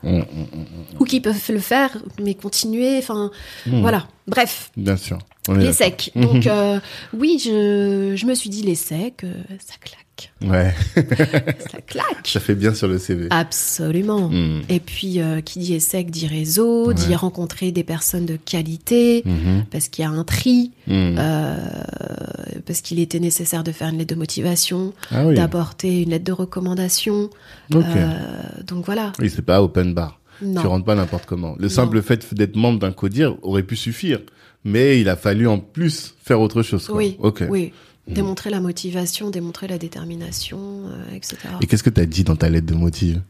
[1.00, 1.92] Ou qui peuvent le faire
[2.24, 3.32] mais continuer enfin
[3.66, 3.82] Mhm.
[3.82, 5.20] voilà bref Bien sûr.
[5.56, 6.80] Les secs donc euh,
[7.14, 10.00] oui je, je me suis dit les secs euh, ça claque
[10.42, 10.74] Ouais.
[10.96, 13.28] ça claque Ça fait bien sur le CV.
[13.32, 14.64] absolument Mhm.
[14.70, 16.94] et puis euh, qui dit ESSEC dit réseau Ouais.
[16.94, 19.66] dit rencontrer des personnes de qualité Mhm.
[19.70, 21.58] parce qu'il y a un tri euh,
[22.66, 25.36] parce qu'il était nécessaire de faire une lettre de motivation Ah oui.
[25.36, 27.30] d'apporter une lettre de recommandation.
[27.70, 29.12] Donc voilà.
[29.20, 30.20] Oui, c'est pas open bar.
[30.42, 30.62] Non.
[30.62, 31.56] Tu rentres pas n'importe comment.
[31.60, 34.20] Le simple fait d'être membre d'un codir aurait pu suffire.
[34.64, 36.88] Mais il a fallu en plus faire autre chose.
[36.88, 36.98] Quoi.
[36.98, 37.18] Oui.
[38.08, 38.14] Mhm.
[38.14, 41.38] Démontrer la motivation, démontrer la détermination, euh, etc.
[41.62, 43.22] Et qu'est-ce que tu as dit dans ta lettre de motive?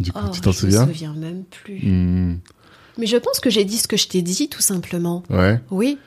[0.00, 1.14] Du coup, Oh, tu t'en je souviens me souviens?
[1.14, 1.80] même plus.
[1.88, 2.38] Hmm.
[2.98, 5.22] Mais je pense que j'ai dit ce que je t'ai dit, tout simplement.
[5.30, 5.60] Ouais.
[5.70, 5.98] Oui.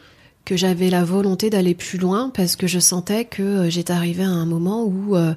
[0.46, 4.24] Que j'avais la volonté d'aller plus loin parce que je sentais que euh, j'étais arrivée
[4.24, 5.34] à un moment où, euh,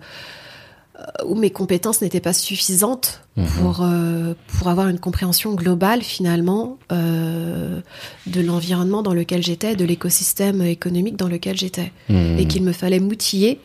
[1.25, 3.47] où mes compétences n'étaient pas suffisantes Mhm.
[3.47, 7.81] pour, euh, pour avoir une compréhension globale finalement euh,
[8.27, 11.93] de l'environnement dans lequel j'étais, de l'écosystème économique dans lequel j'étais.
[12.09, 12.37] Hmm.
[12.39, 13.61] Et qu'il me fallait m'outiller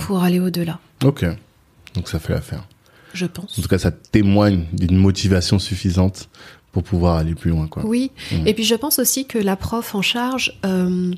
[0.00, 1.24] pour aller au-delà, Ok.
[1.94, 2.64] Donc ça fait l'affaire.
[3.14, 3.54] je En pense.
[3.60, 6.28] tout cas, ça témoigne d'une motivation suffisante
[6.70, 7.66] pour pouvoir aller plus loin.
[7.66, 7.84] Quoi.
[7.84, 8.46] Oui, Mhm.
[8.46, 11.10] et puis je pense aussi que la prof en charge euh,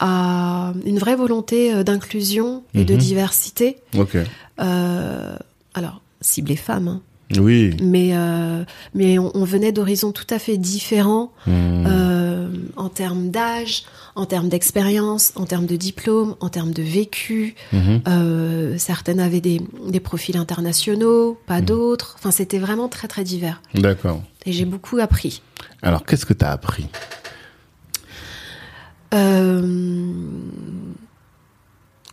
[0.00, 2.98] a une vraie volonté d'inclusion et de Mhm.
[3.00, 3.76] diversité.
[3.96, 4.16] Ok.
[4.60, 5.36] Euh,
[5.74, 7.00] alors, cible les femmes, hein.
[7.38, 7.76] Oui.
[7.80, 11.84] mais, euh, mais on, on venait d'horizons tout à fait différents Hmm.
[11.86, 13.84] euh, en termes d'âge,
[14.16, 17.54] en termes d'expérience, en termes de diplôme, en termes de vécu.
[17.72, 22.16] Euh, certaines avaient des, des profils internationaux, pas d'autres.
[22.18, 23.62] Enfin, c'était vraiment très très divers.
[23.74, 24.24] D'accord.
[24.44, 25.40] Et j'ai beaucoup appris.
[25.82, 26.88] Alors, qu'est-ce que tu as appris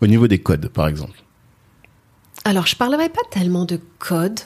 [0.01, 1.19] Au niveau des codes, par exemple.
[2.47, 4.39] Alors, je parlerai pas tellement de code.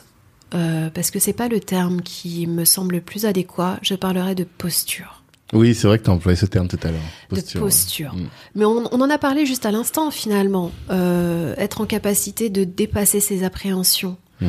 [0.55, 3.77] euh, parce que c'est pas le terme qui me semble le plus adéquat.
[3.83, 5.21] Je parlerai de posture.
[5.53, 6.99] Oui, c'est vrai que tu as employé ce terme tout à l'heure.
[7.29, 8.15] De posture.
[8.15, 8.27] Mm.
[8.55, 10.71] Mais on, en a parlé juste à l'instant, finalement.
[10.89, 14.17] Euh, être en capacité de dépasser ses appréhensions.
[14.41, 14.47] Mm-hmm.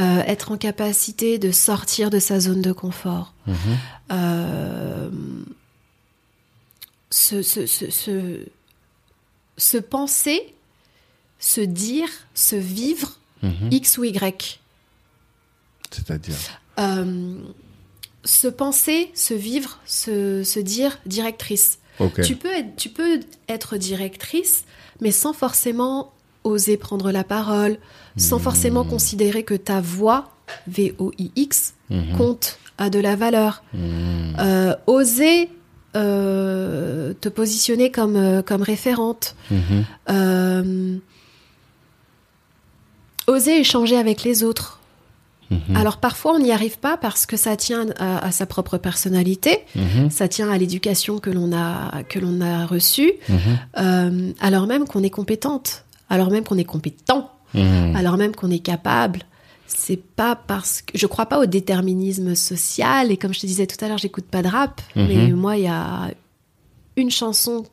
[0.00, 3.34] Euh, être en capacité de sortir de sa zone de confort.
[3.46, 5.10] Mm-hmm.
[7.10, 8.40] se, se, se,
[9.58, 10.55] se, penser,
[11.38, 13.72] se dire, se vivre mm-hmm.
[13.72, 14.60] X ou Y.
[15.90, 16.36] C'est-à-dire
[16.78, 17.34] euh,
[18.24, 21.78] Se penser, se vivre, se, dire directrice.
[22.22, 24.64] Tu, peux être, tu peux être directrice,
[25.00, 26.12] mais sans forcément
[26.44, 27.78] oser prendre la parole,
[28.16, 28.90] sans forcément hmm.
[28.90, 30.30] considérer que ta voix,
[30.68, 32.16] V-O-I-X, hmm.
[32.16, 33.64] compte, a de la valeur.
[33.72, 34.36] Hmm.
[34.38, 35.48] Euh, oser
[35.96, 39.34] euh, te positionner comme, comme référente.
[43.26, 44.80] Oser échanger avec les autres.
[45.50, 45.76] Mhm.
[45.76, 50.10] Alors parfois on n'y arrive pas parce que ça tient à, sa propre personnalité, mhm.
[50.10, 53.38] ça tient à l'éducation que l'on a que l'on a reçue, mhm.
[53.78, 57.30] euh, alors même qu'on est compétente, alors même qu'on est compétent,
[57.94, 59.22] alors même qu'on est capable.
[59.68, 63.66] C'est pas parce que je crois pas au déterminisme social et comme je te disais
[63.66, 66.10] tout à l'heure, j'écoute pas de rap, mais moi il y a
[66.96, 67.64] une chanson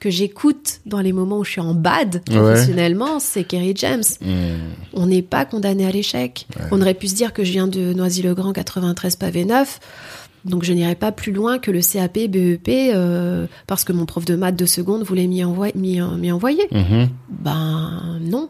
[0.00, 4.04] que j'écoute dans les moments où je suis en bad professionnellement, c'est Kerry James.
[4.20, 4.72] Hmm.
[4.92, 6.46] On n'est pas condamné à l'échec.
[6.70, 9.80] On aurait pu se dire que je viens de Noisy-le-Grand 93 pavé 9.
[10.44, 14.24] Donc je n'irai pas plus loin que le CAP, BEP, euh, parce que mon prof
[14.24, 15.74] de maths de seconde voulait m'y envoyer.
[16.72, 17.08] Mm-hmm.
[17.28, 18.48] Ben non.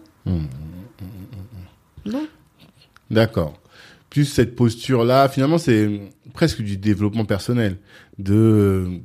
[2.04, 2.26] Non.
[3.10, 3.54] D'accord.
[4.10, 6.00] Plus cette posture-là, finalement, c'est
[6.34, 7.78] presque du développement personnel.
[8.18, 9.00] De,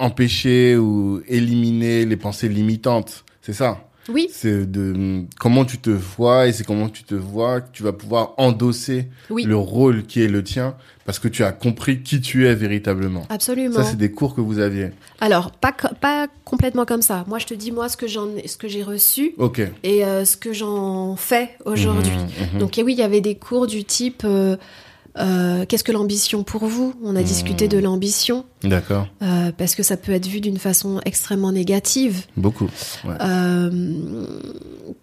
[0.00, 3.24] empêcher ou éliminer les pensées limitantes.
[3.42, 3.86] C'est ça?
[4.08, 4.28] Oui.
[4.32, 7.92] C'est de comment tu te vois et c'est comment tu te vois que tu vas
[7.92, 10.74] pouvoir endosser le rôle qui est le tien
[11.04, 13.26] parce que tu as compris qui tu es véritablement.
[13.30, 13.74] Absolument.
[13.74, 14.90] Ça, c'est des cours que vous aviez.
[15.20, 17.24] Alors, pas, pas complètement comme ça.
[17.26, 19.34] Moi, je te dis, moi, ce que j'en, ce que j'ai reçu.
[19.82, 22.12] Et euh, ce que j'en fais aujourd'hui.
[22.12, 22.58] Mmh, mmh.
[22.58, 24.56] Donc, oui, il y avait des cours du type, euh,
[25.18, 26.94] euh, qu'est-ce que l'ambition pour vous?
[27.02, 27.84] On a discuté de hmm.
[27.84, 28.44] l'ambition.
[28.62, 29.08] D'accord.
[29.22, 32.26] Euh, parce que ça peut être vu d'une façon extrêmement négative.
[32.36, 32.68] Beaucoup.
[33.06, 33.70] Euh,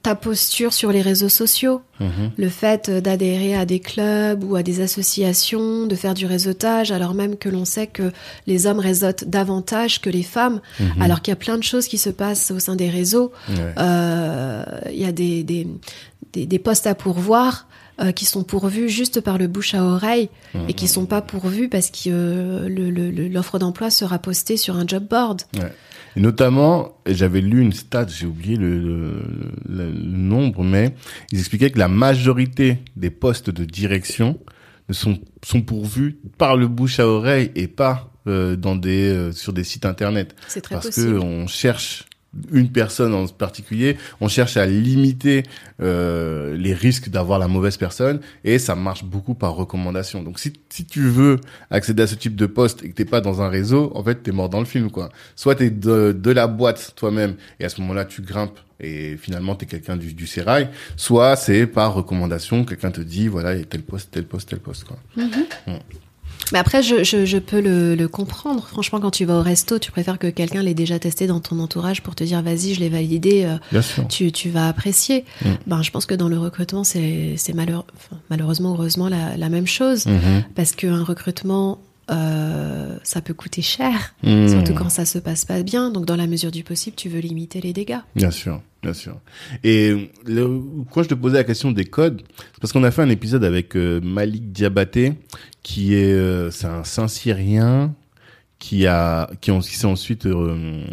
[0.04, 2.32] ta posture sur les réseaux sociaux, mhm.
[2.38, 7.16] le fait d'adhérer à des clubs ou à des associations, de faire du réseautage, alors
[7.16, 8.12] même que l'on sait que
[8.46, 11.02] les hommes réseautent davantage que les femmes, mhm.
[11.02, 13.32] alors qu'il y a plein de choses qui se passent au sein des réseaux.
[13.50, 15.68] Il y a des, des,
[16.34, 17.68] des postes à pourvoir.
[18.00, 20.30] Euh, qui sont pourvus juste par le bouche à oreille
[20.68, 25.08] et qui sont pas pourvus parce que euh, l'offre d'emploi sera postée sur un job
[25.10, 25.42] board.
[25.56, 25.74] Ouais.
[26.16, 29.24] Et notamment, j'avais lu une stat, j'ai oublié le,
[29.68, 30.94] le, nombre, mais
[31.32, 34.38] ils expliquaient que la majorité des postes de direction
[34.92, 39.64] sont, sont pourvus par le bouche à oreille et pas euh, dans des sur des
[39.64, 40.36] sites internet.
[40.48, 42.06] C'est très Parce que on cherche
[42.52, 45.44] une personne en particulier, on cherche à limiter
[45.82, 50.24] euh, les risques d'avoir la mauvaise personne et ça marche beaucoup par recommandation.
[50.24, 51.38] Donc si, si tu veux
[51.70, 54.24] accéder à ce type de poste et que t'es pas dans un réseau, en fait
[54.24, 55.10] t'es mort dans le film quoi.
[55.36, 59.56] Soit t'es de, de la boîte toi-même et à ce moment-là tu grimpes et finalement
[59.56, 63.64] t'es quelqu'un du, du sérail, soit c'est par recommandation, quelqu'un te dit voilà il y
[63.64, 64.98] a tel poste, tel poste, tel poste quoi.
[65.18, 65.80] Mm-hmm.
[66.52, 68.66] Mais après, je, je, je peux le, le, comprendre.
[68.68, 71.60] Franchement, quand tu vas au resto, tu préfères que quelqu'un l'ait déjà testé dans ton
[71.60, 75.26] entourage pour te dire vas-y, je l'ai validé, euh, Tu, tu vas apprécier.
[75.44, 75.50] Mm.
[75.68, 79.68] Ben, je pense que dans le recrutement, c'est malheureux, enfin, malheureusement, heureusement, la, la même
[79.68, 80.06] chose.
[80.06, 80.44] Mm-hmm.
[80.56, 81.80] Parce qu'un recrutement,
[82.10, 84.48] euh, ça peut coûter cher, mm.
[84.48, 85.90] surtout quand ça se passe pas bien.
[85.92, 88.00] Donc, dans la mesure du possible, tu veux limiter les dégâts.
[88.16, 88.62] Bien sûr.
[88.88, 89.20] Bien sûr.
[89.66, 90.62] Et le,
[90.94, 93.44] quand je te posais la question des codes, c'est parce qu'on a fait un épisode
[93.44, 95.16] avec euh, Malik Diabaté,
[95.62, 97.94] qui est euh, c'est un Saint-Syrien
[98.60, 100.86] qui a qui, s'est ensuite euh,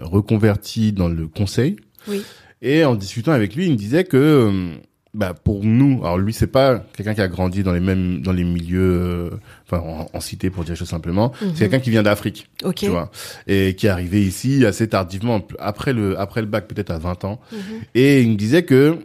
[0.00, 1.74] reconverti dans le conseil.
[2.06, 2.22] Oui.
[2.62, 4.78] Et en discutant avec lui, il me disait que
[5.14, 8.32] bah pour nous, alors lui c'est pas quelqu'un qui a grandi dans les mêmes dans
[8.32, 9.30] les milieux, euh,
[9.66, 9.82] enfin
[10.12, 11.32] en, cité pour dire chose simplement.
[11.40, 11.54] C'est mhm.
[11.54, 13.10] quelqu'un qui vient d'Afrique, tu vois,
[13.46, 17.24] et qui est arrivé ici assez tardivement après le après le bac peut-être à 20
[17.24, 17.40] ans.
[17.52, 17.58] Mhm.
[17.94, 18.98] Et il me disait que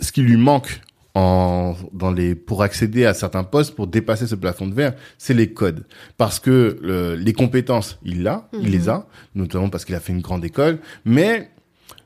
[0.00, 0.82] ce qui lui manque
[1.14, 5.34] en dans les pour accéder à certains postes pour dépasser ce plafond de verre, c'est
[5.34, 5.86] les codes
[6.18, 8.88] parce que les compétences il l'a, il les mhm.
[8.90, 11.50] a, notamment parce qu'il a fait une grande école, mais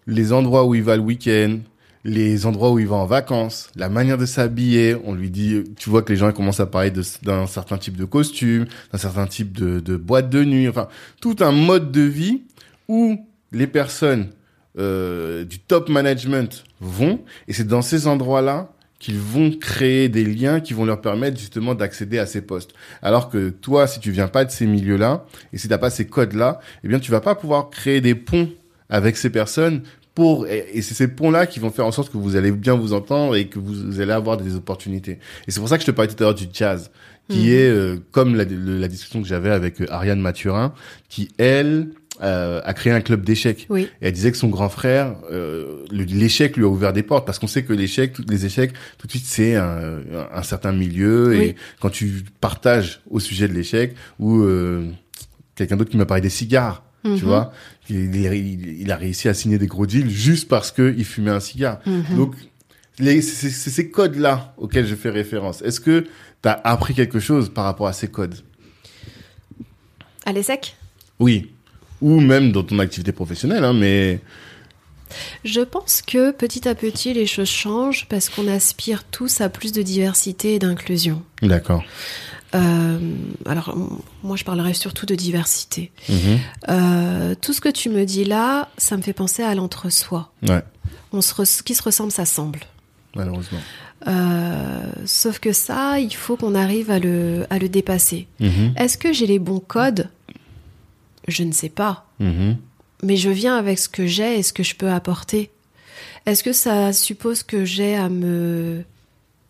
[0.06, 1.59] les endroits où il va le week-end,
[2.05, 4.97] les endroits où il va en vacances, la manière de s'habiller.
[5.05, 8.05] On lui dit, tu vois que les gens commencent à parler d'un certain type de
[8.05, 10.89] costume, d'un certain type de, boîte de nuit, enfin
[11.20, 12.43] tout un mode de vie
[12.89, 13.18] où
[13.52, 14.31] les personnes
[14.78, 17.20] euh, du top management vont.
[17.48, 21.74] Et c'est dans ces endroits-là qu'ils vont créer des liens qui vont leur permettre justement
[21.74, 22.72] d'accéder à ces postes.
[23.02, 26.06] Alors que toi, si tu viens pas de ces milieux-là et si t'as pas ces
[26.06, 28.51] codes-là, eh bien, tu vas pas pouvoir créer des ponts
[28.90, 29.82] avec ces personnes
[30.15, 32.93] pour et c'est ces ponts-là qui vont faire en sorte que vous allez bien vous
[32.93, 35.19] entendre et que vous, allez avoir des opportunités.
[35.47, 36.91] Et c'est pour ça que je te parlais tout à l'heure du jazz,
[37.28, 37.49] qui Mhm.
[37.49, 40.74] est euh, comme la, la discussion que j'avais avec euh, Ariane Mathurin,
[41.09, 41.89] qui elle
[42.23, 43.66] euh, a créé un club d'échecs.
[43.70, 43.89] Oui.
[44.03, 47.39] Et elle disait que son grand frère, euh, l'échec lui a ouvert des portes parce
[47.39, 50.01] qu'on sait que l'échec, tous les échecs, tout de suite c'est un,
[50.32, 54.87] un certain milieu et quand tu partages au sujet de l'échec ou euh,
[55.55, 57.18] quelqu'un d'autre qui m'a parlé des cigares, Mhm.
[57.18, 57.52] tu vois,
[57.89, 61.31] il, il- il a réussi à signer des gros deals juste parce que il fumait
[61.31, 61.78] un cigare.
[61.86, 62.16] Mhm.
[62.16, 62.35] Donc
[62.98, 65.62] c'est ces codes là auxquels je fais référence.
[65.62, 66.01] Est-ce que
[66.43, 68.35] tu as appris quelque chose par rapport à ces codes?
[70.27, 70.77] À l'ESSEC?
[71.18, 71.51] Oui.
[72.02, 74.20] Ou même dans ton activité professionnelle, hein, mais
[75.44, 79.72] Je pense que petit à petit, les choses changent parce qu'on aspire tous à plus
[79.72, 81.22] de diversité et d'inclusion.
[81.43, 81.82] d'accord.
[82.55, 82.98] Euh,
[83.47, 83.77] alors,
[84.22, 85.93] moi, je parlerai surtout de diversité.
[86.09, 86.39] Mhm.
[86.68, 90.32] Euh, tout ce que tu me dis là, ça me fait penser à l'entre-soi.
[90.48, 90.62] Ouais,
[91.12, 92.60] On se qui se ressemble s'assemble.
[93.14, 93.59] malheureusement.
[94.09, 98.27] Euh, sauf que ça, il faut qu'on arrive à le, à le dépasser.
[98.40, 98.72] Mhm.
[98.77, 100.09] Est-ce que j'ai les bons codes?
[101.28, 102.06] Je ne sais pas.
[102.18, 102.56] Mhm.
[103.02, 105.51] Mais je viens avec ce que j'ai et ce que je peux apporter.
[106.27, 108.82] Est-ce que ça suppose que j'ai à me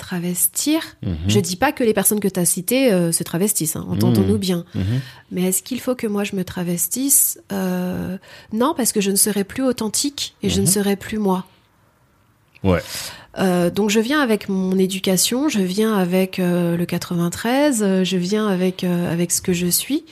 [0.01, 1.17] travestir Mhm.
[1.29, 4.35] Je dis pas que les personnes que tu as citées euh, se travestissent, hein, entendons-nous
[4.35, 4.39] Mhm.
[4.39, 4.65] bien.
[4.75, 5.01] Mhm.
[5.31, 7.39] Mais est-ce qu'il faut que moi je me travestisse?
[7.53, 8.17] Euh,
[8.53, 10.73] Non, parce que je ne serai plus authentique et je ne Mhm.
[10.73, 11.47] serai plus moi.
[12.65, 12.81] Ouais.
[13.39, 18.49] Euh, donc je viens avec mon éducation, je viens avec le 93, euh, je viens
[18.49, 20.05] avec avec ce que je suis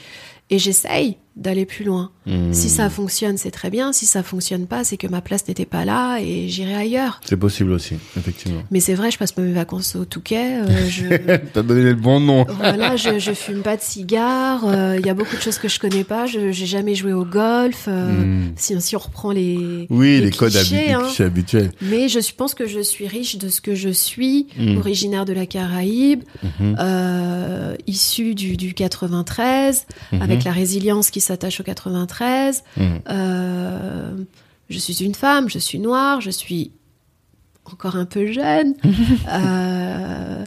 [0.50, 2.10] et j'essaye d'aller plus loin.
[2.26, 2.52] Mhm.
[2.52, 3.92] Si ça fonctionne, c'est très bien.
[3.92, 7.20] Si ça fonctionne pas, c'est que ma place n'était pas là et j'irai ailleurs.
[7.24, 8.60] C'est possible aussi, effectivement.
[8.72, 10.58] Mais c'est vrai, je passe pas mes vacances au Touquet.
[10.62, 12.44] euh, je, T'as donné le bon nom.
[12.56, 14.64] voilà, je, je fume pas de cigares.
[14.66, 16.26] euh, Il y a beaucoup de choses que je connais pas.
[16.26, 17.84] Je j'ai jamais joué au golf.
[17.88, 18.52] euh, Mhm.
[18.56, 21.24] si, si on reprend les Oui, les, codes clichés, habi- hein.
[21.24, 21.70] habituels.
[21.82, 24.78] Mais je pense que je suis riche de ce que je suis, Mm.
[24.78, 26.76] originaire de la Caraïbe, Mhm.
[26.80, 30.22] euh, issue du, du 93, Mhm.
[30.22, 32.64] avec la résilience qui s'attache au 93.
[32.76, 33.00] Mhm.
[33.08, 34.16] Euh,
[34.68, 36.72] je suis une femme, je suis noire, je suis
[37.64, 38.74] encore un peu jeune.
[39.30, 40.44] Euh,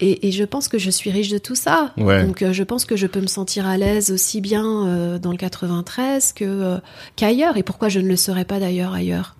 [0.00, 1.92] et, et je pense que je suis riche de tout ça.
[1.96, 2.24] Ouais.
[2.24, 5.30] Donc euh, je pense que je peux me sentir à l'aise aussi bien euh, dans
[5.30, 6.80] le 93 que
[7.14, 7.56] qu'ailleurs.
[7.56, 9.36] Et pourquoi je ne le serais pas d'ailleurs ailleurs?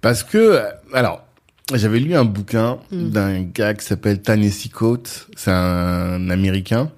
[0.00, 0.60] Parce que,
[0.92, 1.25] alors,
[1.74, 3.10] j'avais lu un bouquin Mm.
[3.10, 5.26] d'un gars qui s'appelle Ta-Nehisi Coates.
[5.36, 6.92] C'est un Américain.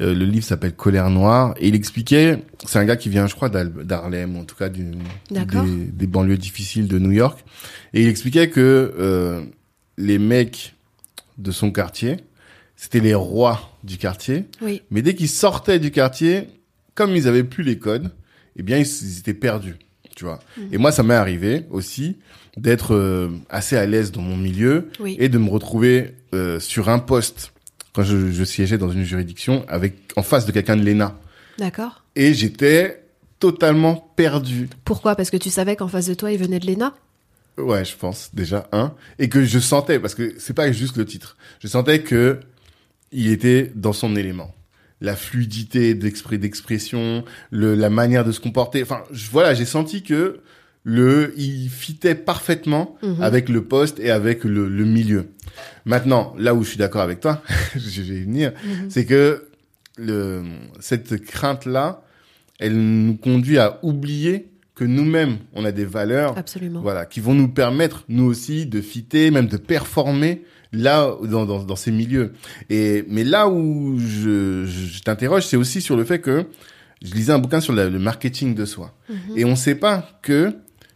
[0.00, 1.54] Euh, le livre s'appelle Colère Noire.
[1.58, 4.92] Et il expliquait, c'est un gars qui vient, je crois, d'Harlem, en tout cas du,
[5.30, 7.44] des, des banlieues difficiles de New York.
[7.94, 9.42] Et il expliquait que euh,
[9.98, 10.74] les mecs
[11.38, 12.18] de son quartier,
[12.76, 14.44] c'était les rois du quartier.
[14.62, 14.82] Oui.
[14.90, 16.46] Mais dès qu'ils sortaient du quartier,
[16.94, 18.10] comme ils avaient plus les codes,
[18.56, 19.74] eh bien, ils, ils étaient perdus,
[20.16, 20.40] tu vois.
[20.72, 22.16] Et moi, ça m'est arrivé aussi
[22.56, 25.14] d'être euh, assez à l'aise dans mon milieu Oui.
[25.20, 27.52] et de me retrouver euh, sur un poste
[27.92, 31.18] quand je, je siégeais dans une juridiction avec en face de quelqu'un de l'ENA.
[31.58, 32.02] D'accord.
[32.16, 33.02] Et j'étais
[33.38, 34.68] totalement perdu.
[34.84, 35.14] Pourquoi?
[35.16, 36.94] Parce que tu savais qu'en face de toi, il venait de l'ENA?
[37.58, 41.04] Ouais, je pense déjà un et que je sentais parce que c'est pas juste le
[41.06, 41.36] titre.
[41.60, 42.40] Je sentais que
[43.12, 44.54] il était dans son élément.
[45.00, 48.82] La fluidité d'expression, le la manière de se comporter.
[48.82, 50.40] Enfin, je- voilà, j'ai senti que
[50.84, 53.20] le il fitait parfaitement Mhm.
[53.22, 55.26] avec le poste et avec le, le milieu.
[55.84, 57.42] Maintenant, là où je suis d'accord avec toi,
[57.76, 58.90] je vais y venir, Mhm.
[58.90, 59.48] c'est que
[59.98, 60.42] le
[60.80, 62.02] cette crainte là,
[62.58, 66.80] elle nous conduit à oublier que nous-mêmes on a des valeurs Absolument.
[66.82, 71.62] voilà, qui vont nous permettre, nous aussi, de fitter, même de performer là, dans, dans,
[71.64, 72.32] dans ces milieux.
[72.70, 76.44] Et, mais là où je, je, t'interroge, c'est aussi sur le fait que
[77.02, 78.94] je lisais un bouquin sur la- le marketing de soi.
[79.08, 79.16] Mhm.
[79.36, 80.54] Et on ne sait pas que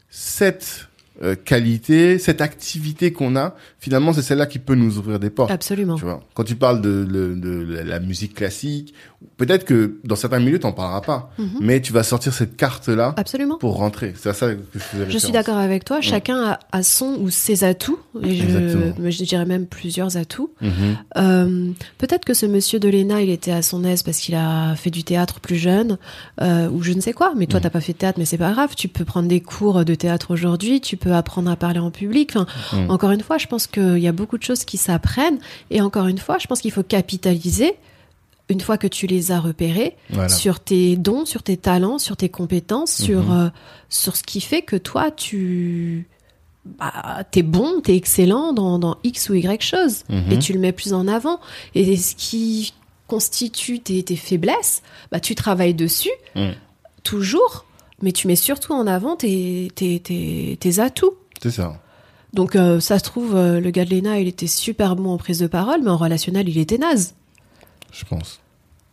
[0.08, 0.88] cette
[1.22, 5.50] euh, qualité, cette activité qu'on a, finalement, c'est celle-là qui peut nous ouvrir des portes.
[5.50, 5.96] Absolument.
[5.96, 8.94] Tu vois, quand tu parles de, de, de la- musique classique,
[9.36, 11.48] peut-être que dans certains milieux, t'en parleras pas, Mhm.
[11.60, 13.58] mais tu vas sortir cette carte-là Absolument.
[13.58, 14.14] pour rentrer.
[14.16, 16.00] C'est ça que je faisais Je suis d'accord avec toi.
[16.00, 17.98] Chacun a, a son ou ses atouts.
[18.22, 20.50] Et je, dirais même plusieurs atouts.
[20.62, 20.70] Mhm.
[21.18, 24.74] Euh, Peut-être que ce monsieur de l'ENA, il était à son aise parce qu'il a
[24.76, 25.98] fait du théâtre plus jeune,
[26.40, 27.32] euh, ou je ne sais quoi.
[27.36, 27.64] Mais toi, Mhm.
[27.64, 28.70] t'as pas fait de théâtre, mais c'est pas grave.
[28.76, 30.80] Tu peux prendre des cours de théâtre aujourd'hui.
[30.80, 32.36] Tu peux apprendre à parler en public.
[32.36, 32.90] Enfin, Mhm.
[32.90, 35.38] Encore une fois, je pense qu'il y a beaucoup de choses qui s'apprennent.
[35.70, 37.74] Et encore une fois, je pense qu'il faut capitaliser.
[38.48, 40.28] Une fois que tu les as repérés, Voilà.
[40.28, 43.32] sur tes dons, sur tes talents, sur tes compétences, sur, Mhm.
[43.46, 43.50] euh,
[43.88, 46.08] sur ce qui fait que toi, tu,
[46.64, 50.32] bah, t'es bon, t'es excellent dans, dans X ou Y chose, Mhm.
[50.32, 51.38] et tu le mets plus en avant.
[51.76, 52.74] Et ce qui
[53.06, 54.82] constitue tes, tes faiblesses,
[55.12, 56.50] bah, tu travailles dessus, Mm.
[57.04, 57.64] toujours,
[58.02, 61.14] mais tu mets surtout en avant tes, tes, tes, tes atouts.
[61.42, 61.80] C'est ça.
[62.32, 65.18] Donc euh, ça se trouve, euh, le gars de Lena, il était super bon en
[65.18, 67.14] prise de parole, mais en relationnel, il était naze.
[67.92, 68.40] Je pense.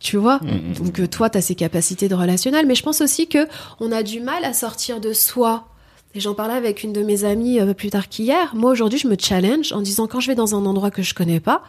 [0.00, 0.38] Tu vois?
[0.42, 0.72] Mm, mm.
[0.74, 3.46] Donc euh, toi, tu as ces capacités de relationnel, mais je pense aussi que
[3.80, 5.68] on a du mal à sortir de soi.
[6.14, 8.54] Et j'en parlais avec une de mes amies euh, plus tard qu'hier.
[8.54, 11.14] Moi, aujourd'hui, je me challenge en disant quand je vais dans un endroit que je
[11.14, 11.62] connais pas,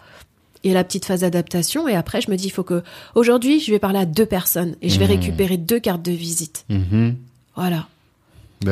[0.64, 2.84] il y a la petite phase d'adaptation, et après, je me dis, il faut que
[3.16, 6.66] aujourd'hui, je vais parler à deux personnes et je vais récupérer deux cartes de visite.
[6.70, 7.16] Mhm.
[7.56, 7.88] Voilà.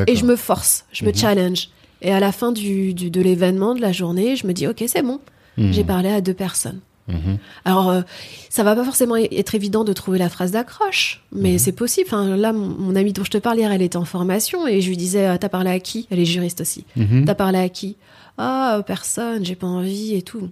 [0.08, 1.16] Et je me force, je me Mhm.
[1.16, 1.70] challenge.
[2.02, 4.84] Et à la fin du, du- de l'événement, de la journée, je me dis, ok,
[4.88, 5.20] c'est bon,
[5.58, 5.74] Mhm.
[5.74, 6.80] j'ai parlé à deux personnes.
[7.08, 7.38] Mhm.
[7.64, 8.02] Alors, euh,
[8.50, 12.08] ça va pas forcément être évident de trouver la phrase d'accroche, mais c'est possible.
[12.08, 14.82] Enfin, là, mon, mon amie dont je te parle hier, elle était en formation et
[14.82, 16.06] je lui disais, euh, t'as parlé à qui?
[16.12, 16.84] Elle est juriste aussi.
[17.26, 17.96] T'as parlé à qui?
[18.38, 20.50] Ah, euh, personne, j'ai pas envie et tout.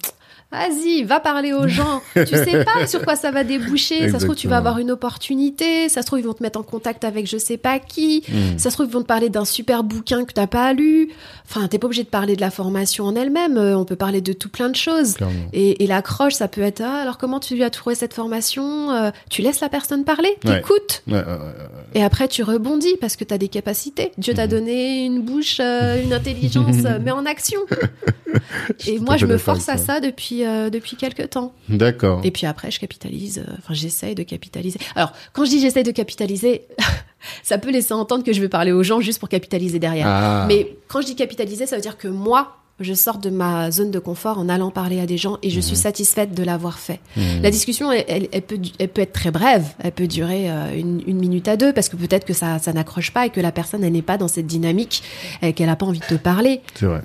[0.56, 2.02] Vas-y, va parler aux gens.
[2.16, 4.10] tu sais pas sur quoi ça va déboucher.
[4.10, 5.90] Ça se trouve, tu vas avoir une opportunité.
[5.90, 8.24] Ça se trouve, ils vont te mettre en contact avec je sais pas qui.
[8.30, 8.58] Mhm.
[8.58, 11.10] Ça se trouve, ils vont te parler d'un super bouquin que t'as pas lu.
[11.50, 13.58] Enfin, t'es pas obligé de parler de la formation en elle-même.
[13.58, 15.16] Euh, On peut parler de tout plein de choses.
[15.54, 18.92] Et, et l'accroche, ça peut être ah, alors comment tu as trouvé cette formation?
[18.92, 21.84] Euh, Tu laisses la personne parler, t'écoutes, Ouais, ouais, ouais, ouais.
[21.96, 24.12] et après tu rebondis parce que tu as des capacités.
[24.18, 24.52] Dieu t'a Mhm.
[24.52, 27.60] donné une bouche, euh, une intelligence, mais en action.
[28.88, 31.54] et moi, je me force à ça depuis euh, depuis quelques temps.
[31.70, 32.22] D'accord.
[32.24, 33.40] Et puis après, je capitalise.
[33.40, 34.80] euh, Enfin, j'essaye de capitaliser.
[34.96, 36.62] Alors, quand je dis j'essaye de capitaliser,
[37.44, 40.08] ça peut laisser entendre que je vais parler aux gens juste pour capitaliser derrière.
[40.08, 40.46] Ah.
[40.48, 43.90] Mais quand je dis capitaliser, ça veut dire que moi, je sors de ma zone
[43.90, 47.00] de confort en allant parler à des gens et je suis satisfaite de l'avoir fait.
[47.16, 47.42] Mhm.
[47.42, 50.52] La discussion, elle, elle- elle peut, du- elle peut être très brève, elle peut durer
[50.52, 53.30] euh, une, une minute à deux parce que peut-être que ça, ça n'accroche pas et
[53.30, 55.04] que la personne, elle n'est pas dans cette dynamique
[55.42, 56.60] et qu'elle n'a pas envie de te parler.
[56.78, 57.02] C'est vrai.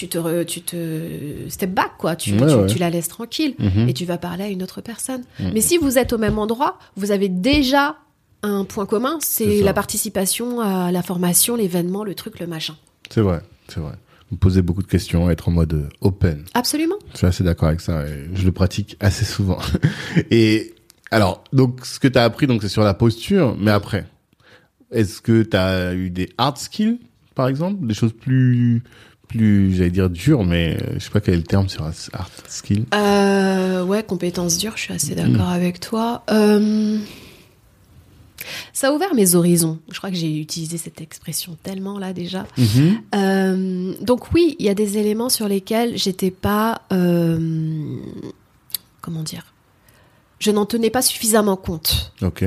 [0.00, 2.66] Tu te, re- tu te step back quoi, tu, Ouais, tu, ouais.
[2.66, 3.86] tu la laisses tranquille Mhm.
[3.86, 5.24] et tu vas parler à une autre personne.
[5.38, 5.50] Mhm.
[5.52, 7.96] Mais si vous êtes au même endroit, vous avez déjà
[8.42, 12.76] un point commun, C'est la participation à la formation, l'événement, le truc, le machin.
[13.10, 13.42] C'est vrai.
[13.68, 13.92] C'est vrai.
[14.30, 16.46] Vous posez beaucoup de questions, être en mode open.
[16.54, 16.96] Absolument.
[17.12, 18.06] Je suis assez d'accord avec ça.
[18.06, 19.58] et je le pratique assez souvent.
[20.30, 20.72] et
[21.10, 24.06] alors, donc, ce que tu as appris, donc, c'est sur la posture, mais après,
[24.92, 27.00] est-ce que tu as eu des hard skills,
[27.34, 28.82] par exemple, des choses plus,
[29.30, 32.30] plus, j'allais dire dures, mais euh, je sais pas quel est le terme sur hard
[32.48, 32.84] skill.
[32.94, 36.24] Euh, ouais, compétences dures, je suis assez d'accord avec toi.
[36.30, 36.98] Euh,
[38.72, 39.78] ça a ouvert mes horizons.
[39.90, 42.46] Je crois que j'ai utilisé cette expression tellement là déjà.
[42.58, 43.00] Mhm.
[43.14, 48.02] Euh, donc oui, il y a des éléments sur lesquels j'étais pas, comment
[49.22, 49.54] dire,
[50.40, 52.12] je n'en tenais pas suffisamment compte.
[52.22, 52.44] Ok.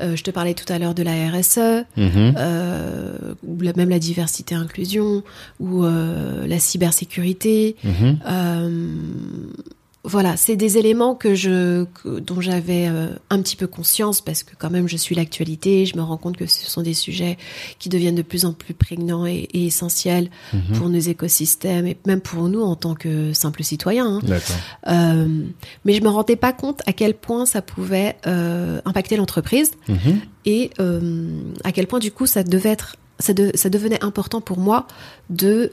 [0.00, 2.34] Euh, je te parlais tout à l'heure de la RSE, Mhm.
[2.36, 5.22] euh, ou la- même la diversité inclusion,
[5.60, 7.76] ou euh, la cybersécurité.
[7.84, 8.18] Mhm.
[10.08, 14.44] Voilà, c'est des éléments que je, que- dont j'avais euh, un petit peu conscience parce
[14.44, 17.36] que quand même je suis l'actualité, je me rends compte que ce sont des sujets
[17.80, 20.78] qui deviennent de plus en plus prégnants et, et essentiels Mhm.
[20.78, 24.18] pour nos écosystèmes et même pour nous en tant que simples citoyens.
[24.18, 24.20] hein.
[24.86, 25.44] Euh,
[25.84, 30.20] mais je me rendais pas compte à quel point ça pouvait euh, impacter l'entreprise Mhm.
[30.44, 30.70] et
[31.64, 34.86] à quel point du coup ça devait être ça, de- ça devenait important pour moi
[35.30, 35.72] de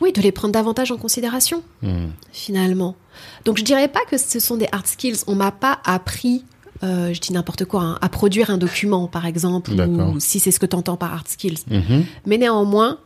[0.00, 2.10] oui de les prendre davantage en considération Mhm.
[2.32, 2.96] finalement
[3.44, 6.44] donc je dirais pas que ce sont des hard skills on m'a pas appris
[6.82, 10.50] euh, je dis n'importe quoi hein, à produire un document par exemple ou si c'est
[10.50, 12.04] ce que tu entends par hard skills Mhm.
[12.26, 12.98] mais néanmoins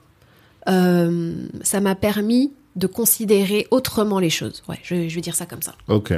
[0.69, 5.47] euh, ça m'a permis de considérer autrement les choses ouais je, je vais dire ça
[5.47, 6.12] comme ça Ok.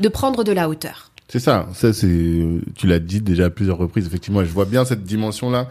[0.00, 2.44] de prendre de la hauteur C'est ça, ça c'est,
[2.76, 4.06] tu l'as dit déjà à plusieurs reprises.
[4.06, 5.68] Effectivement, je vois bien cette dimension-là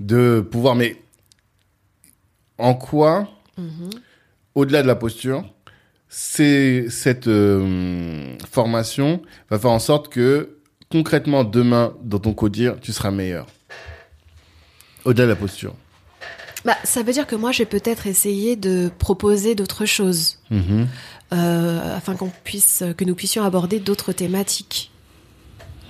[0.00, 0.74] de pouvoir.
[0.74, 1.00] Mais
[2.58, 3.26] en quoi,
[3.58, 3.90] Mhm.
[4.54, 5.44] au-delà de la posture,
[6.08, 10.56] c'est cette euh, formation va faire en sorte que
[10.90, 13.46] concrètement demain dans ton codir, tu seras meilleur.
[15.04, 15.74] Au-delà de la posture.
[16.64, 20.86] Bah, ça veut dire que moi, j'ai peut-être essayé de proposer d'autres choses, Mhm.
[21.32, 24.92] euh, afin qu'on puisse, que nous puissions aborder d'autres thématiques.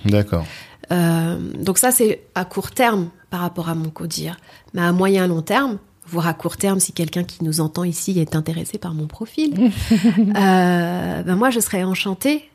[0.05, 0.45] D'accord.
[0.91, 4.37] Euh, donc ça, c'est à court terme par rapport à mon codir.
[4.73, 5.77] Mais à moyen long terme,
[6.13, 9.51] voire à court terme, si quelqu'un qui nous entend ici est intéressé par mon profil,
[10.17, 12.49] euh, ben moi, je serais enchantée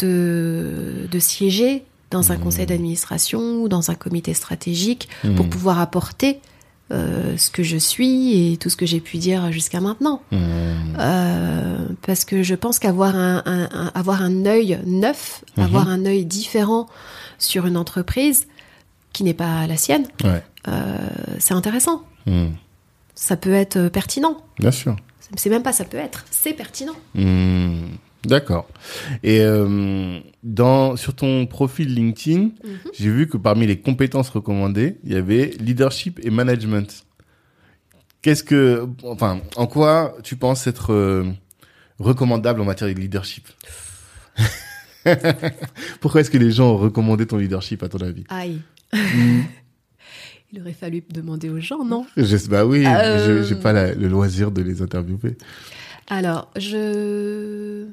[0.00, 5.48] de, de siéger dans un conseil d'administration ou dans un comité stratégique pour Mhm.
[5.50, 6.40] pouvoir apporter
[6.90, 10.20] euh, ce que je suis et tout ce que j'ai pu dire jusqu'à maintenant.
[10.30, 10.40] Mhm.
[10.98, 16.04] Euh, parce que je pense qu'avoir un, un- un- avoir un œil neuf, avoir un
[16.04, 16.86] œil différent
[17.38, 18.46] sur une entreprise
[19.14, 20.42] qui n'est pas la sienne, Ouais.
[20.68, 20.98] euh,
[21.38, 22.02] c'est intéressant.
[23.14, 24.38] Ça peut être euh, pertinent.
[24.58, 24.96] Bien sûr.
[25.36, 26.94] C'est même pas ça peut être, c'est pertinent.
[27.14, 27.94] Hmm.
[28.24, 28.68] D'accord.
[29.22, 32.50] Et euh, dans sur ton profil LinkedIn,
[32.92, 37.04] j'ai vu que parmi les compétences recommandées, il y avait leadership et management.
[38.20, 41.24] Qu'est-ce que, enfin, en quoi tu penses être euh,
[41.98, 43.48] recommandable en matière de leadership?
[46.00, 48.22] Pourquoi est-ce que les gens ont recommandé ton leadership à ton avis?
[48.28, 48.60] Aïe.
[50.52, 52.04] Il aurait fallu demander aux gens, non?
[52.16, 53.42] Je sais, bah oui, Euh.
[53.42, 55.36] je- j'ai pas la- le loisir de les interviewer.
[56.08, 57.86] Alors, je.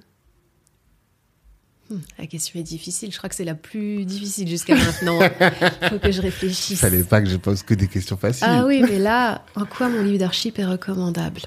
[1.89, 3.11] Hmm, La question est difficile.
[3.11, 5.19] Je crois que c'est la plus difficile jusqu'à maintenant.
[5.89, 6.79] Faut que je Il réfléchisse.
[6.79, 8.45] fallait pas que je pose que des questions faciles.
[8.47, 11.41] Ah oui, mais là, en quoi mon leadership est recommandable?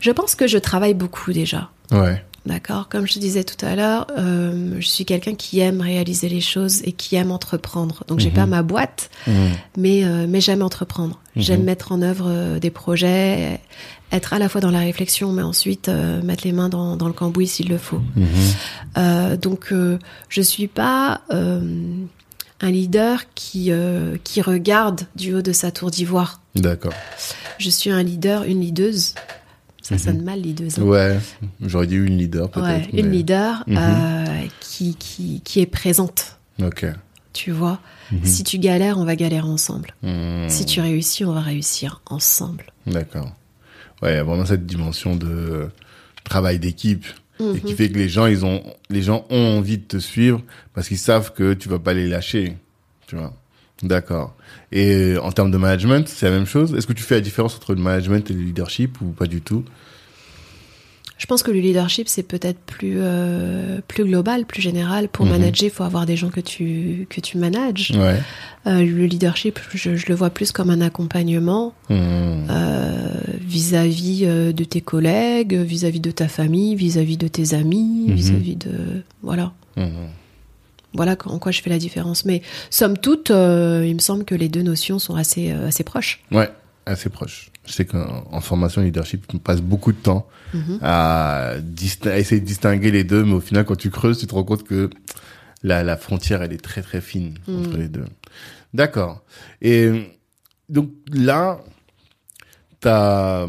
[0.00, 1.70] Je pense que je travaille beaucoup déjà.
[1.92, 2.22] Ouais.
[2.46, 6.40] D'accord Comme je disais tout à l'heure, euh, je suis quelqu'un qui aime réaliser les
[6.40, 8.02] choses et qui aime entreprendre.
[8.08, 8.34] Donc, j'ai Mhm.
[8.34, 9.10] pas ma boîte,
[9.76, 11.20] mais, euh, mais j'aime entreprendre.
[11.36, 11.42] Mhm.
[11.42, 13.60] J'aime mettre en œuvre euh, des projets,
[14.10, 17.08] être à la fois dans la réflexion, mais ensuite euh, mettre les mains dans, dans
[17.08, 18.00] le cambouis s'il le faut.
[18.16, 19.36] Mhm.
[19.36, 19.72] Donc,
[20.30, 21.20] je suis pas
[22.62, 23.70] un leader qui,
[24.24, 26.40] qui regarde du haut de sa tour d'ivoire.
[26.54, 26.92] D'accord.
[27.58, 29.14] Je suis un leader, une leaduse.
[29.90, 29.98] Ça Mhm.
[30.00, 30.78] sonne mal, leaduse.
[30.78, 30.82] hein.
[30.82, 31.18] Ouais.
[31.60, 32.92] J'aurais dit une leader peut-être.
[32.92, 33.76] Ouais, une leader Mhm.
[33.78, 34.24] euh,
[34.60, 36.38] qui, qui, qui est présente.
[36.62, 36.86] Ok.
[37.32, 37.80] Tu vois,
[38.12, 38.24] Mhm.
[38.24, 39.94] si tu galères, on va galérer ensemble.
[40.02, 40.48] Hmm.
[40.48, 42.66] Si tu réussis, on va réussir ensemble.
[42.86, 43.32] D'accord.
[44.02, 45.68] Ouais, il y a vraiment cette dimension de
[46.24, 47.04] travail d'équipe
[47.40, 50.40] et qui fait que les gens, ils ont, les gens ont envie de te suivre
[50.74, 52.56] parce qu'ils savent que tu vas pas les lâcher.
[53.06, 53.32] Tu vois.
[53.82, 54.34] D'accord.
[54.72, 56.74] Et euh, en termes de management, c'est la même chose.
[56.74, 59.40] Est-ce que tu fais la différence entre le management et le leadership ou pas du
[59.40, 59.64] tout?
[61.18, 65.08] Je pense que le leadership, c'est peut-être plus, euh, plus global, plus général.
[65.08, 65.32] Pour Mhm.
[65.32, 67.90] manager, il faut avoir des gens que tu, que tu manages.
[67.94, 68.20] Ouais.
[68.66, 74.24] Euh, le leadership, je, je le vois plus comme un accompagnement euh, vis-à-vis
[74.54, 78.14] de tes collègues, vis-à-vis de ta famille, vis-à-vis de tes amis, Mhm.
[78.14, 79.02] vis-à-vis de...
[79.22, 79.52] Voilà.
[80.94, 82.24] Voilà en quoi je fais la différence.
[82.24, 85.84] Mais somme toute, euh, il me semble que les deux notions sont assez, euh, assez
[85.84, 86.22] proches.
[86.32, 86.50] Ouais,
[86.86, 87.50] assez proche.
[87.66, 90.78] Je sais qu'en en formation leadership, on passe beaucoup de temps Mhm.
[90.82, 91.52] à,
[92.06, 94.64] essayer de distinguer les deux, mais au final, quand tu creuses, tu te rends compte
[94.64, 94.90] que
[95.62, 97.58] la, la frontière, elle est très très fine Mhm.
[97.60, 98.06] entre les deux.
[98.74, 99.22] D'accord.
[99.62, 100.10] Et
[100.68, 101.60] donc là,
[102.80, 103.46] tu as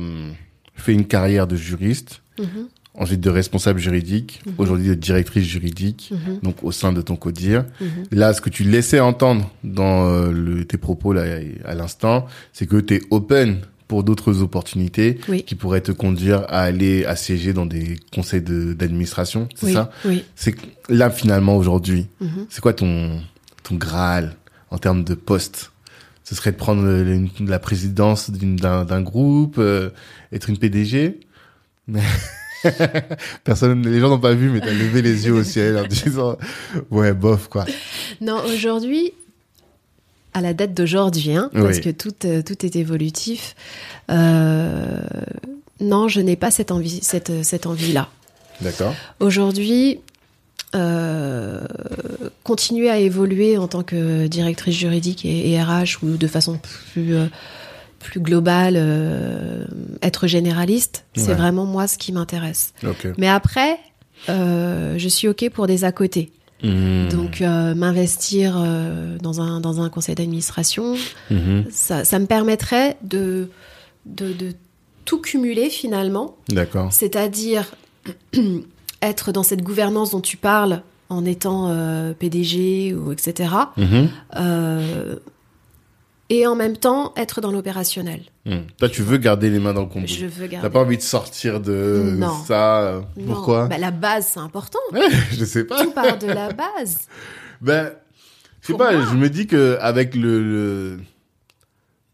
[0.75, 2.67] fait une carrière de juriste, Mhm.
[2.93, 4.53] Ensuite de responsable juridique, Mhm.
[4.57, 6.39] aujourd'hui de directrice juridique, Mhm.
[6.43, 7.65] donc au sein de ton codir.
[7.79, 7.87] Mhm.
[8.11, 11.23] Là, ce que tu laissais entendre dans euh, le, tes propos là
[11.65, 15.43] à l'instant, c'est que tu es open pour d'autres opportunités Oui.
[15.43, 19.73] qui pourraient te conduire à aller assiéger dans des conseils de- d'administration, c'est Oui.
[19.73, 19.91] ça?
[20.05, 20.23] Oui.
[20.35, 20.55] C'est
[20.89, 22.07] là finalement aujourd'hui,
[22.49, 23.19] c'est quoi ton
[23.63, 24.35] ton graal
[24.69, 25.71] en termes de poste?
[26.23, 29.89] Ce serait de prendre le- la présidence d'un d'un groupe, euh,
[30.31, 31.19] être une PDG
[33.43, 36.37] Personne, les gens n'ont pas vu, mais t'as levé les yeux au ciel en disant
[36.89, 37.65] ouais bof quoi.
[38.19, 39.13] Non, aujourd'hui,
[40.33, 43.55] à la date d'aujourd'hui, hein, parce que tout, euh, tout est évolutif,
[44.09, 44.99] euh,
[45.79, 48.09] non, je n'ai pas cette envie, cette, cette envie-là.
[48.61, 48.93] D'accord.
[49.19, 49.99] Aujourd'hui,
[50.73, 51.65] euh,
[52.43, 56.59] continuer à évoluer en tant que directrice juridique et, et RH ou de façon
[56.93, 57.25] plus, euh,
[58.01, 59.65] plus globale, euh,
[60.01, 62.73] être généraliste, c'est vraiment moi ce qui m'intéresse.
[63.17, 63.77] Mais après,
[64.29, 66.31] euh, je suis OK pour des à côté.
[66.63, 67.07] Mmh.
[67.09, 68.53] Donc, euh, m'investir
[69.21, 70.95] dans, un, dans un conseil d'administration,
[71.31, 71.65] Mhm.
[71.71, 73.49] ça, ça me permettrait de,
[74.05, 74.53] de, de
[75.05, 76.93] tout cumuler finalement, D'accord.
[76.93, 77.65] c'est-à-dire
[79.01, 83.49] être dans cette gouvernance dont tu parles en étant euh, PDG ou etc.
[84.37, 85.15] Euh,
[86.33, 88.21] et en même temps être dans l'opérationnel.
[88.45, 88.63] Mhm.
[88.77, 90.07] Toi, tu veux garder les mains dans le cambouis.
[90.07, 90.69] Je veux T'as garder.
[90.69, 92.33] pas envie de sortir de Non.
[92.47, 93.33] ça euh, Non.
[93.33, 93.67] Pourquoi?
[93.67, 94.79] Bah, La base, c'est important.
[95.31, 95.83] Je sais pas.
[95.83, 97.07] Tout part de la base.
[97.61, 97.91] Ben,
[98.61, 98.91] je sais pas.
[98.93, 99.05] moi.
[99.11, 100.99] Je me dis que avec le, le-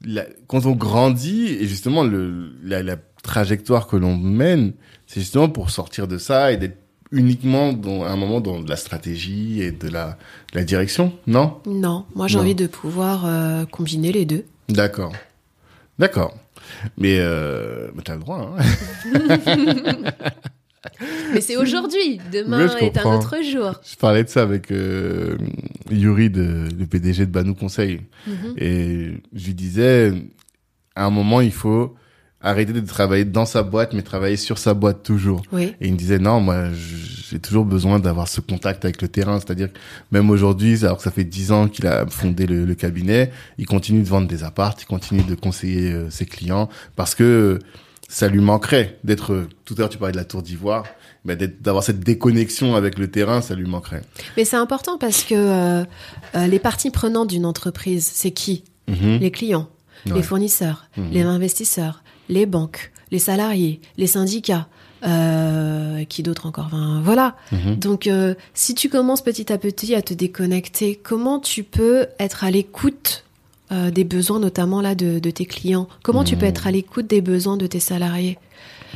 [0.04, 4.74] la- quand on grandit et justement le la, la trajectoire que l'on mène,
[5.06, 6.78] c'est justement pour sortir de ça et d'être
[7.12, 10.18] uniquement dans à un moment dans de la stratégie et de la,
[10.54, 11.60] de la direction, non?
[11.66, 14.46] Non, moi j'ai envie de pouvoir euh, combiner les deux.
[14.70, 15.14] D'accord.
[16.00, 16.36] D'accord.
[16.98, 19.32] Mais, euh, mais t'as le droit, hein.
[21.34, 22.20] Mais c'est aujourd'hui.
[22.32, 23.74] Demain est un autre jour.
[23.84, 25.38] Je parlais de ça avec euh,
[25.92, 28.02] Yuri, de, le PDG de Banou Conseil.
[28.26, 28.54] Mhm.
[28.58, 30.14] Et je lui disais,
[30.96, 31.96] à un moment, il faut
[32.42, 35.42] arrêter de travailler dans sa boîte, mais travailler sur sa boîte toujours.
[35.52, 35.74] Oui.
[35.82, 36.66] Et il me disait non, moi
[37.30, 39.78] j'ai toujours besoin d'avoir ce contact avec le terrain, c'est-à-dire que
[40.12, 43.66] même aujourd'hui, alors que ça fait dix ans qu'il a fondé le, le, cabinet, il
[43.66, 47.60] continue de vendre des apparts, il continue de conseiller euh, ses clients parce que
[48.08, 49.48] ça lui manquerait d'être.
[49.66, 50.86] Tout à l'heure tu parlais de la Tour d'Ivoire,
[51.26, 54.04] mais d'avoir cette déconnexion avec le terrain, ça lui manquerait.
[54.38, 55.84] Mais c'est important parce que euh,
[56.36, 58.64] euh, les parties prenantes d'une entreprise, c'est qui?
[58.88, 59.18] Mhm.
[59.20, 59.68] Les clients,
[60.06, 60.14] Ouais.
[60.14, 61.10] les fournisseurs, Mhm.
[61.12, 64.68] les investisseurs, les banques, les salariés, les syndicats.
[65.06, 67.36] Euh, qui d'autre encore Enfin, Voilà.
[67.52, 67.76] Mhm.
[67.76, 72.44] Donc, euh, si tu commences petit à petit à te déconnecter, comment tu peux être
[72.44, 73.24] à l'écoute
[73.72, 75.88] euh, des besoins, notamment là de, de tes clients?
[76.02, 76.50] Comment tu peux Mhm.
[76.52, 78.40] être à l'écoute des besoins de tes salariés?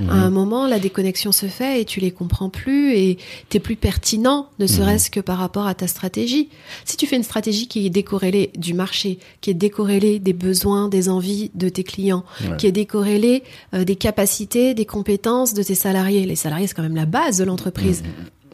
[0.09, 3.17] À un moment, la déconnexion se fait et tu les comprends plus et
[3.49, 6.49] t'es plus pertinent, ne serait-ce que par rapport à ta stratégie.
[6.85, 10.87] Si tu fais une stratégie qui est décorrélée du marché, qui est décorrélée des besoins,
[10.87, 12.57] des envies de tes clients, Ouais.
[12.57, 13.43] qui est décorrélée
[13.73, 16.25] euh, des capacités, des compétences de tes salariés.
[16.25, 18.03] Les salariés, c'est quand même la base de l'entreprise.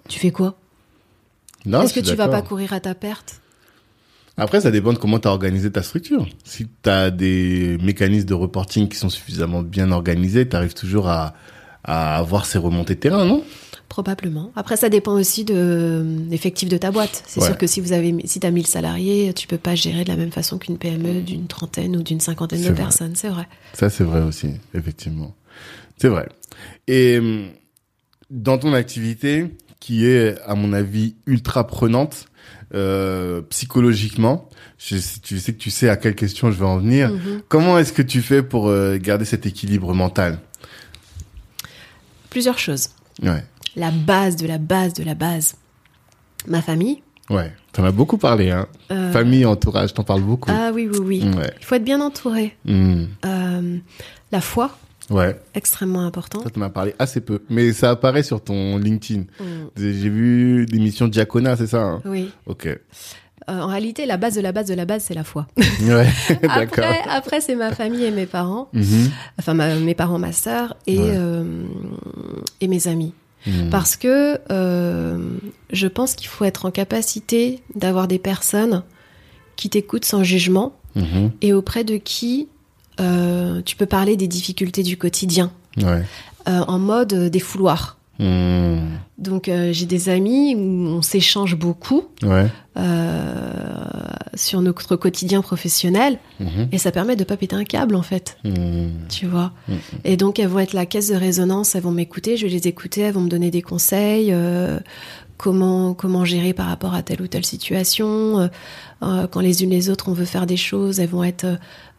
[0.09, 0.55] Tu fais quoi?
[1.65, 3.41] Non, Est-ce que tu vas pas courir à ta perte?
[4.37, 6.27] Après, ça dépend de comment tu as organisé ta structure.
[6.43, 11.07] Si tu as des mécanismes de reporting qui sont suffisamment bien organisés, tu arrives toujours
[11.07, 11.33] à,
[11.83, 13.43] à avoir ces remontées de terrain, non?
[13.89, 14.51] Probablement.
[14.55, 17.23] Après, ça dépend aussi de euh, l'effectif de ta boîte.
[17.25, 17.47] C'est Ouais.
[17.47, 20.17] sûr que si vous avez, si t'as 1000 salariés, tu peux pas gérer de la
[20.17, 22.75] même façon qu'une PME d'une trentaine ou d'une cinquantaine de vrai.
[22.75, 23.15] personnes.
[23.15, 23.47] C'est vrai.
[23.73, 25.33] Ça, c'est vrai aussi, effectivement.
[25.97, 26.27] C'est vrai.
[26.87, 27.47] Et hum,
[28.29, 29.47] dans ton activité,
[29.79, 32.25] qui est, à mon avis, ultra prenante,
[32.73, 37.09] euh, psychologiquement, je, tu sais que tu sais à quelle question je vais en venir.
[37.11, 37.41] Mhm.
[37.47, 40.39] Comment est-ce que tu fais pour euh, garder cet équilibre mental?
[42.29, 42.89] Plusieurs choses.
[43.23, 43.43] Ouais,
[43.75, 45.55] La base de la base de la base.
[46.47, 47.01] Ma famille.
[47.29, 47.51] ouais.
[47.73, 48.67] T'en as beaucoup parlé, hein.
[48.91, 50.49] Euh, Famille, entourage, t'en parles beaucoup.
[50.51, 51.23] Ah oui, oui, oui.
[51.35, 51.53] Ouais.
[51.59, 52.55] Il faut être bien entouré.
[52.65, 53.03] Hmm.
[54.31, 54.75] La foi,
[55.09, 56.41] Ouais, extrêmement important.
[56.43, 59.21] ça tu m'as parlé assez peu, mais ça apparaît sur ton LinkedIn.
[59.39, 59.45] Mm.
[59.77, 62.01] J'ai vu l'émission Diacona, c'est ça hein?
[62.05, 62.29] Oui.
[62.45, 62.65] Ok.
[62.67, 62.79] Euh,
[63.61, 65.47] en réalité, la base de la base de la base, c'est la foi.
[65.81, 66.07] Ouais,
[66.41, 66.83] d'accord.
[66.83, 68.67] Après, après c'est ma famille et mes parents.
[68.73, 69.09] Mhm.
[69.39, 71.05] Enfin, ma- mes parents, ma sœur et, Ouais.
[71.15, 71.63] euh,
[72.59, 73.13] et mes amis.
[73.45, 73.69] Mhm.
[73.69, 75.17] Parce que euh,
[75.71, 78.83] je pense qu'il faut être en capacité d'avoir des personnes
[79.55, 81.31] qui t'écoutent sans jugement Mhm.
[81.41, 82.49] et auprès de qui
[82.99, 86.03] euh, tu peux parler des difficultés du quotidien Ouais.
[86.47, 87.97] euh, en mode euh, des fouloirs.
[88.19, 88.81] Mhm.
[89.19, 92.47] Donc euh, j'ai des amis où on s'échange beaucoup Ouais.
[94.35, 96.69] sur notre quotidien professionnel Mhm.
[96.71, 98.37] et ça permet de pas péter un câble en fait.
[98.43, 98.91] Mhm.
[99.09, 99.51] tu vois.
[99.67, 99.77] Mhm.
[100.03, 102.67] Et donc elles vont être la caisse de résonance, elles vont m'écouter, je vais les
[102.67, 104.33] écouter, elles vont me donner des conseils,
[105.37, 108.49] comment comment gérer par rapport à telle ou telle situation.
[109.01, 111.45] quand les unes les autres on veut faire des choses, elles vont être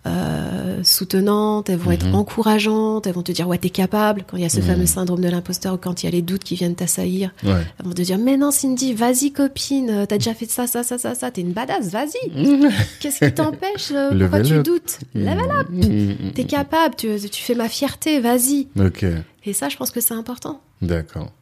[0.06, 2.14] euh, soutenantes, elles vont être Mhm.
[2.14, 4.24] encourageantes, elles vont te dire ouais t'es capable.
[4.28, 4.62] Quand il y a ce Mhm.
[4.66, 7.62] fameux syndrome de l'imposteur ou quand il y a les doutes qui viennent t'assaillir, Ouais.
[7.78, 10.82] elles vont te dire mais non Cindy, vas-y copine, euh, t'as déjà fait ça ça
[10.82, 12.30] ça ça ça, t'es une badass, vas-y.
[13.00, 15.00] Qu'est-ce qui t'empêche euh, Pourquoi tu doutes?
[15.14, 15.66] Level up.
[15.70, 16.32] Mhm.
[16.34, 18.68] T'es capable, tu, tu fais ma fierté, vas-y.
[18.78, 19.04] Ok,
[19.44, 20.60] Et ça, je pense que c'est important.
[20.80, 21.32] d'accord.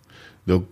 [0.46, 0.64] Donc,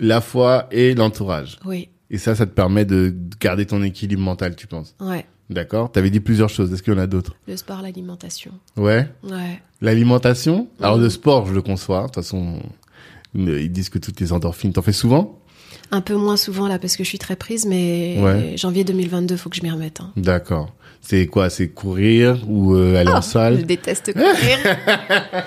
[0.00, 1.58] la foi et l'entourage.
[1.64, 4.94] Oui, Et ça, ça te permet de garder ton équilibre mental, tu penses?
[5.00, 5.24] Ouais.
[5.50, 6.72] D'accord T'avais dit plusieurs choses.
[6.72, 7.34] Est-ce qu'il y en a d'autres?
[7.46, 8.52] Le sport, l'alimentation.
[8.76, 9.08] Ouais.
[9.22, 9.60] Ouais.
[9.82, 10.68] L'alimentation?
[10.80, 11.02] Alors, Mhm.
[11.04, 12.00] le sport, je le conçois.
[12.00, 12.60] De toute façon,
[13.34, 14.72] ils disent que toutes les endorphines.
[14.72, 15.38] T'en fais souvent?
[15.90, 18.56] Un peu moins souvent là parce que je suis très prise, mais Ouais.
[18.56, 20.00] janvier 2022, faut que je m'y remette.
[20.00, 20.12] hein.
[20.16, 20.72] D'accord.
[21.02, 21.50] C'est quoi?
[21.50, 24.58] C'est courir ou euh, aller en Ah, Je salle déteste courir.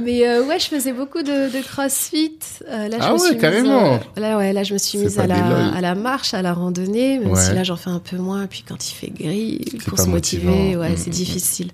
[0.00, 2.38] mais euh, ouais, je faisais beaucoup de, de crossfit.
[2.68, 3.94] Euh, là, je Ah me ouais, suis mise, carrément.
[3.94, 6.52] euh, là, ouais, là, je me suis mise à la, à la marche, à la
[6.52, 7.40] randonnée, même Ouais.
[7.40, 8.46] si là, j'en fais un peu moins.
[8.46, 10.80] Puis quand il fait gris, pour se motiver, motivant.
[10.80, 11.70] ouais, Mm, c'est mm, difficile.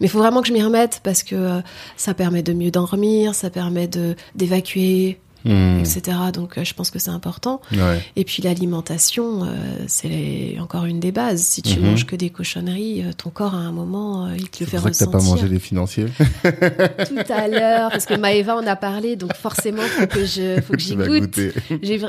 [0.00, 1.60] Mais il faut vraiment que je m'y remette parce que euh,
[1.96, 5.80] ça permet de mieux dormir, ça permet de d'évacuer, Hmm.
[5.80, 6.16] etc.
[6.32, 7.60] Donc, euh, je pense que c'est important.
[7.72, 8.02] Ouais.
[8.16, 9.46] Et puis l'alimentation, euh,
[9.86, 11.42] c'est encore une des bases.
[11.42, 11.86] Si tu Mhm.
[11.86, 14.78] manges que des cochonneries, euh, ton corps à un moment, il te le C'est fait
[14.78, 15.10] ressentir.
[15.10, 16.06] pas mangé les financiers.
[16.42, 20.72] Tout à l'heure, parce que Maëva en a parlé, donc forcément, faut que je, faut
[20.74, 21.38] que j'y goûte.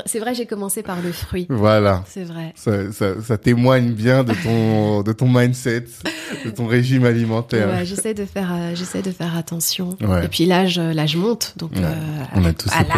[0.06, 1.46] C'est vrai, j'ai commencé par le fruit.
[1.48, 2.04] Voilà.
[2.08, 2.52] C'est vrai.
[2.56, 5.84] Ça, ça, ça témoigne bien de ton, de ton mindset,
[6.44, 7.68] de ton régime alimentaire.
[7.68, 9.96] Ouais, j'essaie de faire, euh, j'essaie de faire attention.
[10.00, 10.24] Ouais.
[10.24, 11.94] Et puis l'âge, l'âge monte, donc euh,
[12.34, 12.94] On a tous ces voilà.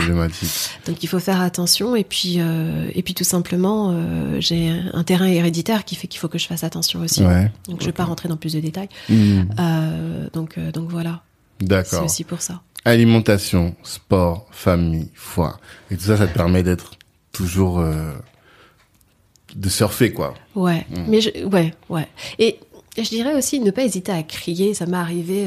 [0.86, 1.94] Donc il faut faire attention.
[1.97, 6.20] Et puis, euh, et puis tout simplement, euh, j'ai un terrain héréditaire qui fait qu'il
[6.20, 7.23] faut que je fasse attention aussi.
[7.24, 7.51] Ouais.
[7.69, 8.89] Donc je vais pas rentrer dans plus de détails.
[9.09, 9.43] Hmm.
[9.59, 11.23] Euh, donc, donc voilà,
[11.61, 12.05] c'est D'accord.
[12.05, 12.61] aussi pour ça.
[12.85, 15.59] Alimentation, sport, famille, foi.
[15.90, 16.93] Et tout ça, ça te permet d'être
[17.32, 17.85] toujours,
[19.55, 20.35] de surfer, quoi.
[20.55, 21.05] Ouais, Mm.
[21.09, 22.09] mais je, ouais, ouais.
[22.39, 22.59] Et
[22.97, 24.73] je dirais aussi ne pas hésiter à crier.
[24.74, 25.47] Ça m'est arrivé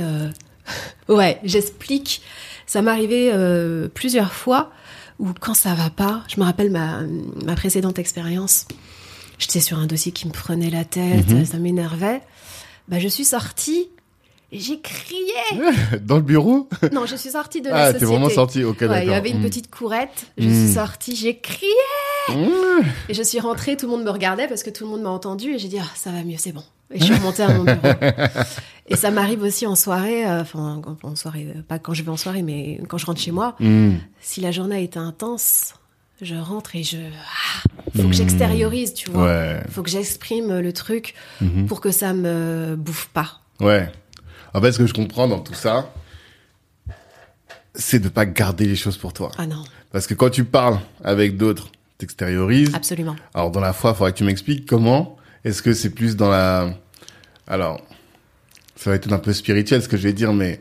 [1.09, 2.21] Ouais, j'explique.
[2.73, 4.71] Ça m'est arrivé euh, plusieurs fois
[5.19, 7.01] où quand ça va pas, je me rappelle ma,
[7.45, 8.65] ma précédente expérience,
[9.37, 11.45] j'étais sur un dossier qui me prenait la tête, Mhm.
[11.45, 12.23] ça m'énervait.
[12.87, 13.89] Bah, je suis sortie
[14.51, 15.21] et j'ai crié.
[16.01, 16.67] Dans le bureau?
[16.91, 17.99] Non, je suis sortie de la Ah, société.
[17.99, 19.03] t'es vraiment sorti, ok, Ouais, d'accord.
[19.03, 19.43] il y avait une Mm.
[19.43, 20.65] petite courette, je Mm.
[20.65, 21.69] suis sortie, j'ai crié
[22.29, 22.85] Mmh.
[23.09, 25.09] et je suis rentrée, tout le monde me regardait parce que tout le monde m'a
[25.09, 26.63] entendu et j'ai dit ah, ça va mieux, c'est bon.
[26.91, 27.79] Et je suis remontée à mon bureau.
[28.87, 32.09] et ça m'arrive aussi en soirée, euh, enfin en soirée, euh, pas quand je vais
[32.11, 33.55] en soirée, mais quand je rentre chez moi.
[33.59, 33.91] Mmh.
[34.21, 35.75] Si la journée a été intense,
[36.21, 37.69] je rentre et je ah,
[38.01, 39.25] faut que j'extériorise, tu vois.
[39.25, 39.63] Ouais.
[39.69, 41.65] Faut que j'exprime le truc Mhm.
[41.67, 43.39] pour que ça me bouffe pas.
[43.59, 43.91] Ouais.
[44.53, 45.91] En fait, ce que je comprends dans tout ça,
[47.75, 49.31] c'est de pas garder les choses pour toi.
[49.37, 52.73] Ah non, Parce que quand tu parles avec d'autres, t'extériorises.
[52.75, 53.15] absolument.
[53.33, 55.17] Alors, dans la foi, il faudrait que tu m'expliques comment.
[55.43, 56.69] Est-ce que c'est plus dans la...
[57.47, 57.81] Alors,
[58.83, 60.59] ça va être un peu spirituel ce que je vais dire, mais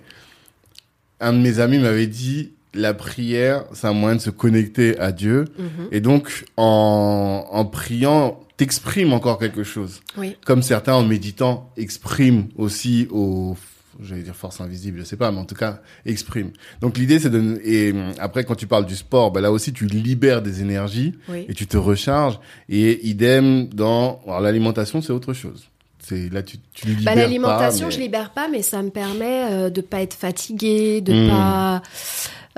[1.19, 5.11] un de mes amis m'avait dit, la prière, c'est un moyen de se connecter à
[5.11, 5.47] Dieu.
[5.59, 5.89] Mhm.
[5.91, 10.03] Et donc, en, en priant, t'exprimes encore quelque chose.
[10.17, 13.57] Oui, comme certains en méditant expriment aussi aux
[14.01, 16.51] j'allais dire force invisible je sais pas mais en tout cas expriment
[16.81, 19.85] donc l'idée c'est de et après quand tu parles du sport ben là aussi tu
[19.85, 21.45] libères des énergies oui.
[21.47, 22.41] et tu te recharges
[22.71, 25.69] et idem dans alors l'alimentation c'est autre chose
[26.33, 29.81] là tu tu libères Bah, l'alimentation, je libère pas, mais ça me permet euh, de
[29.81, 31.29] pas être fatiguée, de Mm.
[31.29, 31.83] pas.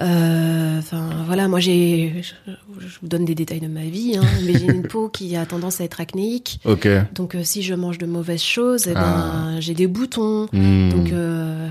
[0.01, 2.23] euh, Enfin, voilà, moi j'ai.
[2.23, 2.33] Je,
[2.81, 5.47] je vous donne des détails de ma vie, hein, mais j'ai une peau qui a
[5.47, 6.61] tendance à être acnéique.
[6.65, 9.61] ok Donc, euh, si je mange de mauvaises choses, eh ben, Ah.
[9.61, 10.49] j'ai des boutons.
[10.53, 10.91] Hmm.
[10.91, 11.69] Donc, euh,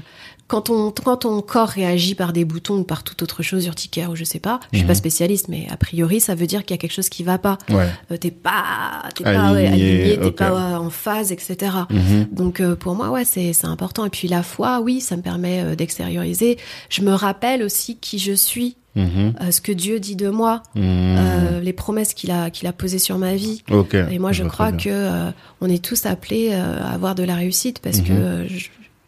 [0.47, 4.11] quand, on, quand ton corps réagit par des boutons ou par toute autre chose, urticaire
[4.11, 4.87] ou je sais pas, je suis Mhm.
[4.89, 7.37] pas spécialiste, mais a priori, ça veut dire qu'il y a quelque chose qui va
[7.37, 7.57] pas.
[7.69, 11.71] ouais Euh, t'es pas, t'es pas ouais, Aligné, aligné, t'es pas en phase, etc.
[11.89, 12.27] Mhm.
[12.31, 14.05] Donc euh, pour moi, ouais, c'est c'est important.
[14.05, 16.57] Et puis la foi, oui, ça me permet euh, d'extérioriser.
[16.89, 19.33] Je me rappelle aussi qui je suis, Mhm.
[19.41, 20.83] euh, ce que Dieu dit de moi, Mhm.
[20.85, 23.63] euh, les promesses qu'il a qu'il a posées sur ma vie.
[24.11, 27.79] Et moi, je crois que euh, on est tous appelés à avoir de la réussite
[27.79, 28.03] parce Mhm.
[28.05, 28.67] que je,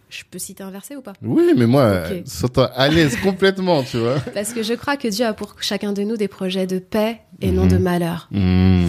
[0.09, 1.13] je peux citer un verset ou pas?
[1.21, 2.23] Oui mais moi Ok.
[2.25, 5.93] surtout à l'aise complètement tu vois Parce que je crois que Dieu a pour chacun
[5.93, 7.69] de nous des projets de paix et non Mhm.
[7.71, 8.87] de malheur, Mhm.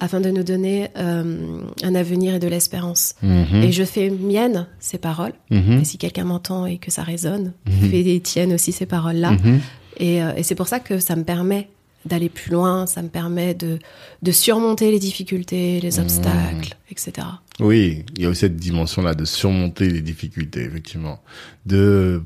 [0.00, 3.14] afin de nous donner euh, un avenir et de l'espérance.
[3.22, 3.62] Mhm.
[3.62, 5.34] Et je fais mienne ces paroles.
[5.50, 5.80] Mhm.
[5.80, 7.90] Et si quelqu'un m'entend et que ça résonne, Mhm.
[7.90, 9.32] fais des tiennes aussi ces paroles-là.
[9.32, 9.60] Mhm.
[9.98, 11.68] Et, euh, et c'est pour ça que ça me permet
[12.04, 13.78] d'aller plus loin, ça me permet de,
[14.22, 16.02] de surmonter les difficultés, les Mhm.
[16.02, 17.26] obstacles, etc.
[17.60, 21.20] Oui, il y a aussi cette dimension-là de surmonter les difficultés, effectivement.
[21.66, 22.22] De,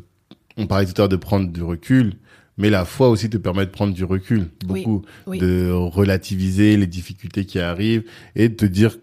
[0.57, 2.15] on parlait tout à l'heure de prendre du recul,
[2.59, 5.39] mais la foi aussi te permet de prendre du recul, beaucoup, oui.
[5.39, 8.05] de relativiser les difficultés qui arrivent
[8.35, 8.97] et de te dire,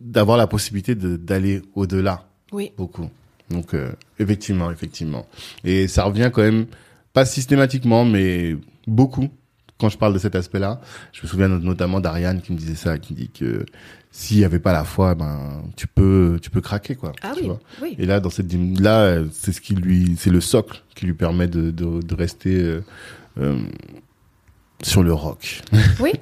[0.00, 3.08] d'avoir la possibilité d'aller au-delà, Oui, beaucoup.
[3.50, 5.26] Donc, euh, effectivement, effectivement.
[5.64, 6.66] Et ça revient quand même,
[7.12, 9.28] pas systématiquement, mais beaucoup.
[9.82, 10.80] Quand je parle de cet aspect-là,
[11.12, 13.66] je me souviens notamment d'Ariane qui me disait ça, qui dit que
[14.12, 17.10] s'il y avait pas la foi, ben tu peux tu peux craquer quoi.
[17.20, 17.60] ah tu oui, vois.
[17.82, 17.96] oui.
[17.98, 21.48] Et là dans cette là c'est ce qui lui c'est le socle qui lui permet
[21.48, 22.84] de de, de rester euh,
[23.40, 23.58] euh,
[24.84, 25.62] sur le rock.
[26.00, 26.12] oui.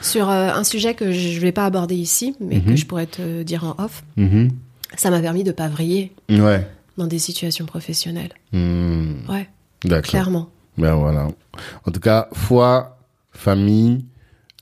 [0.00, 2.64] Sur euh, un sujet que je vais pas aborder ici, mais Mhm.
[2.66, 4.50] que je pourrais te dire en off, Mhm.
[4.96, 6.68] ça m'a permis de pas vriller Ouais.
[6.98, 8.32] dans des situations professionnelles.
[8.52, 9.14] Hmm.
[9.28, 9.48] Ouais,
[10.02, 10.50] clairement.
[10.78, 11.28] Ben voilà.
[11.84, 12.98] En tout cas, foi,
[13.30, 14.06] famille,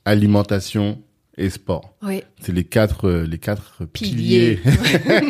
[0.04, 1.00] alimentation
[1.36, 1.94] et sport.
[2.02, 4.56] Oui, C'est les quatre euh, les quatre piliers.
[4.56, 5.20] pilier.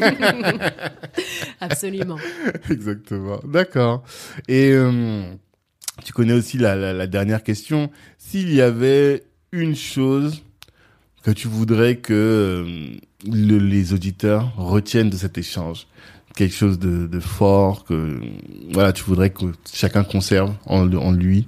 [1.61, 2.16] Absolument.
[2.70, 3.39] Exactement.
[3.44, 4.02] D'accord.
[4.48, 5.23] Et euh,
[6.05, 7.90] tu connais aussi la, la, la dernière question.
[8.19, 10.43] S'il y avait une chose
[11.23, 12.97] que tu voudrais que euh,
[13.27, 15.86] le- les auditeurs retiennent de cet échange,
[16.36, 18.20] quelque chose de, de fort que
[18.73, 21.47] voilà, tu voudrais que chacun conserve en, en lui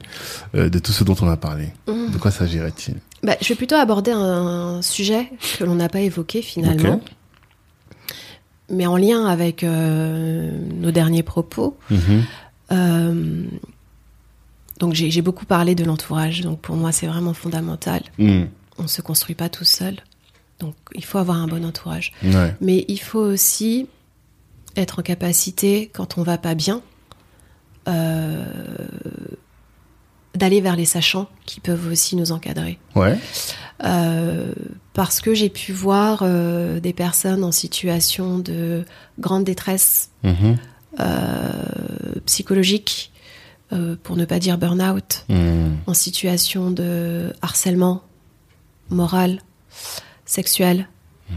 [0.55, 1.69] euh, de tout ce dont on a parlé.
[1.87, 2.13] Mmh.
[2.13, 2.97] De quoi s'agirait-il?
[3.23, 7.01] Bah, je vais plutôt aborder un sujet que l'on n'a pas évoqué finalement,
[8.69, 11.77] mais en lien avec euh, nos derniers propos.
[11.91, 12.25] Mhm.
[12.73, 13.45] Euh,
[14.79, 18.03] donc j'ai beaucoup parlé de l'entourage, donc pour moi c'est vraiment fondamental.
[18.19, 18.45] Mm.
[18.79, 19.97] On ne se construit pas tout seul,
[20.59, 22.13] donc il faut avoir un bon entourage.
[22.25, 22.57] Ouais.
[22.61, 23.87] Mais il faut aussi
[24.77, 26.83] être en capacité, quand on va pas bien,
[27.89, 28.45] euh,
[30.35, 32.79] d'aller vers les sachants qui peuvent aussi nous encadrer.
[32.95, 33.19] Ouais.
[33.85, 34.53] Euh,
[34.95, 38.85] parce que j'ai pu voir euh, des personnes en situation de
[39.19, 40.57] grande détresse Mhm.
[41.01, 41.53] euh,
[42.27, 43.11] psychologique,
[44.03, 45.77] pour ne pas dire burn-out, Mm.
[45.87, 48.03] en situation de harcèlement
[48.91, 49.41] moral,
[50.27, 50.89] sexuel,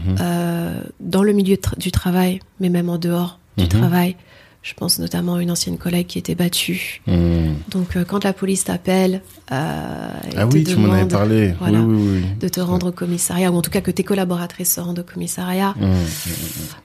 [0.06, 0.16] Mhm.
[0.20, 3.68] euh, dans le milieu tra- du travail, mais même en dehors du Mhm.
[3.70, 4.16] travail.
[4.62, 7.00] Je pense notamment à une ancienne collègue qui était battue.
[7.06, 7.54] Hmm.
[7.70, 11.54] Donc, euh, quand la police t'appelle, euh, Ah te tu m'en avais parlé.
[11.60, 12.24] voilà, Oui, oui, oui.
[12.40, 15.04] de te rendre au commissariat, ou en tout cas que tes collaboratrices se rendent au
[15.04, 15.72] commissariat.
[15.78, 15.92] Hmm.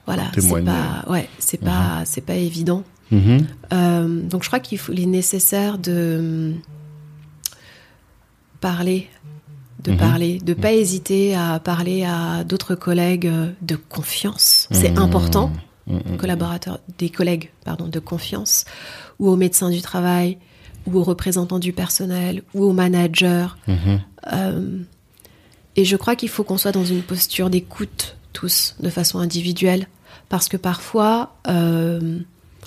[0.06, 2.84] Voilà, c'est pas, ouais, c'est pas, c'est pas évident.
[3.10, 3.46] Mhm.
[3.72, 6.54] Euh, donc je crois qu'il est nécessaire de hum,
[8.60, 9.08] parler,
[9.84, 9.96] de Mhm.
[9.98, 14.68] parler, de pas hésiter à parler à d'autres collègues euh, de confiance.
[14.70, 14.98] C'est Mhm.
[14.98, 15.50] important,
[15.86, 16.16] Mhm.
[16.18, 18.64] collaborateurs, des collègues, pardon, de confiance,
[19.18, 20.38] ou aux médecins du travail,
[20.86, 23.48] ou aux représentants du personnel, ou aux managers.
[23.66, 24.00] Mhm.
[24.32, 24.78] Euh,
[25.76, 29.88] et je crois qu'il faut qu'on soit dans une posture d'écoute tous, de façon individuelle,
[30.28, 32.18] parce que parfois, euh,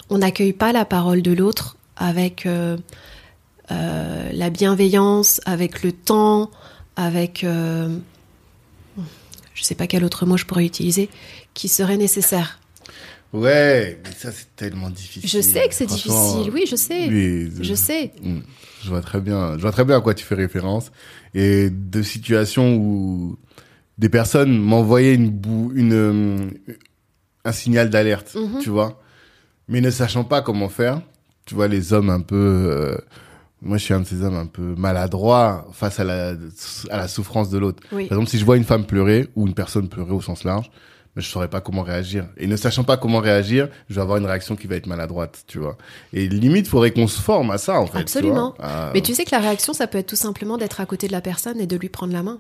[0.09, 2.77] on n'accueille pas la parole de l'autre avec euh,
[3.71, 6.51] euh, la bienveillance, avec le temps,
[6.95, 7.97] avec, euh,
[9.53, 11.09] je sais pas quel autre mot je pourrais utiliser,
[11.53, 12.59] qui serait nécessaire.
[13.33, 15.29] Ouais, mais ça c'est tellement difficile.
[15.29, 18.13] Je sais que c'est difficile, oui, je sais, oui, je sais.
[18.21, 18.39] Mm.
[18.83, 20.91] Je vois très bien, je vois très bien à quoi tu fais référence
[21.33, 23.37] et de situations où
[23.97, 26.49] des personnes m'envoyaient une bou une euh,
[27.43, 28.59] un signal d'alerte, Mhm.
[28.61, 29.01] tu vois,
[29.67, 31.01] mais ne sachant pas comment faire.
[31.45, 32.97] Tu vois les hommes un peu euh,
[33.65, 36.33] moi je suis un de ces hommes un peu maladroits face à la
[36.91, 37.83] à la souffrance de l'autre.
[37.91, 38.05] Oui.
[38.07, 40.69] Par exemple, si je vois une femme pleurer ou une personne pleurer au sens large,
[41.15, 42.25] mais je saurais pas comment réagir.
[42.37, 45.43] Et ne sachant pas comment réagir, je vais avoir une réaction qui va être maladroite,
[45.47, 45.77] tu vois.
[46.13, 47.99] Et limite, faudrait qu'on se forme à ça, en fait.
[47.99, 48.53] tu Absolument.
[48.57, 48.65] vois.
[48.65, 51.07] À- Mais tu sais que la réaction, ça peut être tout simplement d'être à côté
[51.07, 52.39] de la personne et de lui prendre la main.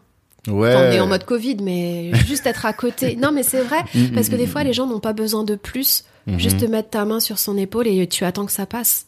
[0.49, 0.75] ouais.
[0.75, 3.15] On est en mode Covid, mais juste être à côté.
[3.15, 5.13] Non, mais c'est vrai, Mm, parce que mm, des mm, fois, les gens n'ont pas
[5.13, 6.03] besoin de plus.
[6.27, 6.39] Mhm.
[6.39, 9.05] Juste te mettre ta main sur son épaule et tu attends que ça passe.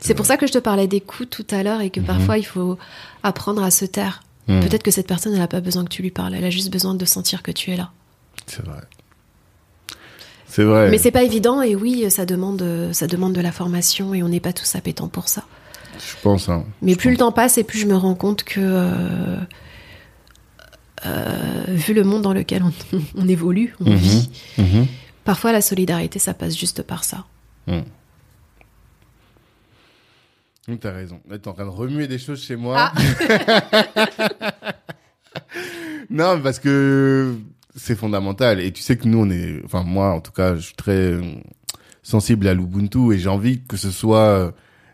[0.00, 2.06] C'est pour ça que je te parlais des coups tout à l'heure et que Mhm.
[2.06, 2.78] parfois, il faut
[3.22, 4.22] apprendre à se taire.
[4.46, 4.60] Mm.
[4.60, 6.34] Peut-être que cette personne, elle n'a pas besoin que tu lui parles.
[6.34, 7.90] Elle a juste besoin de sentir que tu es là.
[8.46, 8.80] C'est vrai.
[10.46, 10.90] C'est vrai.
[10.90, 14.28] Mais c'est pas évident et oui, ça demande, ça demande de la formation et on
[14.28, 15.44] n'est pas tous appétents pour ça.
[15.98, 16.64] Je pense, hein.
[16.80, 19.36] Mais Je plus le temps passe et plus je me rends compte que, euh,
[21.06, 22.72] euh, vu le monde dans lequel on,
[23.16, 23.96] on évolue, on Mhm.
[23.96, 24.86] vit, Mhm.
[25.24, 27.24] parfois la solidarité, ça passe juste par ça.
[30.76, 31.20] T'as raison.
[31.30, 32.92] Là, t'es en train de remuer des choses chez moi.
[36.10, 37.36] non, mais parce que
[37.76, 38.60] c'est fondamental.
[38.60, 41.18] Et tu sais que nous, on est, enfin, moi, en tout cas, je suis très
[42.02, 44.50] sensible à l'Ubuntu et j'ai envie que ce soit euh,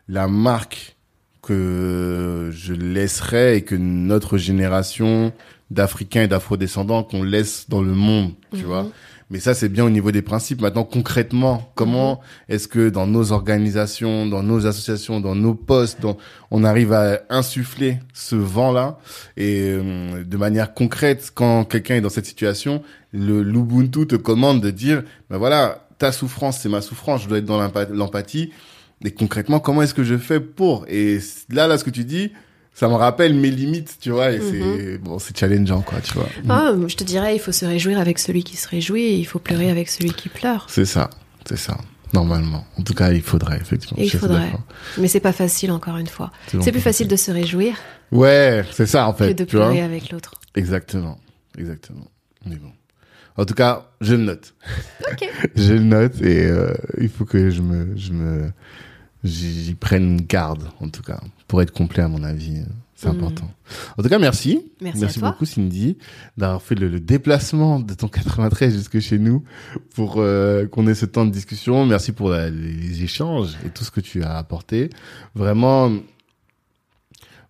[0.08, 0.96] la marque
[1.42, 5.32] que je laisserai et que notre génération
[5.70, 8.64] d'Africains et d'Afro-descendants qu'on laisse dans le monde, tu Mhm.
[8.64, 8.86] vois.
[9.34, 10.60] Mais ça, c'est bien au niveau des principes.
[10.60, 16.16] Maintenant, concrètement, comment est-ce que dans nos organisations, dans nos associations, dans nos postes, dans,
[16.52, 18.96] on arrive à insuffler ce vent-là
[19.36, 24.60] et euh, de manière concrète, quand quelqu'un est dans cette situation, le l'Ubuntu te commande
[24.60, 28.52] de dire, ben voilà, ta souffrance, c'est ma souffrance, je dois être dans l'empa- l'empathie.
[29.04, 30.86] Et concrètement, comment est-ce que je fais pour?
[30.88, 31.18] Et
[31.50, 32.30] là, là, ce que tu dis,
[32.74, 36.28] ça me rappelle mes limites, tu vois, et c'est bon, c'est challengeant, quoi, tu vois.
[36.48, 39.24] Ah, je te dirais, il faut se réjouir avec celui qui se réjouit et il
[39.24, 40.66] faut pleurer avec celui qui pleure.
[40.68, 41.08] C'est ça,
[41.46, 41.78] c'est ça.
[42.12, 42.64] Normalement.
[42.78, 44.00] En tout cas, il faudrait, effectivement.
[44.00, 44.52] Et il faudrait.
[44.98, 46.30] Mais c'est pas facile, encore une fois.
[46.48, 47.74] C'est bon, plus facile de se réjouir
[48.12, 49.34] Ouais, c'est ça, en que fait.
[49.34, 50.34] de tu vois pleurer avec l'autre.
[50.54, 51.18] Exactement.
[51.58, 52.06] Exactement.
[52.46, 52.70] Mais bon.
[53.36, 54.54] En tout cas, je le note.
[55.10, 55.28] Ok.
[55.56, 58.50] je le note et euh, il faut que je me, je me,
[59.24, 62.62] j'y prenne garde, en tout cas, pour être complet, à mon avis.
[62.96, 63.16] C'est Mhm.
[63.16, 63.50] important.
[63.98, 64.70] En tout cas, merci.
[64.80, 65.98] Merci beaucoup, Cindy,
[66.36, 68.06] d'avoir fait le, le déplacement de ton
[68.48, 69.42] 93 jusque chez nous
[69.94, 71.84] pour euh, qu'on ait ce temps de discussion.
[71.86, 74.90] Merci pour la- les, les échanges et tout ce que tu as apporté.
[75.34, 75.90] Vraiment,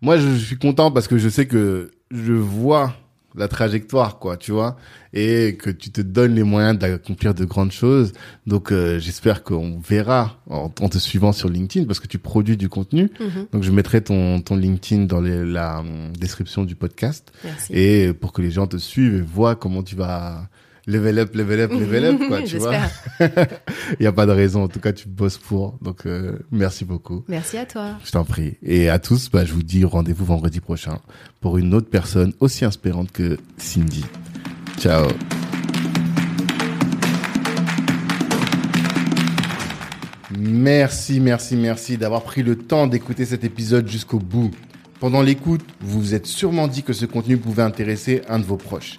[0.01, 2.95] moi, je, je suis content parce que je sais que je vois
[3.37, 4.77] la trajectoire, quoi, tu vois,
[5.13, 8.13] et que tu te donnes les moyens d'accomplir de grandes choses.
[8.47, 12.57] Donc, euh, j'espère qu'on verra en, en te suivant sur LinkedIn parce que tu produis
[12.57, 13.11] du contenu.
[13.21, 13.47] Mhm.
[13.53, 17.73] Donc, je mettrai ton, ton LinkedIn dans les- la hum, description du podcast Merci.
[17.73, 20.49] et pour que les gens te suivent et voient comment tu vas
[20.87, 22.77] level up, level up, level up, quoi, tu vois.
[23.21, 23.29] Il
[24.01, 24.65] n'y a pas de raison.
[24.65, 25.79] En tout cas, tu bosses pour.
[25.81, 27.25] Donc, euh, merci beaucoup.
[27.29, 27.99] Merci à toi.
[28.05, 28.57] Je t'en prie.
[28.63, 30.99] Et à tous, bah, je vous dis rendez-vous vendredi prochain
[31.41, 34.05] pour une autre personne aussi inspirante que Cindy.
[34.79, 35.09] Ciao.
[40.37, 44.51] Merci, merci, merci d'avoir pris le temps d'écouter cet épisode jusqu'au bout.
[44.99, 48.57] Pendant l'écoute, vous vous êtes sûrement dit que ce contenu pouvait intéresser un de vos
[48.57, 48.99] proches.